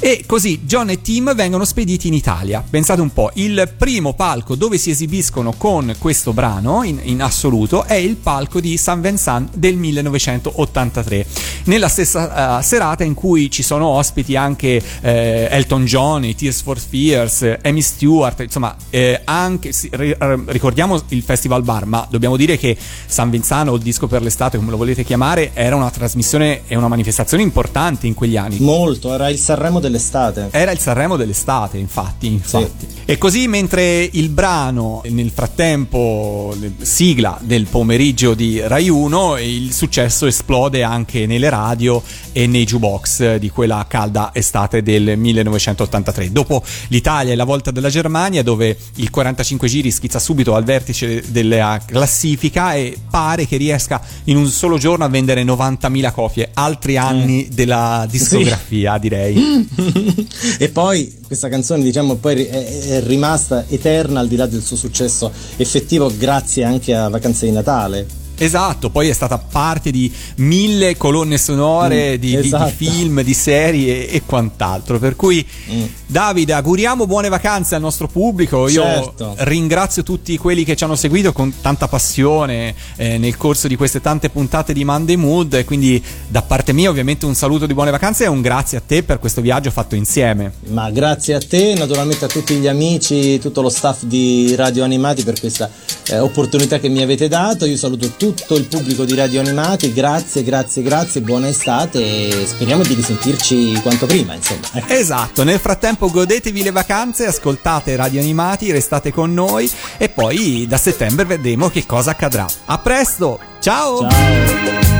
E 0.00 0.24
così 0.26 0.60
John 0.62 0.90
e 0.90 1.00
Tim 1.00 1.34
vengono 1.34 1.64
spediti 1.64 2.06
in 2.06 2.14
Italia. 2.14 2.62
Pensate 2.68 3.00
un 3.00 3.12
po', 3.12 3.30
il 3.34 3.72
primo 3.76 4.14
palco 4.14 4.54
dove 4.54 4.78
si 4.78 4.90
esibiscono 4.90 5.54
con 5.56 5.94
questo 5.98 6.32
brano 6.32 6.84
in, 6.84 7.00
in 7.02 7.20
assoluto 7.20 7.84
è 7.84 7.94
il 7.94 8.14
palco 8.16 8.60
di 8.60 8.76
San 8.76 9.00
Vincent 9.00 9.56
del 9.56 9.76
1983. 9.76 11.26
Nella 11.64 11.88
stessa 11.88 12.58
uh, 12.58 12.62
serata 12.62 13.02
in 13.02 13.14
cui 13.14 13.50
ci 13.50 13.62
sono 13.62 13.86
ospiti 13.88 14.36
anche 14.36 14.80
eh, 15.00 15.48
Elton 15.68 15.84
John, 15.84 16.24
i 16.24 16.34
Tears 16.34 16.62
for 16.62 16.78
Fears, 16.78 17.58
Amy 17.62 17.82
Stewart, 17.82 18.40
insomma, 18.40 18.74
eh, 18.88 19.20
anche 19.24 19.72
sì, 19.72 19.90
ricordiamo 19.92 20.98
il 21.08 21.22
Festival 21.22 21.62
Bar, 21.62 21.84
ma 21.84 22.06
dobbiamo 22.08 22.38
dire 22.38 22.56
che 22.56 22.74
San 23.06 23.28
Vincent 23.28 23.68
o 23.68 23.74
il 23.74 23.82
disco 23.82 24.06
per 24.06 24.22
l'estate, 24.22 24.56
come 24.56 24.70
lo 24.70 24.78
volete 24.78 25.04
chiamare, 25.04 25.50
era 25.52 25.76
una 25.76 25.90
trasmissione 25.90 26.62
e 26.66 26.74
una 26.74 26.88
manifestazione 26.88 27.42
importante 27.42 28.06
in 28.06 28.14
quegli 28.14 28.38
anni. 28.38 28.56
Molto, 28.60 29.12
era 29.12 29.28
il 29.28 29.36
Sanremo 29.36 29.78
del 29.78 29.88
dell'estate. 29.88 30.48
Era 30.52 30.70
il 30.70 30.78
Sanremo 30.78 31.16
dell'estate, 31.16 31.76
infatti, 31.76 32.28
infatti. 32.28 32.86
Sì. 32.88 32.96
E 33.04 33.18
così 33.18 33.46
mentre 33.46 34.08
il 34.10 34.30
brano, 34.30 35.02
nel 35.06 35.30
frattempo, 35.30 36.56
sigla 36.80 37.38
del 37.42 37.66
pomeriggio 37.66 38.32
di 38.32 38.60
Rai 38.60 38.88
1, 38.88 39.36
il 39.38 39.72
successo 39.74 40.24
esplode 40.24 40.82
anche 40.82 41.26
nelle 41.26 41.50
radio 41.50 42.02
e 42.32 42.46
nei 42.46 42.64
jukebox 42.64 43.36
di 43.36 43.50
quella 43.50 43.84
calda 43.86 44.30
estate 44.32 44.82
del 44.82 45.16
1983. 45.58 46.32
Dopo 46.32 46.62
l'Italia 46.88 47.32
e 47.32 47.36
la 47.36 47.44
volta 47.44 47.70
della 47.70 47.88
Germania, 47.88 48.42
dove 48.42 48.76
il 48.96 49.10
45 49.10 49.68
giri 49.68 49.90
schizza 49.90 50.18
subito 50.18 50.54
al 50.54 50.64
vertice 50.64 51.22
della 51.28 51.80
classifica 51.84 52.74
e 52.74 52.96
pare 53.10 53.46
che 53.46 53.56
riesca 53.56 54.00
in 54.24 54.36
un 54.36 54.48
solo 54.48 54.78
giorno 54.78 55.04
a 55.04 55.08
vendere 55.08 55.42
90.000 55.44 56.12
copie, 56.12 56.50
altri 56.54 56.96
anni 56.96 57.46
mm. 57.48 57.54
della 57.54 58.06
discografia, 58.10 58.94
sì. 58.94 59.00
direi. 59.00 59.68
e 60.58 60.68
poi 60.68 61.16
questa 61.26 61.48
canzone 61.48 61.82
diciamo 61.82 62.14
poi 62.14 62.44
è, 62.44 62.88
è, 62.88 63.02
rimasta 63.02 63.66
eterna 63.68 64.20
al 64.20 64.28
di 64.28 64.36
là 64.36 64.46
del 64.46 64.62
suo 64.62 64.76
successo 64.76 65.30
effettivo 65.56 66.10
grazie 66.16 66.64
anche 66.64 66.94
a 66.94 67.08
Vacanze 67.08 67.46
di 67.46 67.52
Natale 67.52 68.17
Esatto, 68.40 68.88
poi 68.90 69.08
è 69.08 69.12
stata 69.12 69.36
parte 69.36 69.90
di 69.90 70.12
mille 70.36 70.96
colonne 70.96 71.36
sonore 71.38 72.16
mm, 72.16 72.20
di, 72.20 72.36
esatto. 72.36 72.64
di, 72.64 72.70
di, 72.70 72.86
film, 72.86 73.22
di 73.22 73.34
serie 73.34 74.08
e, 74.08 74.22
quant'altro. 74.24 75.00
Per 75.00 75.16
cui, 75.16 75.44
mm. 75.72 75.84
Davide, 76.06 76.52
auguriamo 76.52 77.06
buone 77.06 77.28
vacanze 77.28 77.74
al 77.74 77.80
nostro 77.80 78.06
pubblico. 78.06 78.68
Io 78.68 78.82
certo. 78.82 79.34
ringrazio 79.38 80.04
tutti 80.04 80.36
quelli 80.38 80.62
che 80.62 80.76
ci 80.76 80.84
hanno 80.84 80.94
seguito 80.94 81.32
con 81.32 81.52
tanta 81.60 81.88
passione 81.88 82.74
eh, 82.96 83.18
nel 83.18 83.36
corso 83.36 83.66
di 83.66 83.74
queste 83.74 84.00
tante 84.00 84.30
puntate 84.30 84.72
di 84.72 84.84
Monday 84.84 85.16
Mood. 85.16 85.54
E 85.54 85.64
quindi, 85.64 86.02
da 86.28 86.42
parte 86.42 86.72
mia, 86.72 86.90
ovviamente, 86.90 87.26
un 87.26 87.34
saluto 87.34 87.66
di 87.66 87.74
buone 87.74 87.90
vacanze 87.90 88.24
e 88.24 88.28
un 88.28 88.40
grazie 88.40 88.78
a 88.78 88.82
te 88.86 89.02
per 89.02 89.18
questo 89.18 89.40
viaggio 89.40 89.72
fatto 89.72 89.96
insieme. 89.96 90.52
Ma 90.68 90.90
grazie 90.90 91.34
a 91.34 91.40
te, 91.40 91.74
naturalmente 91.74 92.24
a 92.24 92.28
tutti 92.28 92.54
gli 92.54 92.68
amici, 92.68 93.40
tutto 93.40 93.62
lo 93.62 93.68
staff 93.68 94.04
di 94.04 94.54
Radio 94.54 94.84
Animati 94.84 95.24
per 95.24 95.38
questa 95.40 95.68
eh, 96.06 96.20
opportunità 96.20 96.78
che 96.78 96.88
mi 96.88 97.02
avete 97.02 97.26
dato. 97.26 97.64
Io 97.64 97.76
saluto 97.76 98.12
tutti 98.16 98.27
tutto 98.34 98.56
il 98.56 98.66
pubblico 98.66 99.04
di 99.04 99.14
Radio 99.14 99.40
Animati, 99.40 99.92
grazie, 99.92 100.42
grazie, 100.42 100.82
grazie, 100.82 101.22
buona 101.22 101.48
estate 101.48 101.98
e 102.00 102.46
speriamo 102.46 102.82
di 102.82 102.92
risentirci 102.92 103.80
quanto 103.80 104.04
prima, 104.04 104.34
insomma. 104.34 104.68
Esatto, 104.86 105.44
nel 105.44 105.58
frattempo 105.58 106.10
godetevi 106.10 106.62
le 106.62 106.70
vacanze, 106.70 107.26
ascoltate 107.26 107.96
Radio 107.96 108.20
Animati, 108.20 108.70
restate 108.70 109.12
con 109.12 109.32
noi 109.32 109.70
e 109.96 110.10
poi 110.10 110.66
da 110.68 110.76
settembre 110.76 111.24
vedremo 111.24 111.70
che 111.70 111.86
cosa 111.86 112.10
accadrà. 112.10 112.46
A 112.66 112.78
presto, 112.78 113.38
ciao! 113.60 114.06
Ciao! 114.08 114.97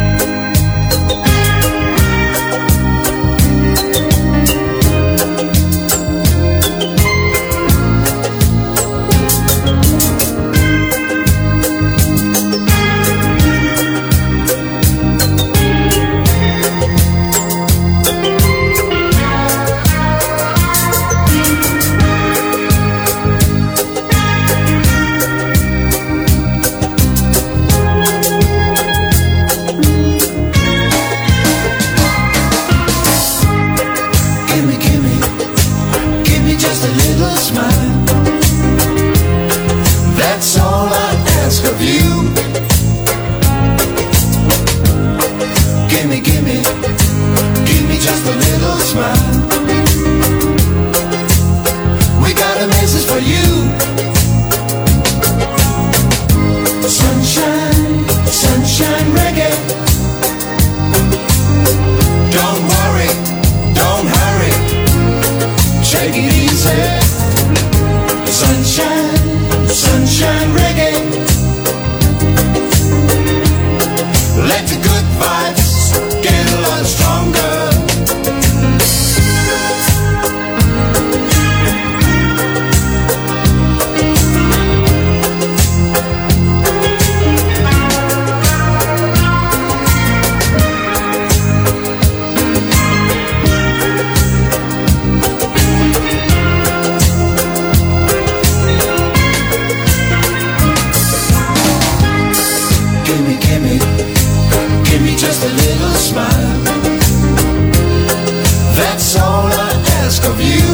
smile. 106.18 106.64
That's 108.74 109.16
all 109.16 109.46
I 109.46 109.70
ask 110.02 110.24
of 110.24 110.40
you. 110.40 110.68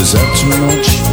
Is 0.00 0.12
that 0.12 0.28
too 0.36 0.66
much? 0.66 1.11